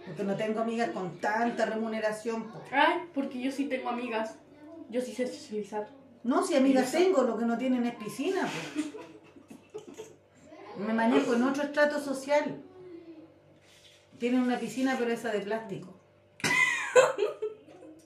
Porque 0.07 0.23
no 0.23 0.35
tengo 0.35 0.61
amigas 0.61 0.89
con 0.91 1.17
tanta 1.19 1.65
remuneración. 1.65 2.43
po. 2.49 2.61
Ay, 2.71 3.01
porque 3.13 3.39
yo 3.41 3.51
sí 3.51 3.65
tengo 3.65 3.89
amigas. 3.89 4.35
Yo 4.89 5.01
sí 5.01 5.13
sé 5.13 5.27
socializar. 5.27 5.87
No, 6.23 6.43
si 6.43 6.55
amigas 6.55 6.91
tengo, 6.91 7.23
lo 7.23 7.37
que 7.37 7.45
no 7.45 7.57
tienen 7.57 7.85
es 7.85 7.95
piscina. 7.95 8.47
pues. 8.73 8.85
Me 10.87 10.93
manejo 10.93 11.33
en 11.33 11.43
otro 11.43 11.63
estrato 11.63 11.99
social. 11.99 12.61
Tienen 14.19 14.41
una 14.41 14.57
piscina, 14.59 14.95
pero 14.97 15.11
esa 15.11 15.29
de 15.31 15.39
plástico. 15.41 15.93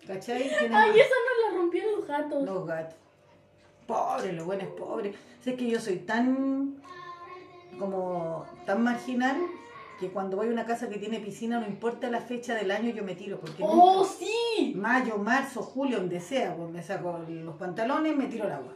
¿Cachai? 0.08 0.44
Tienen 0.50 0.74
Ay, 0.74 0.92
esa 1.00 1.10
no 1.10 1.50
la 1.52 1.58
rompieron 1.58 1.92
los 2.00 2.08
gatos. 2.08 2.44
los 2.44 2.68
gatos. 2.68 2.98
Pobre, 3.88 4.34
lo 4.34 4.46
bueno 4.46 4.64
es 4.64 4.70
pobre. 4.70 5.14
Sé 5.44 5.56
que 5.56 5.68
yo 5.70 5.80
soy 5.80 5.98
tan 5.98 6.82
como 7.80 8.46
tan 8.66 8.84
marginal 8.84 9.38
que 10.02 10.10
cuando 10.10 10.36
voy 10.36 10.48
a 10.48 10.52
una 10.52 10.66
casa 10.66 10.90
que 10.90 10.98
tiene 10.98 11.20
piscina, 11.20 11.60
no 11.60 11.68
importa 11.68 12.10
la 12.10 12.20
fecha 12.22 12.56
del 12.56 12.72
año, 12.72 12.90
yo 12.90 13.04
me 13.04 13.14
tiro. 13.16 13.40
Porque 13.40 13.62
¡Oh, 13.64 13.98
nunca- 14.00 14.10
sí! 14.10 14.74
mayo, 14.76 15.18
marzo, 15.18 15.62
julio, 15.62 15.98
donde 16.00 16.20
sea, 16.20 16.56
pues 16.56 16.70
me 16.72 16.82
saco 16.82 17.20
los 17.30 17.56
pantalones, 17.56 18.16
me 18.16 18.26
tiro 18.26 18.46
al 18.46 18.54
agua. 18.54 18.74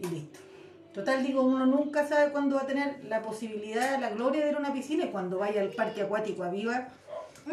Y 0.00 0.06
listo. 0.08 0.38
Total, 0.94 1.22
digo, 1.22 1.42
uno 1.42 1.66
nunca 1.66 2.06
sabe 2.08 2.32
cuándo 2.32 2.56
va 2.56 2.62
a 2.62 2.66
tener 2.66 3.04
la 3.04 3.22
posibilidad, 3.22 4.00
la 4.00 4.10
gloria 4.10 4.42
de 4.44 4.50
ir 4.50 4.56
a 4.56 4.58
una 4.58 4.72
piscina 4.72 5.04
y 5.04 5.08
cuando 5.10 5.38
vaya 5.38 5.60
al 5.60 5.70
parque 5.70 6.02
acuático 6.02 6.42
a 6.42 6.48
Viva, 6.48 6.88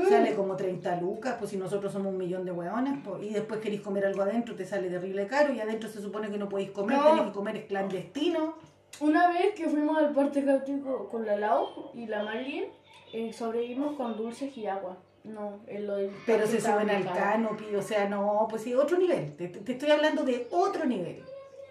sale 0.09 0.33
como 0.33 0.55
30 0.55 0.95
lucas, 1.01 1.35
pues 1.37 1.51
si 1.51 1.57
nosotros 1.57 1.91
somos 1.91 2.07
un 2.13 2.17
millón 2.17 2.45
de 2.45 2.51
hueones, 2.51 2.97
pues, 3.03 3.23
y 3.23 3.29
después 3.29 3.59
queréis 3.59 3.81
comer 3.81 4.05
algo 4.05 4.21
adentro, 4.23 4.55
te 4.55 4.65
sale 4.65 4.89
terrible 4.89 5.27
caro, 5.27 5.53
y 5.53 5.59
adentro 5.59 5.87
se 5.89 6.01
supone 6.01 6.29
que 6.29 6.37
no 6.37 6.47
podéis 6.49 6.71
comer, 6.71 6.97
No. 6.97 7.03
tenéis 7.09 7.27
que 7.27 7.31
comer 7.33 7.55
es 7.57 7.65
clandestino. 7.65 8.55
Una 8.99 9.29
vez 9.29 9.53
que 9.55 9.67
fuimos 9.67 9.97
al 9.97 10.11
parque 10.13 10.43
cáutico 10.43 11.07
con 11.09 11.25
la 11.25 11.37
Lau 11.37 11.91
y 11.93 12.07
la 12.07 12.23
Marilyn, 12.23 12.65
eh, 13.13 13.31
sobrevivimos 13.31 13.95
con 13.95 14.17
dulces 14.17 14.55
y 14.57 14.65
agua. 14.67 14.97
No, 15.23 15.59
en 15.67 15.85
lo 15.87 15.97
del 15.97 16.11
Pero 16.25 16.47
se 16.47 16.61
suben 16.61 16.89
al 16.89 17.05
canopy, 17.05 17.75
o 17.75 17.81
sea, 17.81 18.07
no, 18.07 18.47
pues 18.49 18.63
sí, 18.63 18.73
otro 18.73 18.97
nivel. 18.97 19.35
Te, 19.35 19.49
te 19.49 19.73
estoy 19.73 19.91
hablando 19.91 20.23
de 20.23 20.47
otro 20.51 20.85
nivel. 20.85 21.23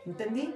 ¿Entendí? 0.05 0.53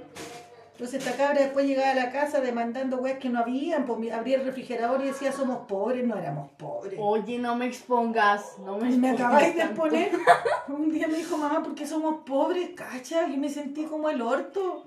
Entonces 0.72 1.04
esta 1.04 1.16
cabra 1.16 1.42
después 1.42 1.66
llegaba 1.66 1.90
a 1.90 1.94
la 1.94 2.10
casa 2.10 2.40
demandando 2.40 2.98
weas 2.98 3.18
que 3.18 3.28
no 3.28 3.40
habían, 3.40 3.84
pues 3.84 4.12
abría 4.12 4.38
el 4.38 4.46
refrigerador 4.46 5.02
y 5.02 5.08
decía 5.08 5.30
somos 5.30 5.66
pobres, 5.66 6.06
no 6.06 6.16
éramos 6.16 6.52
pobres. 6.52 6.98
Oye, 6.98 7.38
no 7.38 7.54
me 7.54 7.66
expongas, 7.66 8.58
no 8.64 8.78
me 8.78 8.90
Y 8.90 8.96
me 8.96 9.10
expongas 9.10 9.20
acabáis 9.20 9.54
de 9.56 9.60
tanto. 9.60 9.80
poner. 9.82 10.10
Un 10.68 10.90
día 10.90 11.06
me 11.06 11.18
dijo 11.18 11.36
mamá, 11.36 11.62
¿por 11.62 11.74
qué 11.74 11.86
somos 11.86 12.22
pobres? 12.24 12.70
Cacha, 12.74 13.28
y 13.28 13.36
me 13.36 13.50
sentí 13.50 13.84
como 13.84 14.08
el 14.08 14.22
orto. 14.22 14.86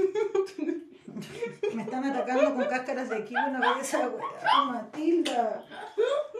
Me 1.74 1.82
están 1.82 2.04
atacando 2.04 2.54
con 2.54 2.64
cáscaras 2.64 3.08
de 3.10 3.24
kiwi 3.24 3.40
una 3.48 3.60
vez 3.74 3.82
esa 3.88 4.08
weá, 4.08 4.64
Matilda. 4.66 5.64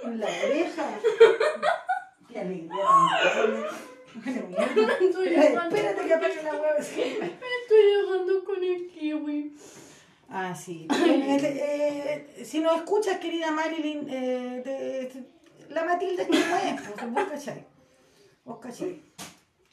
En 0.05 0.21
la 0.21 0.27
oreja. 0.27 0.85
Qué 2.29 2.41
alegría. 2.41 2.71
Bueno, 4.15 4.49
Espérate, 5.63 6.07
que 6.07 6.15
apague 6.15 6.43
la 6.43 6.53
hueva. 6.55 6.79
estoy 6.79 7.07
jugando 8.07 8.45
con 8.45 8.63
el 8.65 8.89
kiwi. 8.89 9.57
Ah, 10.29 10.55
sí. 10.55 10.87
Eh, 10.91 12.27
eh, 12.39 12.45
si 12.45 12.61
nos 12.61 12.77
escuchas, 12.77 13.19
querida 13.19 13.51
Marilyn, 13.51 14.07
eh, 14.09 14.61
te- 14.65 15.07
te- 15.07 15.73
la 15.75 15.85
Matilda 15.85 16.23
es 16.23 16.29
como 16.29 16.57
es, 16.57 17.13
vos 17.13 17.25
cachai. 17.31 17.65
Vos 18.45 18.59
cachai. 18.61 19.03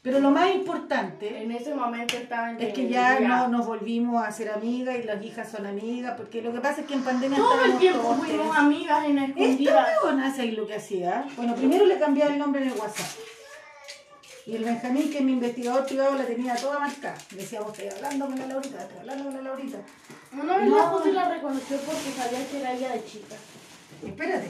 Pero 0.03 0.19
lo 0.21 0.31
más 0.31 0.53
importante 0.55 1.41
En 1.43 1.51
ese 1.51 1.73
momento 1.73 2.15
estaba 2.15 2.51
en 2.51 2.61
es 2.61 2.73
que 2.73 2.87
ya 2.87 3.19
no, 3.19 3.47
nos 3.49 3.65
volvimos 3.65 4.23
a 4.25 4.31
ser 4.31 4.49
amigas 4.51 4.95
y 4.97 5.03
las 5.03 5.21
hijas 5.23 5.49
son 5.51 5.65
amigas, 5.65 6.13
porque 6.15 6.41
lo 6.41 6.53
que 6.53 6.59
pasa 6.61 6.81
es 6.81 6.87
que 6.87 6.93
en 6.93 7.03
pandemia 7.03 7.37
Todo 7.37 7.65
el 7.65 7.77
tiempo 7.77 8.01
todos 8.01 8.17
fuimos 8.19 8.37
tensos. 8.45 8.57
amigas 8.57 9.05
en 9.05 9.17
Esta 9.17 9.41
escondidas. 9.43 9.87
hace 10.23 10.41
ahí 10.43 10.51
lo 10.51 10.65
que 10.67 10.75
hacía. 10.75 11.25
Bueno, 11.35 11.55
primero 11.55 11.85
le 11.85 11.97
cambiaba 11.99 12.31
el 12.31 12.39
nombre 12.39 12.61
en 12.61 12.69
el 12.71 12.77
WhatsApp. 12.77 13.05
Y 14.45 14.55
el 14.55 14.63
Benjamín, 14.63 15.11
que 15.11 15.17
es 15.17 15.23
mi 15.25 15.33
investigador 15.33 15.85
privado, 15.85 16.15
la 16.15 16.23
tenía 16.23 16.55
toda 16.55 16.79
marcada. 16.79 17.17
Decía, 17.31 17.59
vos 17.59 17.77
estoy 17.77 17.89
hablando 17.93 18.27
con 18.27 18.39
la 18.39 18.45
Laurita, 18.45 18.81
estoy 18.81 18.99
hablando 18.99 19.23
con 19.25 19.33
la 19.33 19.41
Laurita. 19.41 19.77
Una 20.31 20.57
vez 20.57 20.69
No. 20.69 20.77
la 20.77 20.83
José 20.83 21.11
la 21.11 21.27
reconoció 21.27 21.77
porque 21.79 22.11
sabía 22.15 22.47
que 22.49 22.59
era 22.61 22.71
ella 22.71 22.93
de 22.93 23.03
chica. 23.03 23.35
Espérate. 24.05 24.47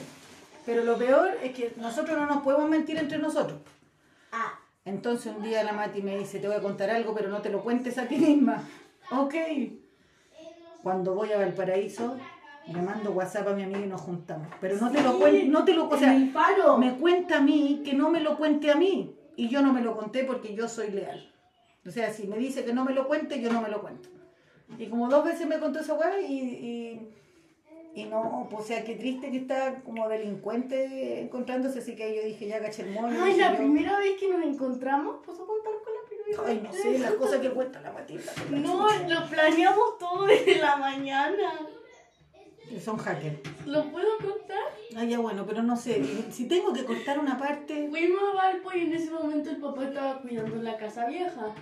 Pero 0.68 0.84
lo 0.84 0.98
peor 1.00 1.36
es 1.42 1.52
que 1.52 1.74
nosotros 1.78 2.16
no 2.16 2.28
nos 2.28 2.44
podemos 2.44 2.70
mentir 2.70 2.98
entre 3.00 3.18
nosotros. 3.18 3.58
Ah. 4.32 4.54
Entonces 4.88 5.36
un 5.36 5.44
día 5.44 5.66
la 5.66 5.74
Mati 5.74 6.02
me 6.02 6.18
dice, 6.18 6.40
te 6.40 6.48
voy 6.48 6.56
a 6.56 6.62
contar 6.62 6.90
algo, 6.90 7.14
pero 7.14 7.30
no 7.30 7.42
te 7.42 7.50
lo 7.50 7.62
cuentes 7.62 7.98
a 7.98 8.08
ti 8.08 8.16
misma. 8.16 8.64
Ok. 9.12 9.36
Cuando 10.82 11.14
voy 11.14 11.34
a 11.34 11.38
Valparaíso, 11.38 12.18
Le 12.68 12.82
mando 12.82 13.12
WhatsApp 13.12 13.50
a 13.50 13.54
mi 13.54 13.64
amiga 13.64 13.82
y 13.82 13.88
nos 13.88 14.02
juntamos. 14.02 14.48
Pero 14.62 14.78
no 14.78 14.92
te 14.92 15.02
lo 15.02 15.18
cuento, 15.18 15.52
no 15.52 15.66
te 15.66 15.74
lo, 15.74 15.88
o 15.90 15.98
sea, 15.98 16.14
me 16.78 16.96
cuenta 16.96 17.38
a 17.38 17.42
mí 17.42 17.82
que 17.84 17.94
no 17.94 18.10
me 18.10 18.22
lo 18.22 18.38
cuente 18.38 18.72
a 18.72 18.76
mí. 18.76 19.14
Y 19.36 19.50
yo 19.50 19.62
no 19.62 19.74
me 19.74 19.82
lo 19.82 19.96
conté 19.96 20.24
porque 20.24 20.54
yo 20.56 20.68
soy 20.70 20.92
leal. 20.92 21.34
O 21.86 21.92
sea, 21.92 22.12
si 22.12 22.28
me 22.28 22.38
dice 22.38 22.66
que 22.66 22.74
no 22.74 22.84
me 22.84 22.94
lo 22.94 23.08
cuente, 23.08 23.42
yo 23.42 23.52
no 23.52 23.62
me 23.62 23.70
lo 23.70 23.82
cuento. 23.82 24.10
Y 24.78 24.88
como 24.88 25.10
dos 25.10 25.24
veces 25.24 25.48
me 25.48 25.60
contó 25.60 25.80
esa 25.80 25.96
y, 26.20 26.34
y, 26.34 27.10
y 27.98 28.06
no, 28.06 28.48
pues, 28.52 28.64
o 28.64 28.68
sea, 28.68 28.84
qué 28.84 28.94
triste 28.94 29.32
que 29.32 29.38
está 29.38 29.82
como 29.84 30.08
delincuente 30.08 31.20
encontrándose, 31.20 31.80
así 31.80 31.96
que 31.96 32.16
yo 32.16 32.22
dije, 32.22 32.48
ya 32.48 32.62
caché 32.62 32.84
el 32.84 32.92
mono. 32.92 33.24
Ay, 33.24 33.36
la 33.38 33.54
yo, 33.54 33.58
primera 33.58 33.98
vez 33.98 34.20
que 34.20 34.30
nos 34.30 34.44
encontramos, 34.46 35.16
¿puedo 35.26 35.48
contar 35.48 35.74
con 35.84 35.94
la 35.96 36.02
primera 36.08 36.44
Ay, 36.46 36.62
no 36.64 36.72
sé, 36.72 37.00
las 37.00 37.14
cosas 37.14 37.40
que 37.40 37.50
cuenta 37.50 37.82
la 37.82 37.92
Matilda. 37.92 38.32
No, 38.52 38.88
lo 38.88 39.28
planeamos 39.28 39.98
todo 39.98 40.28
desde 40.28 40.60
la 40.62 40.76
mañana. 40.76 41.60
Que 42.70 42.80
son 42.80 42.98
hackers. 42.98 43.40
¿Lo 43.66 43.90
puedo 43.90 44.16
contar? 44.18 44.60
Ah, 44.96 45.04
ya 45.04 45.18
bueno, 45.18 45.44
pero 45.48 45.64
no 45.64 45.76
sé, 45.76 46.00
si 46.30 46.48
tengo 46.48 46.74
que 46.74 46.86
cortar 46.86 47.18
una 47.18 47.40
parte... 47.40 47.88
Fuimos 47.90 48.22
a 48.32 48.36
Valpo 48.36 48.74
y 48.76 48.82
en 48.82 48.94
ese 48.94 49.10
momento 49.10 49.50
el 49.50 49.58
papá 49.58 49.86
estaba 49.86 50.22
cuidando 50.22 50.56
la 50.58 50.78
casa 50.78 51.08
vieja. 51.08 51.56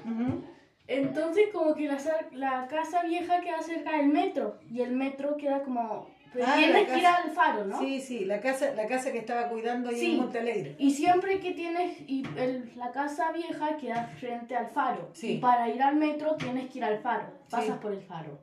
Entonces 0.85 1.45
como 1.53 1.73
que 1.75 1.87
la, 1.87 1.97
la 2.33 2.67
casa 2.67 3.03
vieja 3.03 3.39
queda 3.39 3.61
cerca 3.61 3.95
del 3.95 4.07
metro 4.07 4.59
y 4.69 4.81
el 4.81 4.91
metro 4.91 5.37
queda 5.37 5.63
como... 5.63 6.13
Ah, 6.45 6.53
tienes 6.57 6.87
que 6.89 6.97
ir 6.99 7.05
al 7.07 7.29
faro, 7.31 7.65
¿no? 7.65 7.79
Sí, 7.79 8.01
sí, 8.01 8.25
la 8.25 8.39
casa, 8.39 8.73
la 8.75 8.87
casa 8.87 9.11
que 9.11 9.19
estaba 9.19 9.47
cuidando 9.49 9.89
ahí 9.89 9.95
Sí. 9.99 10.11
en 10.13 10.17
Monte 10.21 10.39
Alegre. 10.39 10.75
Y 10.79 10.91
siempre 10.91 11.39
que 11.39 11.51
tienes, 11.51 11.99
y 12.07 12.23
el- 12.37 12.71
la 12.75 12.91
casa 12.91 13.31
vieja 13.31 13.77
queda 13.77 14.07
frente 14.19 14.55
al 14.55 14.67
faro. 14.67 15.09
Sí. 15.13 15.33
Y 15.33 15.37
para 15.39 15.69
ir 15.69 15.81
al 15.81 15.95
metro 15.95 16.35
tienes 16.35 16.69
que 16.71 16.79
ir 16.79 16.83
al 16.85 16.99
faro. 16.99 17.25
Pasas 17.49 17.65
Sí. 17.75 17.79
por 17.81 17.91
el 17.93 18.01
faro. 18.01 18.39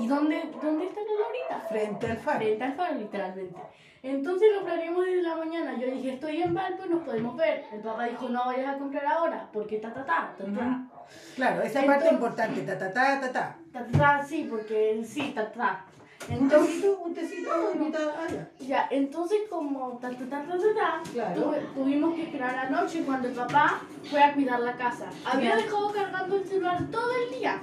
¿Y 0.00 0.06
dónde, 0.06 0.42
dónde 0.62 0.84
está 0.86 1.00
la 1.00 1.20
Laurita? 1.20 1.68
Frente 1.68 2.06
al 2.06 2.16
faro. 2.18 2.38
Frente 2.38 2.64
al 2.64 2.72
faro, 2.74 2.94
literalmente. 2.98 3.60
Entonces 4.04 4.48
lo 4.54 4.64
planeamos 4.64 5.04
desde 5.04 5.22
la 5.22 5.36
mañana. 5.36 5.78
Yo 5.78 5.86
dije, 5.88 6.14
estoy 6.14 6.42
en 6.42 6.54
Valpo 6.54 6.84
y 6.86 6.88
nos 6.88 7.02
podemos 7.04 7.36
ver. 7.36 7.64
El 7.72 7.80
papá 7.80 8.04
dijo, 8.06 8.28
no 8.28 8.46
vayas 8.46 8.74
a 8.74 8.78
comprar 8.78 9.06
ahora, 9.06 9.48
porque 9.52 9.78
ta 9.78 9.92
ta 9.92 10.04
ta, 10.04 10.34
ta 10.36 10.44
ta. 10.44 10.84
Claro, 11.36 11.62
esa 11.62 11.80
parte 11.84 12.08
Entonces- 12.08 12.12
importante, 12.12 12.60
ta 12.62 12.78
ta 12.78 12.92
ta 12.92 13.20
ta 13.20 13.32
ta. 13.32 13.56
Ta 13.72 13.86
ta 13.86 13.98
ta, 13.98 14.24
sí, 14.24 14.46
porque 14.50 15.02
sí, 15.04 15.32
ta 15.34 15.52
ta. 15.52 15.84
Un 16.28 16.34
Entonces, 16.36 16.68
tecito, 16.76 16.98
un 17.04 17.14
tecito, 17.14 17.50
ah, 17.52 18.26
ya. 18.60 18.86
entonces 18.90 19.38
como 19.50 19.98
ta 20.00 20.08
ta 20.10 20.16
ta 20.30 20.42
ta 20.42 20.46
ta, 20.46 20.56
ta, 21.02 21.10
Claro. 21.12 21.42
tuve- 21.42 21.66
tuvimos 21.74 22.14
que 22.14 22.22
esperar 22.22 22.54
la 22.54 22.70
noche 22.70 23.02
cuando 23.04 23.28
el 23.28 23.34
papá 23.34 23.80
fue 24.08 24.22
a 24.22 24.32
cuidar 24.32 24.60
la 24.60 24.76
casa. 24.76 25.06
Había 25.24 25.56
dejado 25.56 25.92
cargando 25.92 26.36
el 26.36 26.44
celular 26.46 26.86
todo 26.90 27.10
el 27.26 27.38
día. 27.38 27.60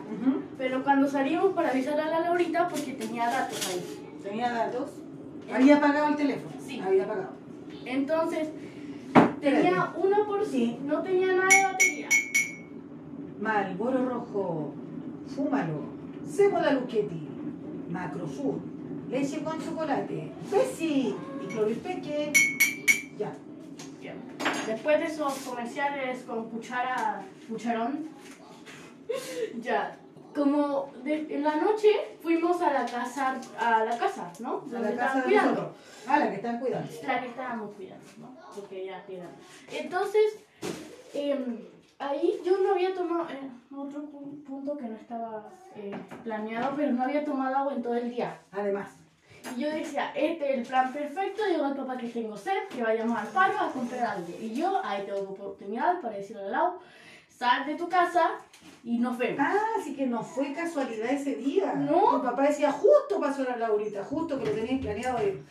Pero 0.57 0.83
cuando 0.83 1.07
salimos 1.07 1.53
para 1.53 1.69
avisar 1.69 1.99
a 1.99 2.09
la 2.09 2.19
Laurita 2.19 2.67
porque 2.67 2.93
tenía 2.93 3.27
datos 3.29 3.65
ahí. 3.69 4.19
Tenía 4.21 4.51
datos. 4.51 4.91
Había 5.53 5.77
apagado 5.77 6.09
el 6.09 6.15
teléfono. 6.17 6.53
Sí. 6.59 6.79
Había 6.85 7.05
apagado. 7.05 7.29
Entonces, 7.85 8.49
tenía 9.39 9.93
1%, 9.95 10.79
no 10.83 11.01
tenía 11.01 11.27
nada 11.27 11.47
de 11.47 11.63
batería. 11.63 12.09
Malboro 13.39 14.05
rojo, 14.09 14.73
fúmalo, 15.33 15.85
cebo 16.29 16.59
la 16.59 16.73
Luchetti, 16.73 17.28
Macrosur, 17.89 18.55
leche 19.09 19.43
con 19.43 19.59
chocolate, 19.63 20.31
Bessie 20.51 21.15
y 21.43 21.47
clorispeque. 21.47 22.31
Ya. 23.17 23.33
Bien. 23.99 24.15
Después 24.67 24.99
de 24.99 25.05
esos 25.07 25.33
comerciales 25.39 26.23
con 26.23 26.49
cuchara, 26.49 27.23
cucharón, 27.49 28.07
ya, 29.61 29.97
como 30.33 30.91
de- 31.03 31.27
en 31.35 31.43
la 31.43 31.55
noche 31.57 31.89
fuimos 32.21 32.61
a 32.61 32.71
la 32.71 32.85
casa, 32.85 33.39
a 33.59 33.83
la 33.83 33.97
casa, 33.97 34.31
¿no? 34.39 34.63
La 34.71 34.89
estaban 34.89 34.95
casa 34.97 35.17
de 35.17 35.23
cuidando. 35.23 35.75
Ah, 36.07 36.19
la 36.19 36.29
que 36.29 36.35
están 36.35 36.59
cuidando. 36.59 36.89
La 37.07 37.19
que 37.21 37.27
estábamos 37.27 37.75
cuidando, 37.75 38.05
¿no? 38.19 38.37
Porque 38.55 38.85
ya 38.85 39.03
cuidando. 39.03 39.35
Entonces, 39.71 40.39
em, 41.13 41.57
ahí 41.99 42.39
yo 42.45 42.57
no 42.59 42.71
había 42.73 42.93
tomado, 42.93 43.29
eh, 43.29 43.49
otro 43.75 44.01
pu- 44.03 44.43
punto 44.43 44.77
que 44.77 44.85
no 44.85 44.95
estaba 44.95 45.49
eh, 45.75 45.91
planeado, 46.23 46.73
pero 46.75 46.91
no 46.91 47.03
había 47.03 47.23
tomado 47.23 47.55
agua 47.57 47.73
en 47.73 47.83
todo 47.83 47.95
el 47.95 48.09
día. 48.09 48.39
Además. 48.51 48.89
Y 49.55 49.61
yo 49.61 49.69
decía, 49.69 50.11
este 50.15 50.51
es 50.51 50.57
el 50.59 50.65
plan 50.65 50.91
perfecto, 50.91 51.43
digo 51.45 51.63
al 51.65 51.75
papá 51.75 51.97
que 51.97 52.09
tengo 52.09 52.35
sed, 52.35 52.67
que 52.69 52.83
vayamos 52.83 53.17
al 53.17 53.27
faro 53.27 53.57
a 53.59 53.71
comprar 53.71 54.05
algo. 54.17 54.27
Y 54.39 54.53
yo 54.53 54.81
ahí 54.83 55.03
tengo 55.05 55.19
oportunidad 55.31 56.01
para 56.01 56.17
decirle 56.17 56.43
al 56.43 56.51
lado, 56.51 56.79
sal 57.37 57.65
de 57.65 57.75
tu 57.75 57.87
casa 57.87 58.31
y 58.83 58.97
nos 58.97 59.17
vemos. 59.17 59.39
Ah, 59.39 59.55
así 59.79 59.95
que 59.95 60.05
no 60.07 60.21
fue 60.23 60.51
casualidad 60.53 61.09
ese 61.11 61.35
día. 61.35 61.73
No. 61.73 62.17
Mi 62.19 62.23
papá 62.23 62.43
decía, 62.43 62.71
justo 62.71 63.19
pasó 63.19 63.43
la 63.43 63.55
Laurita, 63.55 64.03
justo 64.03 64.37
que 64.39 64.45
lo 64.45 64.51
tenían 64.51 64.79
planeado. 64.79 65.17
de- 65.19 65.41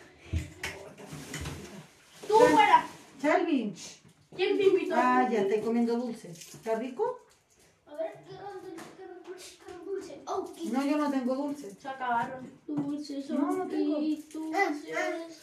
¡Tú 2.27 2.35
fuera! 2.35 2.85
Chalvin. 3.23 3.75
¿Quién 4.39 4.57
te 4.57 4.65
invitó? 4.69 4.95
Ah, 4.97 5.29
ya, 5.29 5.41
estoy 5.41 5.61
comiendo 5.63 5.97
dulce. 5.97 6.29
¿Está 6.31 6.77
rico? 6.79 7.19
A 7.89 7.95
ver, 7.97 8.13
quiero 8.25 9.85
dulce. 9.85 10.23
Oh, 10.27 10.49
qué 10.55 10.71
No, 10.71 10.87
yo 10.87 10.97
no 10.97 11.11
tengo 11.11 11.35
dulce. 11.35 11.71
Se 11.75 11.89
acabaron. 11.89 12.49
dulces 12.69 13.29
No, 13.31 13.51
no 13.51 13.67
tengo. 13.67 13.99
dulces. 13.99 15.43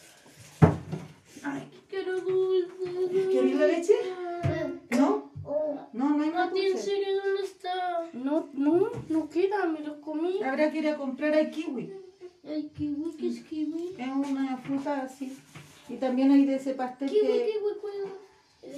Ay, 1.42 1.68
Quiero 1.90 2.20
dulces. 2.22 3.28
¿Quieres 3.30 3.54
la 3.56 3.66
leche? 3.66 3.92
¿No? 4.98 5.30
Oh, 5.44 5.78
No, 5.92 6.16
no 6.16 6.24
hay 6.24 6.30
más 6.30 6.46
Mati, 6.48 6.60
¿en 6.60 6.72
dulce. 6.72 6.82
serio 6.82 7.08
dónde 7.22 7.42
está? 7.42 8.08
No, 8.14 8.48
no, 8.54 8.90
no 9.10 9.28
queda, 9.28 9.66
me 9.66 9.80
los 9.80 9.98
comí. 9.98 10.42
Habrá 10.42 10.72
que 10.72 10.78
ir 10.78 10.88
a 10.88 10.96
comprar 10.96 11.34
el 11.34 11.50
kiwi. 11.50 11.92
Ay, 12.48 12.70
kiwi, 12.74 13.12
¿qué 13.18 13.28
es 13.28 13.40
kiwi? 13.44 13.94
Es 13.98 14.08
una 14.08 14.56
fruta 14.56 15.02
así. 15.02 15.36
Y 15.90 15.96
también 15.96 16.30
hay 16.32 16.46
de 16.46 16.56
ese 16.56 16.72
pastel 16.74 17.10
Kiwi, 17.10 17.20
que 17.26 17.44
kiwi, 17.52 17.72
kiwi. 17.80 18.10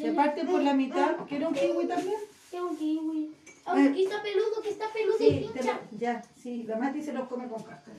Se 0.01 0.13
parte 0.13 0.45
por 0.45 0.63
la 0.63 0.75
mitad. 0.75 1.17
¿Quiere 1.29 1.47
un 1.47 1.55
kiwi 1.55 1.87
también? 1.87 2.21
Tengo 2.51 2.77
kiwi. 2.77 3.35
Ah, 3.67 3.79
Eh. 3.79 3.93
que 3.95 4.03
está 4.05 4.23
peludo, 4.23 4.63
que 4.63 4.71
está 4.71 4.87
peludo 4.93 5.17
y 5.21 5.31
Sí, 5.31 5.51
pincha. 5.53 5.81
lo- 5.93 5.99
ya, 5.99 6.23
sí. 6.43 6.63
La 6.65 6.77
Mati 6.77 7.03
se 7.03 7.13
los 7.13 7.29
come 7.29 7.49
con 7.49 7.63
cáscara. 7.63 7.99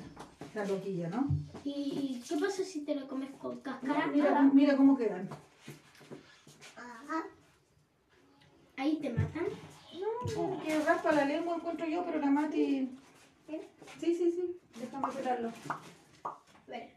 La 0.56 0.66
loquilla, 0.66 1.10
¿no? 1.10 1.28
¿Y 1.64 2.22
qué 2.28 2.38
pasa 2.38 2.64
si 2.64 2.82
te 2.84 2.95
lo 2.95 3.08
comes 3.08 3.30
con 3.38 3.60
cáscara? 3.60 4.08
Mira, 4.08 4.41
mira 4.41 4.76
cómo 4.76 4.97
quedan. 4.97 5.30
Ajá. 6.76 7.24
Ahí 8.78 8.95
te 9.02 9.10
matan. 9.12 9.45
No, 10.36 10.62
que 10.64 10.80
raspa 10.80 11.12
la 11.12 11.26
lengua 11.26 11.56
encuentro 11.58 11.86
yo, 11.86 12.04
pero 12.06 12.20
la 12.20 12.32
Mati... 12.32 12.89
Sí, 14.00 14.16
sí, 14.16 14.32
sí. 14.32 14.58
Déjame 14.80 15.08
pelarlo. 15.14 15.52
A 16.24 16.39
ver. 16.68 16.89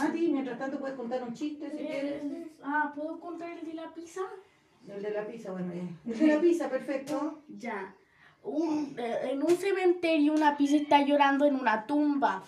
Mati, 0.00 0.28
mientras 0.28 0.58
tanto 0.58 0.78
puedes 0.78 0.96
contar 0.96 1.22
un 1.22 1.34
chiste 1.34 1.70
si 1.70 1.76
quieres. 1.78 2.22
Ah, 2.62 2.92
¿puedo 2.94 3.18
contar 3.20 3.50
el 3.58 3.66
de 3.66 3.74
la 3.74 3.92
pizza? 3.94 4.20
El 4.88 5.02
de 5.02 5.10
la 5.10 5.26
pizza, 5.26 5.52
bueno, 5.52 5.72
ya. 5.74 6.10
El 6.12 6.18
de 6.18 6.26
la 6.26 6.40
pizza, 6.40 6.68
perfecto. 6.70 7.42
Ya. 7.48 7.94
Un- 8.42 8.94
eh, 8.98 9.30
en 9.32 9.42
un 9.42 9.56
cementerio 9.56 10.32
una 10.32 10.56
pizza 10.56 10.76
está 10.76 11.02
llorando 11.02 11.44
en 11.44 11.56
una 11.56 11.86
tumba. 11.86 12.42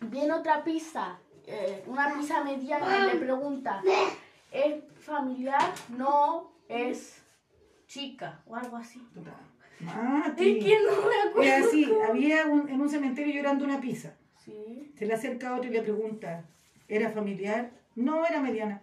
Viene 0.00 0.32
otra 0.32 0.64
pizza, 0.64 1.18
eh, 1.46 1.84
una 1.86 2.12
pizza 2.14 2.42
mediana, 2.42 3.06
y 3.10 3.12
le 3.14 3.20
pregunta, 3.20 3.82
¿es 4.50 4.82
familiar? 5.00 5.60
No, 5.96 6.50
es 6.68 7.22
chica 7.86 8.40
o 8.46 8.56
algo 8.56 8.76
así. 8.76 9.06
Mati. 9.80 10.58
Es 10.58 10.64
que 10.64 10.78
no 10.80 11.08
me 11.08 11.30
acuerdo. 11.30 11.68
así, 11.68 11.88
había 12.08 12.46
un- 12.46 12.68
en 12.68 12.80
un 12.80 12.88
cementerio 12.88 13.34
llorando 13.34 13.64
una 13.64 13.80
pizza. 13.80 14.14
Sí. 14.44 14.92
Se 14.98 15.06
le 15.06 15.14
acerca 15.14 15.54
otro 15.54 15.70
y 15.70 15.72
le 15.74 15.82
pregunta, 15.82 16.44
¿era 16.90 17.10
familiar? 17.10 17.70
No, 17.94 18.26
era 18.26 18.40
mediana. 18.40 18.82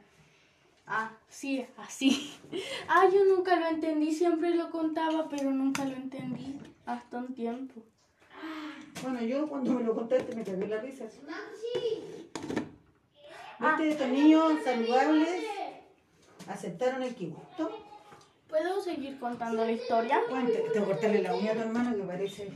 Ah, 0.87 1.11
sí, 1.29 1.65
así. 1.77 2.33
Ah, 2.87 3.05
yo 3.13 3.25
nunca 3.25 3.57
lo 3.57 3.67
entendí, 3.67 4.13
siempre 4.13 4.55
lo 4.55 4.71
contaba, 4.71 5.27
pero 5.29 5.51
nunca 5.51 5.83
lo 5.83 5.95
entendí 5.95 6.57
hasta 6.85 7.17
un 7.17 7.35
tiempo. 7.35 7.81
Bueno, 9.03 9.21
yo 9.21 9.47
cuando 9.47 9.73
me 9.73 9.83
lo 9.83 9.93
contaste 9.93 10.33
me 10.35 10.43
cagué 10.43 10.67
la 10.67 10.79
risa. 10.79 11.03
Ah. 13.59 13.75
¿Viste? 13.77 13.89
Estos 13.89 14.07
niños 14.07 14.53
saludables 14.63 15.29
aceptaron 16.47 17.03
el. 17.03 17.13
Toma, 17.57 17.75
¿Puedo 18.47 18.81
seguir 18.81 19.19
contando 19.19 19.65
la 19.65 19.71
historia? 19.73 20.21
cuente. 20.29 20.53
Te 20.71 20.79
voy 20.79 20.89
a 20.89 20.93
cortarle 20.93 21.21
la 21.21 21.35
uña 21.35 21.51
a 21.51 21.55
tu 21.55 21.59
hermano 21.61 21.95
que 21.95 22.03
parece 22.03 22.51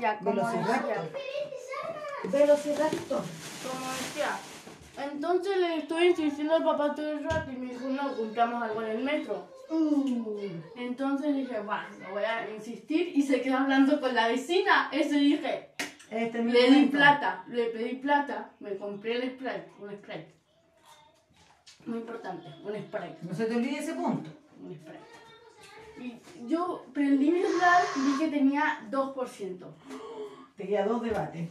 Ya, 0.00 0.18
como 0.18 0.30
decía. 0.36 0.50
velociraptor. 0.62 1.10
Velociraptor. 2.30 3.22
Como 3.66 3.86
decía. 3.90 4.38
Entonces 4.96 5.56
le 5.56 5.76
estuve 5.78 6.06
insistiendo 6.06 6.54
al 6.54 6.64
papá 6.64 6.94
todo 6.94 7.12
el 7.12 7.24
rato 7.24 7.50
y 7.50 7.56
me 7.56 7.72
dijo, 7.72 7.88
no, 7.88 8.14
compramos 8.14 8.62
algo 8.62 8.82
en 8.82 8.90
el 8.90 9.04
metro. 9.04 9.48
Uh, 9.70 10.38
Entonces 10.76 11.34
dije, 11.34 11.60
bueno, 11.60 11.88
no 12.00 12.10
voy 12.10 12.24
a 12.24 12.50
insistir 12.54 13.12
y 13.14 13.22
se 13.22 13.40
quedó 13.40 13.58
hablando 13.58 14.00
con 14.00 14.14
la 14.14 14.28
vecina. 14.28 14.90
Ese 14.92 15.16
dije, 15.16 15.70
este 16.10 16.44
le 16.44 16.70
di 16.70 16.86
plata, 16.86 17.44
le 17.48 17.66
pedí 17.66 17.96
plata, 17.96 18.50
me 18.60 18.76
compré 18.76 19.14
el 19.16 19.30
Sprite, 19.30 19.72
un 19.80 19.90
Sprite. 19.92 20.34
Muy 21.86 21.98
importante, 21.98 22.46
un 22.62 22.74
Sprite, 22.74 23.16
No 23.22 23.34
se 23.34 23.46
te 23.46 23.56
olvide 23.56 23.78
ese 23.78 23.94
punto. 23.94 24.30
un 24.62 24.74
Sprite. 24.74 25.12
Y 25.98 26.20
yo 26.48 26.84
prendí 26.92 27.30
mi 27.30 27.40
celular 27.40 27.82
y 27.96 28.00
vi 28.00 28.18
que 28.18 28.28
tenía 28.28 28.86
2%. 28.90 29.66
Te 30.56 30.66
queda 30.66 30.84
dos 30.84 31.02
debates. 31.02 31.48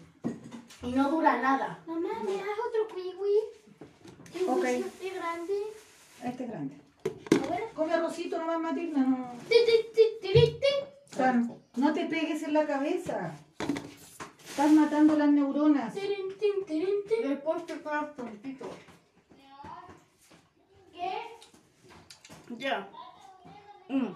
Y 0.83 0.91
no 0.93 1.09
dura 1.11 1.41
nada. 1.41 1.79
Mamá, 1.85 2.09
¿me 2.23 2.33
das 2.37 2.57
otro 2.67 2.87
kiwi? 2.95 3.39
Tengo 4.33 4.53
Ok. 4.53 4.63
este 4.65 5.09
grande. 5.11 5.53
Este 6.23 6.43
es 6.45 6.49
grande. 6.49 6.75
A 7.43 7.47
ver. 7.49 7.69
Come 7.75 7.93
arrocito 7.93 8.37
nomás, 8.37 8.59
Matilda. 8.59 8.99
No. 9.01 9.31
Tan- 11.15 11.53
no 11.75 11.93
te 11.93 12.05
pegues 12.05 12.41
en 12.43 12.53
la 12.53 12.65
cabeza. 12.65 13.35
Estás 14.47 14.71
matando 14.71 15.15
las 15.17 15.29
neuronas. 15.29 15.93
Después 15.93 17.65
te 17.65 17.73
quedas 17.79 18.15
tontito. 18.15 18.65
¿Qué? 20.93 21.11
Ya. 22.57 22.89
Mm. 23.89 24.07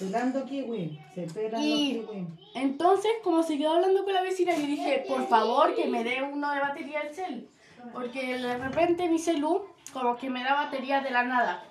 Pelando 0.00 0.44
kiwi. 0.46 0.98
Se 1.14 1.22
pelan 1.26 1.62
Y- 1.62 1.94
los 1.98 2.10
kiwi. 2.10 2.26
Entonces, 2.54 3.12
como 3.22 3.42
se 3.42 3.56
quedó 3.58 3.74
hablando 3.74 4.02
con 4.04 4.12
la 4.14 4.22
vecina, 4.22 4.54
yo 4.56 4.66
dije, 4.66 5.04
por 5.06 5.28
favor, 5.28 5.74
que 5.74 5.86
me 5.86 6.02
dé 6.02 6.22
uno 6.22 6.50
de 6.50 6.60
batería 6.60 7.00
al 7.00 7.14
cel. 7.14 7.48
Porque 7.92 8.38
de 8.38 8.58
repente 8.58 9.08
mi 9.08 9.18
celu, 9.18 9.66
como 9.92 10.16
que 10.16 10.28
me 10.30 10.42
da 10.42 10.54
batería 10.54 11.00
de 11.00 11.10
la 11.10 11.22
nada. 11.24 11.64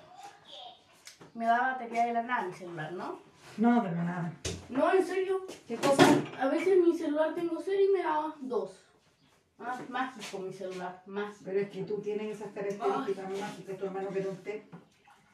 Me 1.34 1.44
da 1.44 1.60
batería 1.72 2.06
de 2.06 2.12
la 2.12 2.22
nada 2.22 2.42
mi 2.46 2.52
celular, 2.54 2.92
¿no? 2.92 3.18
No, 3.56 3.82
pero 3.82 3.96
nada. 4.02 4.32
No, 4.68 4.92
en 4.92 5.04
serio. 5.04 5.44
¿Qué 5.68 5.76
cosa? 5.76 6.04
A 6.40 6.46
veces 6.48 6.78
mi 6.84 6.96
celular 6.96 7.34
tengo 7.34 7.60
cero 7.64 7.80
y 7.88 7.92
me 7.96 8.02
da 8.02 8.32
dos. 8.40 8.70
Ah, 9.58 9.78
mágico 9.88 10.38
mi 10.38 10.52
celular, 10.52 11.02
más. 11.06 11.36
Pero 11.44 11.60
es 11.60 11.68
que 11.70 11.82
tú 11.82 11.98
tienes 12.00 12.36
esas 12.36 12.52
características 12.52 13.30
mágicas, 13.38 13.76
tu 13.78 13.84
hermano 13.86 14.08
que 14.08 14.20
usted. 14.20 14.62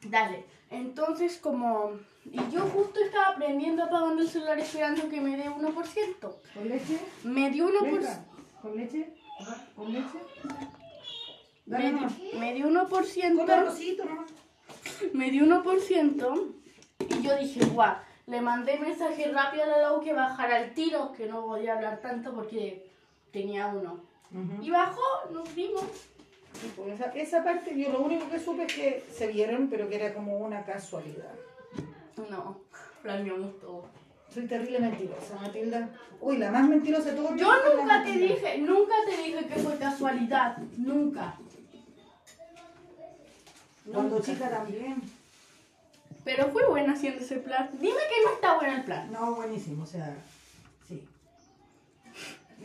Dale. 0.03 0.45
Entonces, 0.69 1.37
como... 1.37 1.91
Y 2.25 2.37
yo 2.51 2.61
justo 2.61 2.99
estaba 2.99 3.27
aprendiendo 3.29 3.83
apagando 3.83 4.21
el 4.21 4.27
celular 4.29 4.59
esperando 4.59 5.07
que 5.09 5.21
me 5.21 5.37
dé 5.37 5.49
1%. 5.49 6.15
¿Con 6.53 6.67
leche? 6.67 6.99
Me 7.23 7.49
dio 7.51 7.69
1%. 7.69 7.81
Venga. 7.83 8.25
¿Con 8.61 8.75
leche? 8.75 9.13
¿Con 9.75 9.93
leche? 9.93 10.17
Me, 10.43 11.77
Dale 11.77 11.85
di- 11.85 11.91
nomás. 11.95 12.13
me 12.37 12.53
dio 12.53 12.67
1%. 12.67 13.35
Come 13.37 13.53
arrocito 13.53 14.03
nomás. 14.05 14.31
Me 15.13 15.31
dio 15.31 15.45
1% 15.45 16.51
y 17.09 17.21
yo 17.21 17.37
dije, 17.37 17.65
guau, 17.67 17.95
le 18.25 18.41
mandé 18.41 18.77
mensaje 18.79 19.31
rápido 19.31 19.63
a 19.63 19.67
la 19.67 19.77
Lau 19.79 20.01
que 20.01 20.11
bajara 20.13 20.59
el 20.63 20.73
tiro, 20.73 21.13
que 21.13 21.27
no 21.27 21.45
podía 21.45 21.75
hablar 21.75 22.01
tanto 22.01 22.33
porque 22.33 22.89
tenía 23.31 23.67
uno. 23.67 24.01
Y 24.61 24.69
bajó, 24.69 25.01
nos 25.31 25.53
vimos. 25.55 25.83
Pues 26.75 26.93
esa, 26.99 27.11
esa 27.11 27.43
parte 27.43 27.77
yo 27.77 27.91
lo 27.91 28.01
único 28.01 28.29
que 28.29 28.39
supe 28.39 28.63
es 28.63 28.73
que 28.73 29.03
se 29.13 29.27
vieron, 29.27 29.69
pero 29.69 29.87
que 29.89 29.95
era 29.95 30.13
como 30.13 30.37
una 30.39 30.63
casualidad. 30.65 31.33
No, 32.29 32.59
planeamos 33.03 33.59
todo. 33.59 33.85
Soy 34.33 34.45
terrible 34.47 34.79
mentirosa, 34.79 35.35
Matilda. 35.41 35.89
Uy, 36.19 36.37
la 36.37 36.51
más 36.51 36.67
mentirosa 36.67 37.11
de 37.11 37.15
todos. 37.15 37.35
Yo 37.35 37.51
nunca 37.75 38.03
te 38.03 38.11
dije, 38.11 38.57
nunca 38.59 38.95
te 39.07 39.17
dije 39.17 39.45
que 39.47 39.59
fue 39.59 39.77
casualidad, 39.77 40.57
nunca. 40.77 41.35
Cuando 43.91 44.15
Nunca. 44.17 44.25
chica 44.25 44.49
también. 44.49 45.01
Pero 46.25 46.49
fue 46.49 46.67
buena 46.67 46.93
haciendo 46.93 47.21
ese 47.23 47.37
plan. 47.37 47.69
Dime 47.79 47.95
que 48.09 48.25
no 48.25 48.33
está 48.33 48.55
bueno 48.55 48.75
el 48.75 48.83
plan. 48.83 49.11
No, 49.13 49.35
buenísimo, 49.35 49.83
o 49.83 49.87
sea, 49.87 50.13
sí. 50.87 51.07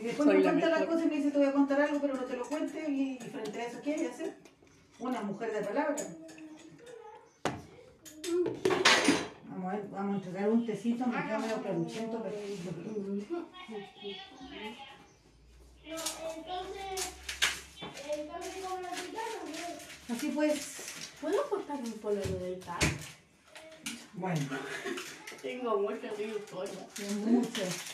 Y 0.03 0.07
después 0.07 0.27
Soy 0.27 0.37
me 0.37 0.43
la 0.43 0.49
cuenta 0.49 0.69
las 0.69 0.79
mejor. 0.81 0.95
cosas 0.95 1.07
y 1.07 1.09
me 1.09 1.15
dice, 1.15 1.31
te 1.31 1.37
voy 1.37 1.47
a 1.47 1.53
contar 1.53 1.79
algo, 1.79 2.01
pero 2.01 2.13
no 2.15 2.23
te 2.23 2.35
lo 2.35 2.45
cuente. 2.45 2.91
Y, 2.91 3.13
y 3.13 3.29
frente 3.29 3.61
a 3.61 3.65
eso, 3.67 3.81
¿qué 3.81 3.93
hay 3.93 3.99
que 4.01 4.07
hacer? 4.09 4.35
Una 4.99 5.21
mujer 5.21 5.53
de 5.53 5.61
palabra. 5.61 5.95
Vamos 9.47 9.65
a, 9.65 9.75
ver, 9.77 9.87
vamos 9.89 10.13
a 10.13 10.17
entregar 10.17 10.49
un 10.49 10.65
tecito, 10.65 11.07
me 11.07 11.23
queda 11.23 11.39
medio 11.39 11.61
claruchento, 11.61 12.21
pero... 12.21 12.35
No, 15.85 15.95
entonces, 16.35 17.11
¿el 18.11 18.27
cambio 18.27 18.49
como 18.67 18.81
la? 18.81 18.89
Así 20.13 20.27
pues, 20.35 20.83
¿Puedo 21.21 21.49
cortar 21.49 21.77
un 21.77 21.93
pololo 21.93 22.39
del 22.39 22.59
tag? 22.59 22.79
bueno, 24.15 24.41
Tengo 25.41 25.79
muchas 25.79 26.19
historias. 26.19 27.25
muchas. 27.25 27.92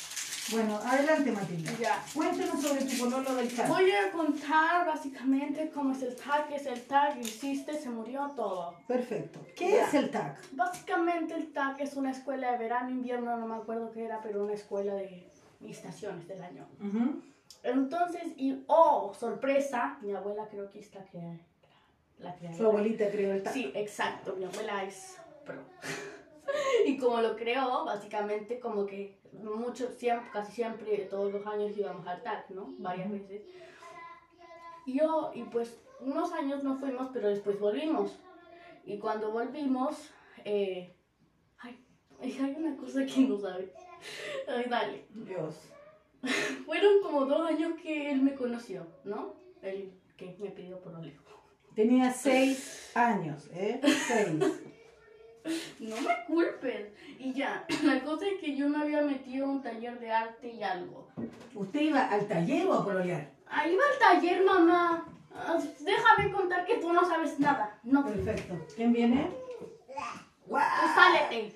Bueno, 0.52 0.78
adelante 0.84 1.32
Matilda. 1.32 1.72
Ya. 1.80 2.04
Cuéntanos 2.14 2.62
sobre 2.62 2.82
tu 2.84 2.98
pololo 2.98 3.36
del 3.36 3.56
chat. 3.56 3.68
Voy 3.68 3.92
a 3.92 4.12
contar 4.12 4.86
básicamente 4.88 5.70
cómo 5.70 5.92
es 5.94 6.02
el 6.02 6.16
tag, 6.16 6.48
qué 6.48 6.56
es 6.56 6.66
el 6.66 6.82
tag, 6.84 7.20
hiciste, 7.20 7.74
se 7.80 7.90
murió 7.90 8.32
todo. 8.36 8.76
Perfecto. 8.88 9.40
¿Qué 9.56 9.72
Ya. 9.72 9.88
es 9.88 9.94
el 9.94 10.10
TAC? 10.10 10.40
Básicamente 10.54 11.36
el 11.36 11.52
tag 11.54 11.80
es 11.82 11.96
una 11.96 12.12
escuela 12.12 12.52
de 12.54 12.58
verano, 12.58 12.90
invierno, 12.90 13.38
no 13.38 13.46
me 13.48 13.56
acuerdo 13.56 13.92
qué 13.92 14.06
era, 14.06 14.22
pero 14.22 14.44
una 14.44 14.54
escuela 14.54 14.96
de 14.96 15.30
estaciones 15.68 16.28
del 16.28 16.42
año. 16.42 16.68
Entonces, 17.62 18.24
y 18.38 18.64
oh, 18.68 19.14
sorpresa, 19.20 19.98
mi 20.02 20.14
abuela 20.16 20.48
creo 20.50 20.70
que 20.72 20.80
es 20.80 20.94
la 20.96 21.04
que 21.06 21.20
la 22.18 22.36
creadora. 22.36 22.58
Su 22.58 22.66
abuelita 22.66 23.10
creó 23.12 23.34
el 23.34 23.44
TAC. 23.44 23.54
Sí, 23.54 23.72
exacto, 23.76 24.36
mi 24.36 24.46
abuela 24.46 24.84
es 24.84 25.18
pro. 25.46 25.62
y 26.88 26.98
como 26.98 27.22
lo 27.22 27.36
creó, 27.36 27.86
básicamente 27.86 28.60
como 28.60 28.86
que 28.86 29.19
mucho, 29.34 29.92
siempre, 29.92 30.30
casi 30.32 30.52
siempre, 30.54 30.98
todos 31.10 31.32
los 31.32 31.46
años 31.46 31.78
íbamos 31.78 32.06
al 32.08 32.22
TAC, 32.24 32.50
¿no? 32.52 32.74
Varias 32.78 33.12
veces. 33.12 33.42
Y 34.86 35.00
yo, 35.00 35.32
y 35.34 35.44
pues 35.44 35.80
unos 36.00 36.32
años 36.34 36.64
no 36.64 36.78
fuimos, 36.78 37.10
pero 37.14 37.30
después 37.30 37.60
volvimos. 37.60 38.18
Y 38.86 38.98
cuando 38.98 39.32
volvimos, 39.32 40.12
eh, 40.46 40.96
ay, 41.60 41.86
hay 42.22 42.56
una 42.58 42.76
cosa 42.76 43.06
que 43.06 43.22
no 43.22 43.38
sabe. 43.38 43.72
Ay, 44.48 44.66
dale. 44.70 45.06
Dios. 45.10 45.56
Fueron 46.66 47.02
como 47.04 47.26
dos 47.26 47.48
años 47.48 47.74
que 47.82 48.12
él 48.12 48.22
me 48.22 48.36
conoció, 48.36 48.88
¿no? 49.04 49.36
Él 49.62 49.94
que 50.18 50.36
me 50.40 50.50
pidió 50.50 50.80
por 50.82 51.00
lejos. 51.00 51.26
Tenía 51.76 52.12
seis 52.12 52.92
años, 52.94 53.50
¿eh? 53.54 53.80
Seis. 54.08 54.44
No 55.80 55.96
me 56.02 56.26
culpen. 56.28 56.94
Y 57.18 57.34
ya, 57.34 57.66
la 57.84 58.04
cosa 58.04 58.26
es 58.28 58.40
que 58.40 58.56
yo 58.56 58.68
me 58.68 58.80
había 58.80 59.02
metido 59.02 59.46
a 59.46 59.50
un 59.50 59.62
taller 59.62 60.00
de 60.00 60.12
arte 60.12 60.50
y 60.50 60.64
algo. 60.64 61.08
¿Usted 61.54 61.80
iba 61.82 62.06
al 62.08 62.28
taller 62.28 62.68
o 62.68 62.74
a 62.74 62.84
pololear? 62.86 63.32
Ahí 63.48 63.76
va 63.76 63.84
el 63.94 64.00
taller, 64.00 64.44
mamá. 64.46 65.06
Ah, 65.34 65.58
Déjame 65.80 66.32
contar 66.32 66.66
que 66.66 66.78
tú 66.78 66.92
no 66.92 67.06
sabes 67.06 67.40
nada. 67.40 67.80
No, 67.84 68.06
Perfecto. 68.06 68.56
¿Quién 68.76 68.94
viene? 68.94 69.30
¡Guau! 70.46 70.66
sálete. 70.96 71.56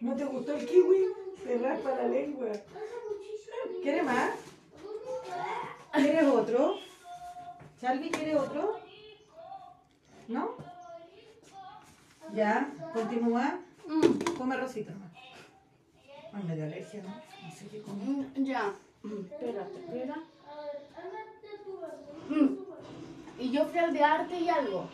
¿No 0.00 0.16
te 0.16 0.24
gustó 0.24 0.54
el 0.54 0.66
kiwi? 0.66 1.06
Te 1.44 1.58
raspa 1.58 1.90
la 1.90 2.08
lengua. 2.08 2.48
¿Quieres 3.82 4.04
más? 4.04 4.30
¿Quieres 5.92 6.24
otro? 6.24 6.76
¿Salvi 7.80 8.10
quiere 8.10 8.36
otro? 8.36 8.81
Ya, 12.34 12.68
continúa. 12.94 13.58
Mm, 13.86 14.34
Come 14.38 14.56
rosita 14.56 14.92
más. 14.92 15.10
Ay, 16.32 16.42
me 16.46 16.54
dio 16.56 16.64
alergia, 16.64 17.02
¿no? 17.02 17.08
No 17.10 17.54
sé 17.54 17.66
qué 17.68 17.82
comer. 17.82 18.06
mm, 18.36 18.44
ya. 18.44 18.72
Mm, 19.02 19.20
Espérate, 19.30 19.78
espera. 19.80 20.16
Mm. 22.28 22.48
Y 23.38 23.50
yo 23.50 23.64
fui 23.66 23.78
al 23.78 23.92
de 23.92 24.02
arte 24.04 24.38
y 24.40 24.48
algo. 24.48 24.88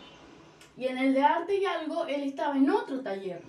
Y 0.76 0.86
en 0.86 0.98
el 0.98 1.14
de 1.14 1.22
arte 1.22 1.56
y 1.56 1.64
algo, 1.64 2.06
él 2.06 2.22
estaba 2.22 2.56
en 2.56 2.70
otro 2.70 3.00
taller. 3.00 3.42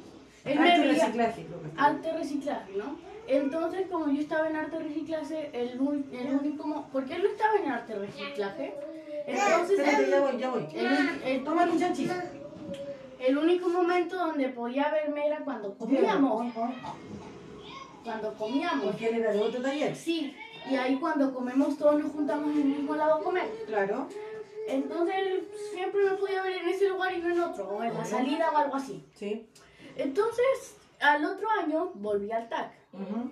Él 0.45 0.57
Arte 0.57 0.79
veía- 0.79 0.93
reciclaje, 0.93 1.45
creo 1.45 1.61
que. 1.61 1.69
Arte 1.77 2.13
reciclaje, 2.13 2.73
¿no? 2.75 2.97
Entonces, 3.27 3.87
como 3.91 4.11
yo 4.11 4.21
estaba 4.21 4.49
en 4.49 4.55
arte 4.55 4.79
reciclaje, 4.79 5.49
el, 5.53 5.69
el 6.11 6.33
único... 6.39 6.65
mo- 6.67 6.87
¿Por 6.91 7.05
qué 7.05 7.15
él 7.15 7.23
no 7.23 7.29
estaba 7.29 7.55
en 7.57 7.69
arte 7.71 7.95
reciclaje? 7.95 8.73
Entonces, 9.27 9.79
Espérate, 9.79 10.09
ya 10.09 10.21
voy, 10.21 10.37
ya 10.39 10.49
voy. 10.49 10.67
el 10.73 10.85
un- 10.91 11.21
el- 11.23 11.43
Toma 11.43 11.63
un 11.65 11.79
chanchito. 11.79 12.13
El 13.19 13.37
único 13.37 13.69
momento 13.69 14.17
donde 14.17 14.49
podía 14.49 14.89
verme 14.89 15.27
era 15.27 15.39
cuando 15.39 15.77
comíamos. 15.77 16.53
Cuando 18.03 18.33
comíamos. 18.33 18.85
Porque 18.85 19.09
él 19.09 19.15
era 19.15 19.31
de 19.31 19.39
otro 19.39 19.61
taller. 19.61 19.95
Sí, 19.95 20.35
y 20.69 20.75
ahí 20.75 20.95
cuando 20.95 21.33
comemos 21.33 21.77
todos 21.77 22.01
nos 22.01 22.11
juntamos 22.11 22.51
en 22.55 22.61
el 22.61 22.67
mismo 22.67 22.95
lado 22.95 23.15
a 23.15 23.23
comer. 23.23 23.49
Claro. 23.67 24.07
Entonces, 24.67 25.43
siempre 25.73 26.03
me 26.05 26.11
podía 26.11 26.43
ver 26.43 26.57
en 26.57 26.69
ese 26.69 26.89
lugar 26.89 27.13
y 27.13 27.21
no 27.21 27.29
en 27.29 27.39
otro, 27.39 27.67
o 27.69 27.83
en 27.83 27.93
la 27.93 28.05
salida 28.05 28.51
o 28.51 28.57
algo 28.57 28.75
así. 28.75 29.03
Sí. 29.15 29.49
Entonces, 29.95 30.77
al 30.99 31.25
otro 31.25 31.49
año 31.49 31.91
volví 31.95 32.31
al 32.31 32.47
TAC. 32.49 32.73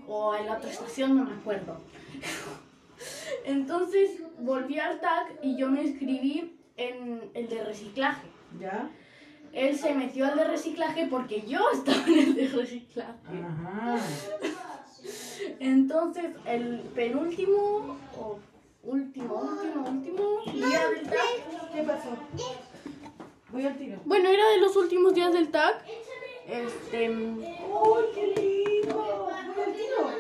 O 0.08 0.36
en 0.36 0.46
la 0.48 0.58
otra 0.58 0.70
estación, 0.70 1.18
no 1.18 1.24
me 1.24 1.36
acuerdo. 1.36 1.78
Entonces 3.46 4.22
volví 4.40 4.80
al 4.80 5.00
TAC 5.00 5.40
y 5.44 5.56
yo 5.58 5.70
me 5.70 5.84
inscribí 5.84 6.60
en 6.76 7.30
el 7.34 7.48
de 7.48 7.64
reciclaje. 7.64 8.28
¿Ya? 8.60 8.90
Él 9.54 9.78
se 9.78 9.94
metió 9.94 10.26
al 10.26 10.38
de 10.38 10.44
reciclaje 10.46 11.08
porque 11.10 11.44
yo 11.48 11.60
estaba 11.74 12.06
en 12.08 12.20
el 12.20 12.36
de 12.36 12.48
reciclaje. 12.48 13.12
Ajá. 13.28 13.98
Entonces 15.60 16.26
el 16.46 16.80
penúltimo 16.96 17.98
o 18.18 18.40
último, 18.84 19.36
último, 19.36 19.90
último 19.90 20.42
día 20.54 20.90
del 20.90 21.04
TAC. 21.08 21.74
¿Qué 21.74 21.84
pasó? 21.84 22.10
Voy 23.52 23.66
al 23.66 23.78
tiro. 23.78 24.00
Bueno, 24.06 24.30
era 24.30 24.48
de 24.50 24.58
los 24.60 24.76
últimos 24.76 25.14
días 25.14 25.32
del 25.34 25.50
TAC. 25.50 25.84
Este. 26.48 27.10
¡Uy, 27.10 28.04
qué 28.14 28.34
lindo! 28.36 29.30
Voy 29.56 29.64
al 29.64 29.74
tiro. 29.74 30.12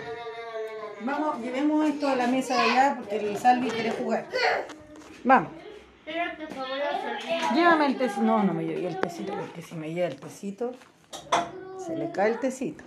Vamos, 1.01 1.39
llevemos 1.39 1.87
esto 1.87 2.07
a 2.07 2.15
la 2.15 2.27
mesa 2.27 2.55
de 2.55 2.71
allá 2.71 2.95
porque 2.97 3.17
el 3.17 3.37
Salvi 3.37 3.69
quiere 3.69 3.91
jugar. 3.91 4.27
Vamos. 5.23 5.51
Llévame 7.53 7.85
el 7.87 7.97
tecito. 7.97 8.21
No, 8.21 8.43
no 8.43 8.53
me 8.53 8.65
llevé 8.65 8.87
el 8.87 8.99
tecito 8.99 9.33
porque 9.33 9.61
si 9.61 9.75
me 9.75 9.93
lleva 9.93 10.07
el 10.07 10.15
tecito, 10.15 10.71
se 11.85 11.95
le 11.95 12.11
cae 12.11 12.31
el 12.31 12.39
tecito. 12.39 12.83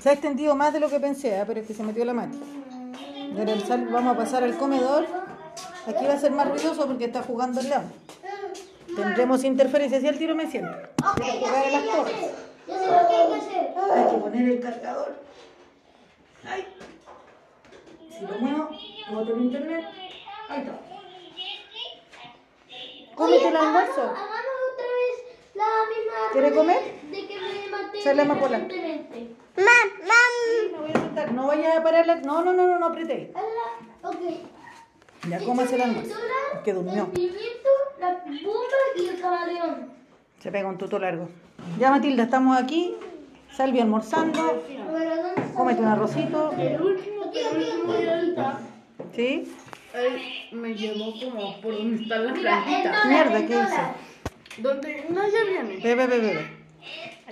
Se 0.00 0.10
ha 0.10 0.12
extendido 0.12 0.54
más 0.54 0.72
de 0.72 0.80
lo 0.80 0.88
que 0.88 1.00
pensé, 1.00 1.38
¿ah? 1.38 1.44
pero 1.46 1.60
es 1.60 1.66
que 1.66 1.74
se 1.74 1.82
metió 1.82 2.04
la. 2.04 2.12
Ahora 2.12 3.52
el 3.52 3.62
Salvi 3.62 3.90
vamos 3.92 4.14
a 4.14 4.16
pasar 4.16 4.42
al 4.42 4.56
comedor. 4.56 5.06
Aquí 5.86 6.04
va 6.04 6.14
a 6.14 6.18
ser 6.18 6.32
más 6.32 6.48
ruidoso 6.48 6.86
porque 6.86 7.06
está 7.06 7.22
jugando 7.22 7.60
al 7.60 7.68
lado. 7.68 7.88
Tendremos 8.94 9.44
interferencia. 9.44 10.00
Si 10.00 10.06
el 10.06 10.18
tiro 10.18 10.34
me 10.34 10.50
siento. 10.50 10.76
Quiero 11.16 11.38
jugar 11.38 11.66
a 11.66 11.70
las 11.70 11.84
torres. 11.84 12.14
Ya 12.66 12.78
sé 12.78 12.86
lo 12.86 13.08
que 13.08 13.14
hay 13.14 13.28
que 13.28 13.34
hacer. 13.34 13.74
Hay 13.92 14.10
que 14.10 14.16
poner 14.18 14.48
el 14.48 14.60
cargador. 14.60 15.16
Ay. 16.48 16.66
Si 18.10 18.26
lo 18.26 18.38
muevo, 18.38 18.70
como 19.08 19.26
tengo 19.26 19.38
internet. 19.38 19.84
Ahí 20.48 20.60
está. 20.60 20.87
Cómete 23.18 23.48
el 23.48 23.56
almuerzo. 23.56 24.00
Hagamos 24.02 24.56
otra 24.72 24.86
vez 24.86 25.36
la 25.54 25.64
misma. 25.88 26.32
¿Quiere 26.32 26.52
comer? 26.54 26.78
De 27.10 27.26
que 27.26 27.34
me 27.40 27.68
maté. 27.68 28.02
Sale 28.02 28.22
a 28.22 28.24
amapola. 28.24 28.58
recientemente. 28.58 29.34
Sí, 29.56 30.72
me 30.72 30.78
voy 30.78 30.90
a 30.90 31.00
sentar. 31.00 31.32
No 31.32 31.46
vayas 31.48 31.76
a 31.76 31.82
parar 31.82 32.06
la... 32.06 32.14
No, 32.16 32.44
no, 32.44 32.52
no, 32.52 32.66
no, 32.68 32.78
no 32.78 32.86
apreté. 32.86 33.32
Ala, 33.34 34.10
Ok. 34.10 34.20
Ya 35.28 35.40
cómase 35.40 35.74
el 35.74 35.82
almuerzo. 35.82 36.14
Es 36.54 36.60
que 36.60 36.72
durmió. 36.72 37.04
El 37.06 37.10
pimiento, 37.10 37.68
la 37.98 38.10
bomba 38.24 38.76
y 38.96 39.08
el 39.08 39.20
camaleón. 39.20 39.92
Se 40.40 40.52
pega 40.52 40.68
un 40.68 40.78
tuto 40.78 40.98
largo. 41.00 41.28
Ya 41.78 41.90
Matilda, 41.90 42.22
estamos 42.22 42.56
aquí. 42.56 42.94
Salvi 43.52 43.80
almorzando. 43.80 44.62
Cómete 45.56 45.82
un 45.82 45.88
arrocito. 45.88 46.52
El 46.56 46.80
último, 46.80 47.32
el 47.34 47.56
último 47.56 47.92
del 47.94 48.34
TAC, 48.36 48.58
¿Sí? 49.12 49.52
Él 49.94 50.20
me 50.52 50.74
llevó 50.74 51.12
como 51.18 51.60
por 51.60 51.76
donde 51.76 52.02
están 52.02 52.24
las 52.26 52.38
plantitas. 52.38 53.06
Mierda, 53.06 53.46
¿qué 53.46 53.54
hice? 53.54 54.62
Donde 54.62 55.06
no 55.08 55.22
ya 55.28 55.44
viene. 55.44 55.76
Bebe, 55.76 56.06
bebe, 56.06 56.26
bebe. 56.26 56.58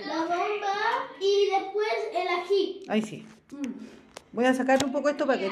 La 0.05 0.19
bomba 0.21 1.09
y 1.19 1.49
después 1.49 1.93
el 2.13 2.27
ají. 2.27 2.83
Ahí 2.87 3.01
sí. 3.01 3.25
Mm. 3.51 3.87
Voy 4.33 4.45
a 4.45 4.53
sacar 4.53 4.83
un 4.85 4.91
poco 4.91 5.09
esto 5.09 5.25
para 5.25 5.39
que... 5.39 5.51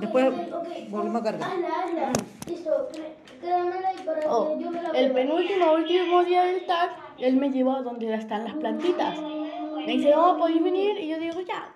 Después 0.00 0.26
ok, 0.26 0.54
ok. 0.54 0.68
volvemos 0.90 1.20
a 1.20 1.24
cargar. 1.24 1.50
Hazla, 1.50 1.68
hazla. 1.68 2.12
Listo, 2.46 2.88
para 4.04 4.20
Oh, 4.28 4.56
que 4.56 4.64
yo 4.64 4.70
me 4.70 4.82
la 4.82 4.90
el 4.90 5.12
penúltimo, 5.12 5.72
último 5.72 6.24
día 6.24 6.42
del 6.44 6.66
TAC, 6.66 6.90
él 7.18 7.36
me 7.36 7.50
llevó 7.50 7.76
a 7.76 7.82
donde 7.82 8.12
están 8.14 8.44
las 8.44 8.54
plantitas. 8.54 9.18
Me 9.20 9.92
dice, 9.92 10.14
oh, 10.14 10.36
¿podéis 10.38 10.62
venir? 10.62 10.98
Y 10.98 11.08
yo 11.08 11.18
digo, 11.18 11.40
ya. 11.40 11.72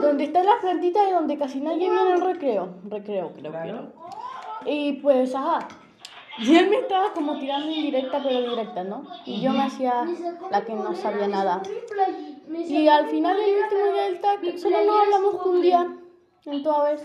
Donde 0.00 0.24
están 0.24 0.46
las 0.46 0.60
plantitas 0.60 1.08
y 1.08 1.12
donde 1.12 1.38
casi 1.38 1.60
nadie 1.60 1.90
viene 1.90 2.12
al 2.12 2.20
recreo. 2.20 2.74
Recreo, 2.88 3.32
creo 3.32 3.52
que 3.52 3.58
era. 3.58 3.92
Y 4.64 4.92
pues, 4.94 5.34
ajá. 5.34 5.68
Y 6.38 6.56
él 6.56 6.70
me 6.70 6.76
estaba 6.76 7.12
como 7.12 7.38
tirando 7.38 7.70
indirecta, 7.70 8.22
pero 8.22 8.40
directa, 8.40 8.84
¿no? 8.84 9.04
Y 9.26 9.42
yo 9.42 9.52
me 9.52 9.62
hacía 9.64 10.06
la 10.50 10.64
que 10.64 10.72
no 10.72 10.94
sabía 10.94 11.28
nada. 11.28 11.62
Y 12.48 12.88
al 12.88 13.06
final 13.08 13.36
del 13.36 13.62
último 13.62 13.92
día 13.92 14.02
del 14.04 14.20
TAC, 14.20 14.56
solo 14.56 14.84
nos 14.84 15.00
hablamos 15.02 15.42
que 15.42 15.48
un 15.48 15.62
día, 15.62 15.96
en 16.46 16.62
toda 16.62 16.90
vez. 16.90 17.02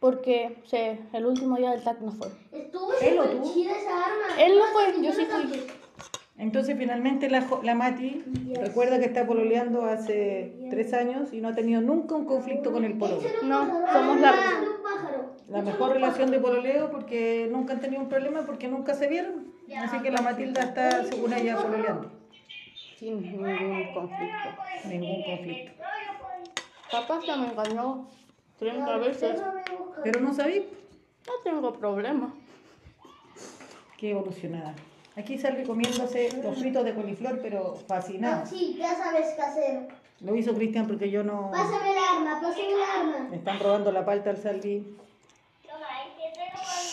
Porque, 0.00 0.60
sí, 0.64 0.98
el 1.12 1.26
último 1.26 1.56
día 1.56 1.70
del 1.70 1.82
TAC 1.82 2.00
no 2.00 2.10
fue. 2.10 2.28
Estuvo 2.50 2.92
¿Él 3.00 3.20
o 3.20 3.24
tú? 3.24 3.52
chida 3.54 3.72
esa 3.72 4.04
arma. 4.04 4.42
Él 4.42 4.58
no 4.58 4.64
fue, 4.66 4.94
yo 5.00 5.12
sí 5.12 5.26
la 5.26 5.36
fui. 5.38 5.66
Entonces 6.38 6.76
finalmente 6.78 7.28
la, 7.30 7.42
jo- 7.42 7.60
la 7.62 7.74
Mati 7.74 8.24
recuerda 8.60 8.98
que 8.98 9.04
está 9.04 9.26
pololeando 9.26 9.84
hace 9.84 10.66
tres 10.70 10.92
años 10.94 11.32
y 11.32 11.40
no 11.40 11.48
ha 11.48 11.54
tenido 11.54 11.80
nunca 11.80 12.14
un 12.14 12.24
conflicto 12.24 12.72
con 12.72 12.84
el 12.84 12.92
un 12.92 12.98
No, 13.48 13.66
somos 13.92 14.20
la- 14.20 14.34
mejor 15.62 15.92
relación 15.92 16.30
de 16.30 16.38
pololeo 16.40 16.90
porque 16.90 17.48
nunca 17.52 17.74
han 17.74 17.80
tenido 17.80 18.00
un 18.02 18.08
problema 18.08 18.42
porque 18.46 18.68
nunca 18.68 18.94
se 18.94 19.06
vieron. 19.08 19.52
Así 19.76 19.98
que 20.00 20.10
la 20.10 20.22
Matilda 20.22 20.62
está 20.62 21.04
según 21.04 21.32
ella 21.34 21.56
pololeando. 21.58 22.10
Sin 22.98 23.20
ningún 23.22 23.92
conflicto. 23.92 24.48
Ningún 24.88 25.22
conflicto. 25.24 25.72
Papá 26.90 27.20
se 27.20 27.36
me 27.36 27.48
engañó 27.48 28.08
30 28.58 28.96
veces. 28.98 29.42
Pero 30.02 30.20
no 30.20 30.32
sabí 30.34 30.66
No 31.26 31.32
tengo 31.44 31.72
problema. 31.74 32.34
qué 33.98 34.10
evolucionada. 34.10 34.74
Aquí 35.16 35.36
sale 35.36 35.64
comiéndose 35.64 36.30
los 36.42 36.58
fritos 36.58 36.84
de 36.84 36.94
coliflor, 36.94 37.38
pero 37.42 37.76
fascinado. 37.86 38.46
Sí, 38.46 38.76
ya 38.78 38.94
sabes 38.94 39.34
qué 39.36 39.42
hacer. 39.42 39.88
Lo 40.20 40.34
hizo 40.36 40.54
Cristian 40.54 40.86
porque 40.86 41.10
yo 41.10 41.22
no... 41.22 41.50
Pásame 41.50 41.90
el 41.90 41.98
arma, 41.98 42.40
pásame 42.40 42.68
el 42.68 42.82
arma. 42.82 43.28
Me 43.28 43.36
están 43.36 43.58
robando 43.58 43.92
la 43.92 44.04
palta 44.04 44.30
al 44.30 44.38
Salvi. 44.38 44.96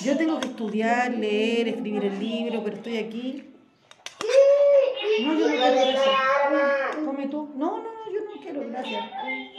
Yo 0.01 0.17
tengo 0.17 0.39
que 0.39 0.47
estudiar, 0.47 1.11
leer, 1.11 1.67
escribir 1.67 2.05
el 2.05 2.20
libro, 2.20 2.63
pero 2.63 2.78
estoy 2.78 2.97
aquí. 2.97 3.53
No, 5.22 5.34
yo 5.34 5.47
no 5.49 5.55
quiero 5.55 5.82
eso. 5.82 7.05
Come 7.05 7.28
tú. 7.28 7.49
No, 7.55 7.78
no, 7.78 7.84
no, 7.84 8.11
yo 8.11 8.20
no 8.26 8.41
quiero, 8.41 8.67
gracias. 8.70 9.03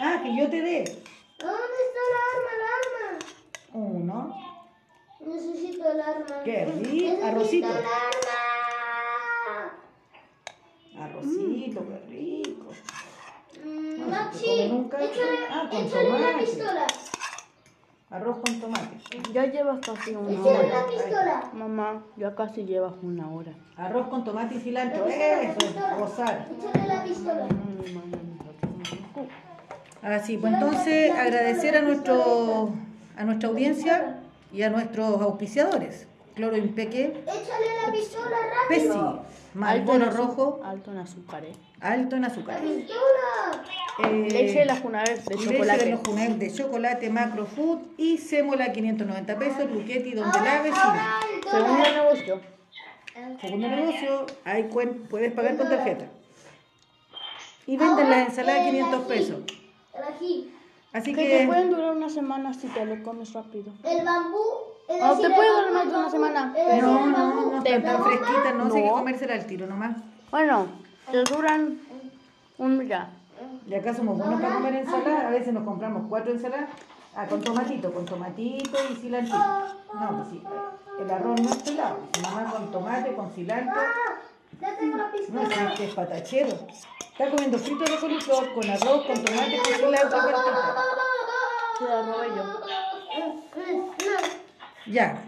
Ah, 0.00 0.20
que 0.22 0.36
yo 0.36 0.48
te 0.48 0.62
dé. 0.62 0.84
¿Dónde 1.38 1.78
está 1.86 2.00
el 2.08 2.14
arma, 2.32 2.50
el 2.56 2.62
arma? 2.78 3.18
Uno. 3.74 4.36
Necesito 5.20 5.90
el 5.92 6.00
arma. 6.00 6.42
Qué 6.44 6.64
rico. 6.64 6.88
Necesito 6.88 7.26
Arrocito. 7.26 7.68
el 7.68 7.76
arma. 7.76 8.49
Arrocito, 11.00 11.80
qué 11.88 11.98
rico. 12.08 12.66
Mm, 13.64 14.10
No, 14.10 14.16
échale, 14.98 15.38
Ah, 15.50 15.68
con 15.70 15.80
échale 15.80 16.08
una 16.08 16.18
tomate. 16.18 16.44
pistola. 16.44 16.86
Arroz 18.10 18.38
con 18.44 18.60
tomate. 18.60 18.96
Ya 19.32 19.46
llevas 19.46 19.78
casi 19.86 20.10
una 20.14 20.32
Échale 20.32 20.58
hora. 20.68 20.78
una 20.78 20.86
pistola. 20.88 21.50
Mamá, 21.52 22.02
ya 22.16 22.34
casi 22.34 22.64
llevas 22.64 22.94
una 23.02 23.30
hora. 23.30 23.52
Arroz 23.76 24.08
con 24.08 24.24
tomate 24.24 24.56
y 24.56 24.58
cilantro. 24.60 25.06
Eso, 25.06 25.58
gozar. 25.98 26.48
Échale 26.58 26.86
la 26.88 27.04
pistola. 27.04 27.46
Ah, 30.02 30.18
sí, 30.18 30.38
pues 30.38 30.52
entonces 30.54 31.12
agradecer 31.12 31.76
a 31.76 31.82
nuestro 31.82 32.70
a 33.16 33.24
nuestra 33.24 33.48
audiencia 33.50 34.20
y 34.52 34.62
a 34.62 34.70
nuestros 34.70 35.20
auspiciadores. 35.20 36.06
Cloro 36.34 36.56
Impeque, 36.56 37.22
Échale 37.26 37.66
la 37.86 37.92
pistola 37.92 38.36
rápido. 38.68 39.22
Malboro 39.54 40.10
Rojo, 40.10 40.60
Alto 40.64 40.92
en 40.92 40.98
azúcar, 40.98 41.44
eh. 41.44 41.52
alto 41.80 42.16
en 42.16 42.24
azúcar. 42.24 42.60
Pistola. 42.60 43.64
Eh, 44.04 44.28
Leche 44.30 44.60
de 44.60 44.64
la 44.64 44.76
Junaver 44.76 45.22
de 45.24 45.34
leche 45.34 45.46
de 45.48 45.52
chocolate. 45.56 45.90
los 45.90 46.00
Junaev 46.06 46.38
de 46.38 46.52
chocolate, 46.52 47.10
Macro 47.10 47.46
Food 47.46 47.78
y 47.98 48.18
Sémola 48.18 48.72
590 48.72 49.38
pesos, 49.38 49.70
Luquetti, 49.70 50.12
donde 50.12 50.40
la 50.40 50.62
vecina. 50.62 51.20
Segundo 51.50 51.82
negocio. 51.82 52.40
Segundo 53.40 53.68
negocio, 53.68 54.26
hay 54.44 54.62
cuen- 54.70 55.08
puedes 55.08 55.32
pagar 55.32 55.56
con 55.56 55.68
tarjeta. 55.68 56.06
Y 57.66 57.76
venden 57.76 58.08
las 58.10 58.28
ensaladas 58.28 58.62
a 58.62 58.70
500 58.70 59.02
pesos. 59.06 59.38
Así 60.92 61.14
Que 61.14 61.22
te 61.24 61.38
que 61.40 61.46
pueden 61.46 61.70
durar 61.70 61.92
una 61.92 62.08
semana 62.08 62.52
si 62.54 62.66
te 62.68 62.84
lo 62.84 63.02
comes 63.02 63.32
rápido. 63.32 63.72
El 63.84 64.04
bambú. 64.04 64.38
Es 64.90 65.08
decir, 65.08 65.28
te 65.28 65.34
puede 65.34 65.50
durar 65.50 65.72
más 65.72 65.86
de 65.92 65.98
una 65.98 66.10
semana, 66.10 66.52
pero- 66.54 66.86
no, 66.86 67.06
no, 67.06 67.50
no 67.52 67.62
Te- 67.62 67.76
están 67.76 67.94
tan 67.94 68.04
fresquitas, 68.04 68.54
no, 68.54 68.70
sé 68.70 68.78
No. 68.78 68.84
qué 68.84 68.90
comérsela 68.90 69.34
al 69.34 69.46
tiro 69.46 69.66
nomás. 69.66 69.96
Bueno, 70.30 70.66
te 71.10 71.24
duran 71.24 71.78
un 72.58 72.78
día. 72.80 73.08
Y 73.66 73.74
acá 73.74 73.94
somos 73.94 74.18
buenos 74.18 74.40
para 74.40 74.54
comer 74.54 74.74
ensalada, 74.74 75.28
a 75.28 75.30
veces 75.30 75.52
nos 75.54 75.64
compramos 75.64 76.02
cuatro 76.08 76.32
ensaladas, 76.32 76.68
ah, 77.16 77.26
con 77.26 77.40
tomatito, 77.40 77.92
con 77.92 78.04
tomatito 78.04 78.78
y 78.90 78.94
cilantro. 78.96 79.38
No, 79.38 80.16
pues 80.16 80.28
sí, 80.30 80.42
el 80.98 81.10
arroz 81.10 81.40
no 81.40 81.50
es 81.50 81.56
pelado, 81.56 81.98
sino 82.12 82.30
más 82.30 82.52
con 82.52 82.70
tomate, 82.70 83.14
con 83.14 83.30
cilantro. 83.32 83.80
Ya 84.60 84.76
tengo 84.76 84.96
la 84.98 85.04
No, 85.06 85.12
pistola. 85.12 85.42
es 85.72 85.78
que 85.78 85.84
es 85.86 85.94
patachero. 85.94 86.48
Está 86.48 87.30
comiendo 87.30 87.58
fritos 87.58 87.90
de 87.90 87.96
coliflor 87.98 88.52
con 88.54 88.68
arroz, 88.70 89.06
con 89.06 89.24
tomate, 89.24 89.58
con 89.64 89.72
cilantro, 89.74 90.18
la 91.80 92.02
robé 92.02 92.28
yo. 92.36 93.89
Ya, 94.86 95.22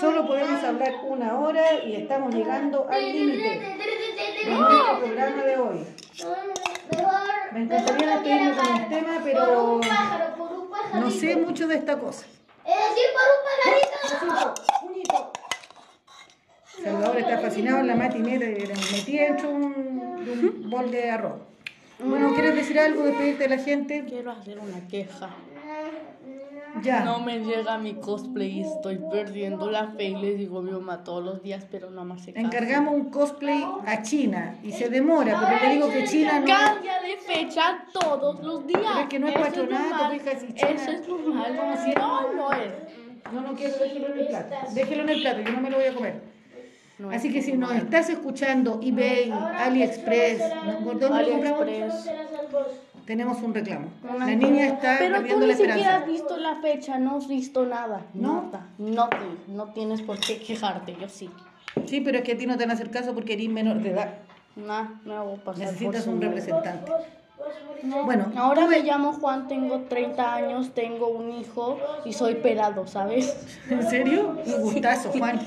solo 0.00 0.26
podemos 0.26 0.62
hablar 0.62 0.94
una 1.02 1.38
hora 1.38 1.82
y 1.84 1.96
estamos 1.96 2.34
llegando 2.34 2.86
al 2.88 3.00
límite 3.12 3.48
de 3.48 4.54
nuestro 4.54 5.00
programa 5.00 5.42
de 5.44 5.56
hoy. 5.56 5.86
Me 7.52 7.60
encantaría 7.62 8.10
despedirme 8.18 8.54
con 8.56 8.68
la 8.80 8.88
tema, 8.88 9.20
pero. 9.24 9.80
No 10.94 11.10
sé 11.10 11.36
mucho 11.36 11.66
de 11.66 11.76
esta 11.76 11.98
cosa. 11.98 12.26
Es 12.64 12.74
decir, 12.90 13.06
por 13.14 13.22
un 13.34 14.24
pajarito. 14.24 14.54
Salvador 16.84 17.16
está 17.18 17.38
fascinado, 17.38 17.82
la 17.82 17.96
Mati 17.96 18.18
mete- 18.18 18.72
metida 18.92 19.22
dentro 19.24 19.48
de 19.48 19.54
un, 19.56 20.24
de 20.24 20.30
un 20.32 20.70
bol 20.70 20.90
de 20.90 21.10
arroz. 21.10 21.40
Bueno, 21.98 22.32
¿quieres 22.34 22.54
decir 22.54 22.78
algo, 22.78 23.02
despedirte 23.02 23.48
de 23.48 23.56
la 23.56 23.62
gente? 23.62 24.04
Quiero 24.08 24.30
hacer 24.30 24.58
una 24.60 24.86
queja. 24.86 25.30
Ya. 26.82 27.04
No 27.04 27.18
me 27.20 27.40
llega 27.40 27.76
mi 27.78 27.94
cosplay 27.94 28.58
y 28.58 28.62
estoy 28.62 28.98
perdiendo 29.10 29.70
la 29.70 29.88
fe 29.88 30.04
y 30.04 30.16
le 30.16 30.34
digo 30.34 30.58
a 30.58 30.62
mi 30.62 30.70
mamá 30.70 31.02
todos 31.04 31.24
los 31.24 31.42
días, 31.42 31.64
pero 31.70 31.90
no 31.90 32.04
me 32.04 32.14
hace 32.14 32.32
caso. 32.32 32.46
Encargamos 32.46 32.94
un 32.94 33.10
cosplay 33.10 33.64
a 33.86 34.02
China 34.02 34.56
y 34.62 34.72
se 34.72 34.88
demora, 34.88 35.40
pero 35.48 35.68
le 35.68 35.74
digo 35.74 35.90
que 35.90 36.04
China 36.04 36.40
no. 36.40 36.46
Cambia 36.46 37.00
de 37.00 37.16
fecha 37.16 37.84
todos 37.92 38.40
los 38.44 38.66
días. 38.66 38.80
Pero 38.86 39.00
es 39.00 39.08
que 39.08 39.18
no 39.18 39.28
es 39.28 39.34
Eso 39.34 39.44
patronato, 39.44 39.88
normal. 39.88 40.16
hija, 40.16 40.30
si 40.38 40.54
China- 40.54 40.70
Eso 40.70 40.90
es 40.92 41.08
normal. 41.08 41.56
No, 41.96 42.32
No, 42.34 42.52
es. 42.52 42.72
No, 43.32 43.40
no 43.42 43.54
quiero, 43.54 43.76
déjelo 43.78 44.06
en 44.14 44.18
el 44.20 44.26
plato. 44.28 44.54
Déjelo 44.74 45.02
en 45.02 45.08
el 45.10 45.20
plato, 45.20 45.40
yo 45.40 45.52
no 45.52 45.60
me 45.60 45.70
lo 45.70 45.76
voy 45.78 45.86
a 45.86 45.94
comer. 45.94 46.38
No 46.98 47.10
Así 47.10 47.28
es 47.28 47.34
que 47.34 47.42
si 47.42 47.52
nos 47.52 47.72
estás 47.72 48.08
escuchando, 48.10 48.80
eBay, 48.82 49.30
AliExpress, 49.30 50.42
¿por 50.82 50.98
dónde 50.98 51.22
lo 51.24 51.30
compramos? 51.30 51.94
Tenemos 53.08 53.40
un 53.42 53.54
reclamo. 53.54 53.88
Una- 54.04 54.26
La 54.26 54.34
niña 54.34 54.66
está 54.66 54.96
Pero 54.98 55.22
tú 55.22 55.40
ni 55.40 55.46
la 55.46 55.54
siquiera 55.54 55.74
has 55.74 55.80
esperanza. 55.80 56.06
visto 56.12 56.36
la 56.36 56.56
fecha, 56.56 56.98
no 56.98 57.16
has 57.16 57.26
visto 57.26 57.64
nada. 57.64 58.02
¿No? 58.12 58.50
No, 58.76 59.08
te- 59.08 59.16
no 59.50 59.64
tienes 59.72 60.02
por 60.02 60.20
qué 60.20 60.36
quejarte, 60.36 60.94
yo 61.00 61.08
sí. 61.08 61.30
Sí, 61.86 62.02
pero 62.02 62.18
es 62.18 62.24
que 62.24 62.32
a 62.32 62.36
ti 62.36 62.44
no 62.46 62.58
te 62.58 62.64
van 62.64 62.72
a 62.72 62.74
hacer 62.74 62.90
caso 62.90 63.14
porque 63.14 63.32
eres 63.32 63.48
menor 63.48 63.78
de 63.80 63.92
edad. 63.92 64.10
Nah, 64.56 64.88
me 65.06 65.14
hago 65.14 65.36
pasar 65.36 65.64
Necesitas 65.68 66.04
por 66.04 66.14
un 66.16 66.20
representante. 66.20 66.90
Moriste. 67.82 68.02
Bueno, 68.04 68.30
Ahora 68.36 68.66
me 68.66 68.80
llamo 68.82 69.14
Juan, 69.14 69.48
tengo 69.48 69.78
30 69.88 70.34
años, 70.34 70.74
tengo 70.74 71.08
un 71.08 71.32
hijo 71.32 71.78
y 72.04 72.12
soy 72.12 72.34
pelado, 72.34 72.86
¿sabes? 72.86 73.38
¿en 73.70 73.88
serio? 73.88 74.36
Un 74.44 74.60
gustazo, 74.60 75.12
Juan. 75.12 75.40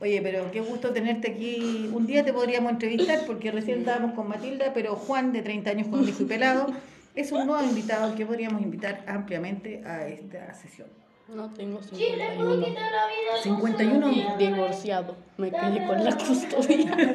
Oye, 0.00 0.20
pero 0.22 0.50
qué 0.50 0.62
gusto 0.62 0.92
tenerte 0.94 1.30
aquí. 1.32 1.90
Un 1.92 2.06
día 2.06 2.24
te 2.24 2.32
podríamos 2.32 2.72
entrevistar 2.72 3.20
porque 3.26 3.50
recién 3.50 3.80
estábamos 3.80 4.12
con 4.14 4.28
Matilda, 4.28 4.72
pero 4.72 4.96
Juan, 4.96 5.30
de 5.32 5.42
30 5.42 5.70
años 5.70 5.88
con 5.88 6.00
un 6.00 6.08
hijo 6.08 6.22
y 6.22 6.26
pelado, 6.26 6.66
es 7.14 7.30
un 7.32 7.46
nuevo 7.46 7.62
invitado 7.62 8.14
que 8.14 8.24
podríamos 8.26 8.60
invitar 8.62 9.04
ampliamente 9.06 9.82
a 9.84 10.06
esta 10.08 10.52
sesión. 10.54 10.88
No 11.28 11.52
tengo 11.54 11.80
Sí, 11.82 11.94
le 12.16 12.32
puedo 12.36 12.54
51. 12.56 12.66
quitar 12.66 12.92
la 12.92 13.06
vida. 13.06 13.34
a 13.38 13.42
51. 13.42 14.12
Susana. 14.12 14.36
Divorciado, 14.36 15.16
me 15.38 15.50
quedé 15.50 15.86
con 15.86 16.04
la 16.04 16.16
custodia. 16.16 16.96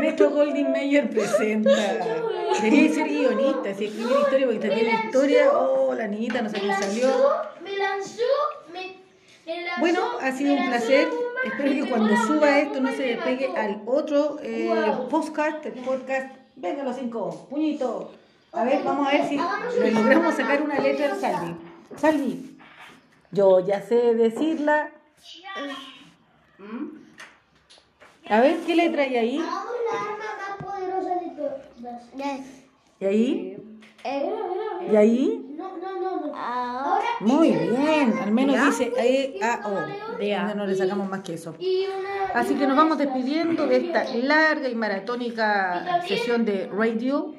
Metro 0.00 0.30
Golding 0.30 0.70
Mayer 0.70 1.10
presenta. 1.10 1.70
Debería 2.62 2.94
ser 2.94 3.08
guionista, 3.08 3.74
si 3.74 3.86
escribir 3.86 4.16
historia, 4.22 4.46
porque 4.46 4.68
también 4.68 4.86
la 4.86 5.04
historia, 5.04 5.50
oh, 5.52 5.94
la 5.94 6.06
niñita 6.06 6.42
no 6.42 6.48
sé 6.48 6.60
cómo 6.60 6.72
salió. 6.78 7.08
me 7.62 7.76
lanzó, 7.76 8.22
me, 8.72 8.94
me 9.46 9.62
lanzó. 9.62 9.80
Bueno, 9.80 10.00
ha 10.20 10.32
sido 10.32 10.54
un 10.54 10.68
placer. 10.68 11.08
Espero 11.44 11.70
que 11.70 11.88
cuando 11.90 12.16
suba 12.26 12.58
esto 12.58 12.80
no 12.80 12.90
se 12.92 13.02
despegue 13.02 13.48
al 13.56 13.82
otro 13.86 14.38
eh, 14.42 14.66
Wow. 14.68 15.08
podcast, 15.08 15.64
el 15.66 15.72
podcast. 15.74 16.36
Venga 16.60 16.82
los 16.82 16.96
cinco, 16.96 17.46
puñito. 17.48 18.12
A 18.52 18.64
ver, 18.64 18.82
vamos 18.82 19.06
a 19.06 19.12
ver 19.12 19.28
si 19.28 19.36
logramos 19.36 20.34
sacar 20.34 20.62
una 20.62 20.80
letra 20.80 21.12
al 21.12 21.20
Salvi. 21.20 21.56
Salvi, 21.96 22.58
yo 23.30 23.60
ya 23.60 23.80
sé 23.80 24.14
decirla. 24.14 24.90
A 28.28 28.40
ver, 28.40 28.58
¿qué 28.66 28.74
letra 28.74 29.02
hay 29.02 29.16
ahí? 29.16 29.38
Hagamos 29.38 29.74
la 29.90 30.00
arma 30.00 30.24
más 30.38 30.56
poderosa 30.66 31.14
de 31.14 31.30
todas. 31.30 32.42
¿Y 33.00 33.04
ahí? 33.04 33.67
¿Y 34.90 34.96
ahí? 34.96 35.54
No, 35.56 35.76
no, 35.76 36.00
no, 36.00 36.26
no. 36.26 36.36
Ahora, 36.36 37.04
Muy 37.20 37.50
bien, 37.50 38.14
al 38.22 38.30
menos 38.32 38.56
dice 38.66 38.92
E, 38.96 39.38
A, 39.42 39.60
O. 39.66 40.16
De 40.18 40.34
A. 40.34 40.54
No 40.54 40.66
le 40.66 40.74
sacamos 40.74 41.08
más 41.08 41.20
que 41.20 41.34
eso. 41.34 41.54
Así 42.34 42.54
que 42.54 42.66
nos 42.66 42.76
vamos 42.76 42.98
despidiendo 42.98 43.66
de 43.66 43.76
esta 43.76 44.04
larga 44.14 44.68
y 44.68 44.74
maratónica 44.74 46.00
sesión 46.06 46.44
de 46.44 46.66
radio, 46.72 47.34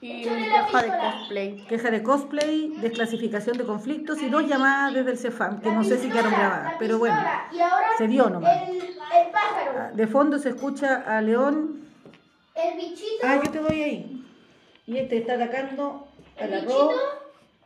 Y 0.00 0.24
caja 0.24 0.82
de 0.82 0.88
cosplay. 0.98 1.66
queja 1.68 1.90
de 1.90 2.02
cosplay, 2.02 2.68
desclasificación 2.80 3.56
de 3.56 3.64
conflictos 3.64 4.20
y 4.22 4.28
dos 4.28 4.46
llamadas 4.48 4.94
desde 4.94 5.12
el 5.12 5.18
CEFAM, 5.18 5.60
que 5.60 5.70
no 5.70 5.84
sé 5.84 5.98
si 5.98 6.08
quedaron 6.08 6.32
grabadas, 6.32 6.74
pero 6.78 6.98
bueno, 6.98 7.16
se 7.98 8.08
dio 8.08 8.28
nomás. 8.28 8.52
Pájaro. 9.32 9.94
De 9.96 10.06
fondo 10.06 10.38
se 10.38 10.50
escucha 10.50 11.04
a 11.06 11.20
León. 11.20 11.82
El 12.54 12.76
bichito. 12.76 13.22
Ah, 13.24 13.40
yo 13.42 13.50
te 13.50 13.58
doy 13.60 13.82
ahí. 13.82 14.24
Y 14.86 14.98
este 14.98 15.18
está 15.18 15.34
atacando 15.34 16.06
al 16.38 16.52
El 16.52 16.60
arroz. 16.68 16.94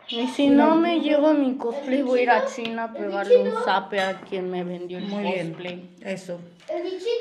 Y 0.08 0.28
si 0.28 0.48
no 0.48 0.76
me 0.76 1.00
llevo 1.00 1.32
mi 1.32 1.56
cosplay, 1.56 2.02
voy 2.02 2.20
a 2.20 2.22
ir 2.22 2.30
a 2.30 2.46
China 2.46 2.84
a 2.84 2.92
pegarle 2.92 3.38
un 3.38 3.52
zape 3.64 4.00
a 4.00 4.20
quien 4.20 4.48
me 4.50 4.62
vendió 4.62 4.98
el 4.98 5.06
Muy 5.06 5.24
cosplay. 5.24 5.74
bien, 5.76 5.90
eso. 6.04 6.38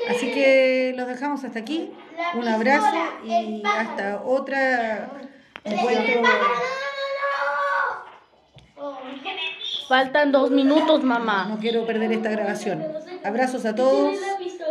Así 0.08 0.30
que 0.32 0.94
los 0.96 1.08
dejamos 1.08 1.42
hasta 1.42 1.58
aquí. 1.58 1.90
La 2.16 2.38
Un 2.40 2.46
abrazo 2.46 2.86
pistola, 2.86 3.34
y 3.36 3.62
hasta 3.66 4.22
otra 4.24 5.08
encuentro. 5.64 6.22
pájaro. 6.22 6.44
No, 8.76 8.82
no, 8.82 8.90
no, 8.92 8.92
no. 8.92 8.92
Oh. 8.92 8.98
Faltan 9.88 10.30
dos 10.30 10.50
minutos, 10.52 11.02
mamá. 11.02 11.46
No 11.48 11.58
quiero 11.58 11.84
perder 11.86 12.12
esta 12.12 12.30
grabación. 12.30 12.84
Abrazos 13.24 13.64
a 13.66 13.74
todos, 13.74 14.16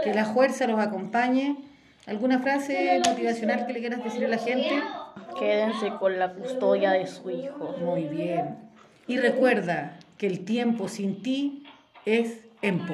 que 0.05 0.13
la 0.13 0.23
fuerza 0.25 0.67
los 0.67 0.79
acompañe. 0.79 1.57
¿Alguna 2.05 2.39
frase 2.39 3.01
motivacional 3.03 3.65
que 3.65 3.73
le 3.73 3.79
quieras 3.79 4.03
decir 4.03 4.23
a 4.25 4.27
la 4.27 4.37
gente? 4.37 4.79
Quédense 5.39 5.89
con 5.99 6.19
la 6.19 6.33
custodia 6.33 6.91
de 6.91 7.07
su 7.07 7.31
hijo. 7.31 7.75
Muy 7.81 8.03
bien. 8.03 8.57
Y 9.07 9.17
recuerda 9.17 9.97
que 10.19 10.27
el 10.27 10.45
tiempo 10.45 10.87
sin 10.87 11.23
ti 11.23 11.63
es 12.05 12.41
empo. 12.61 12.93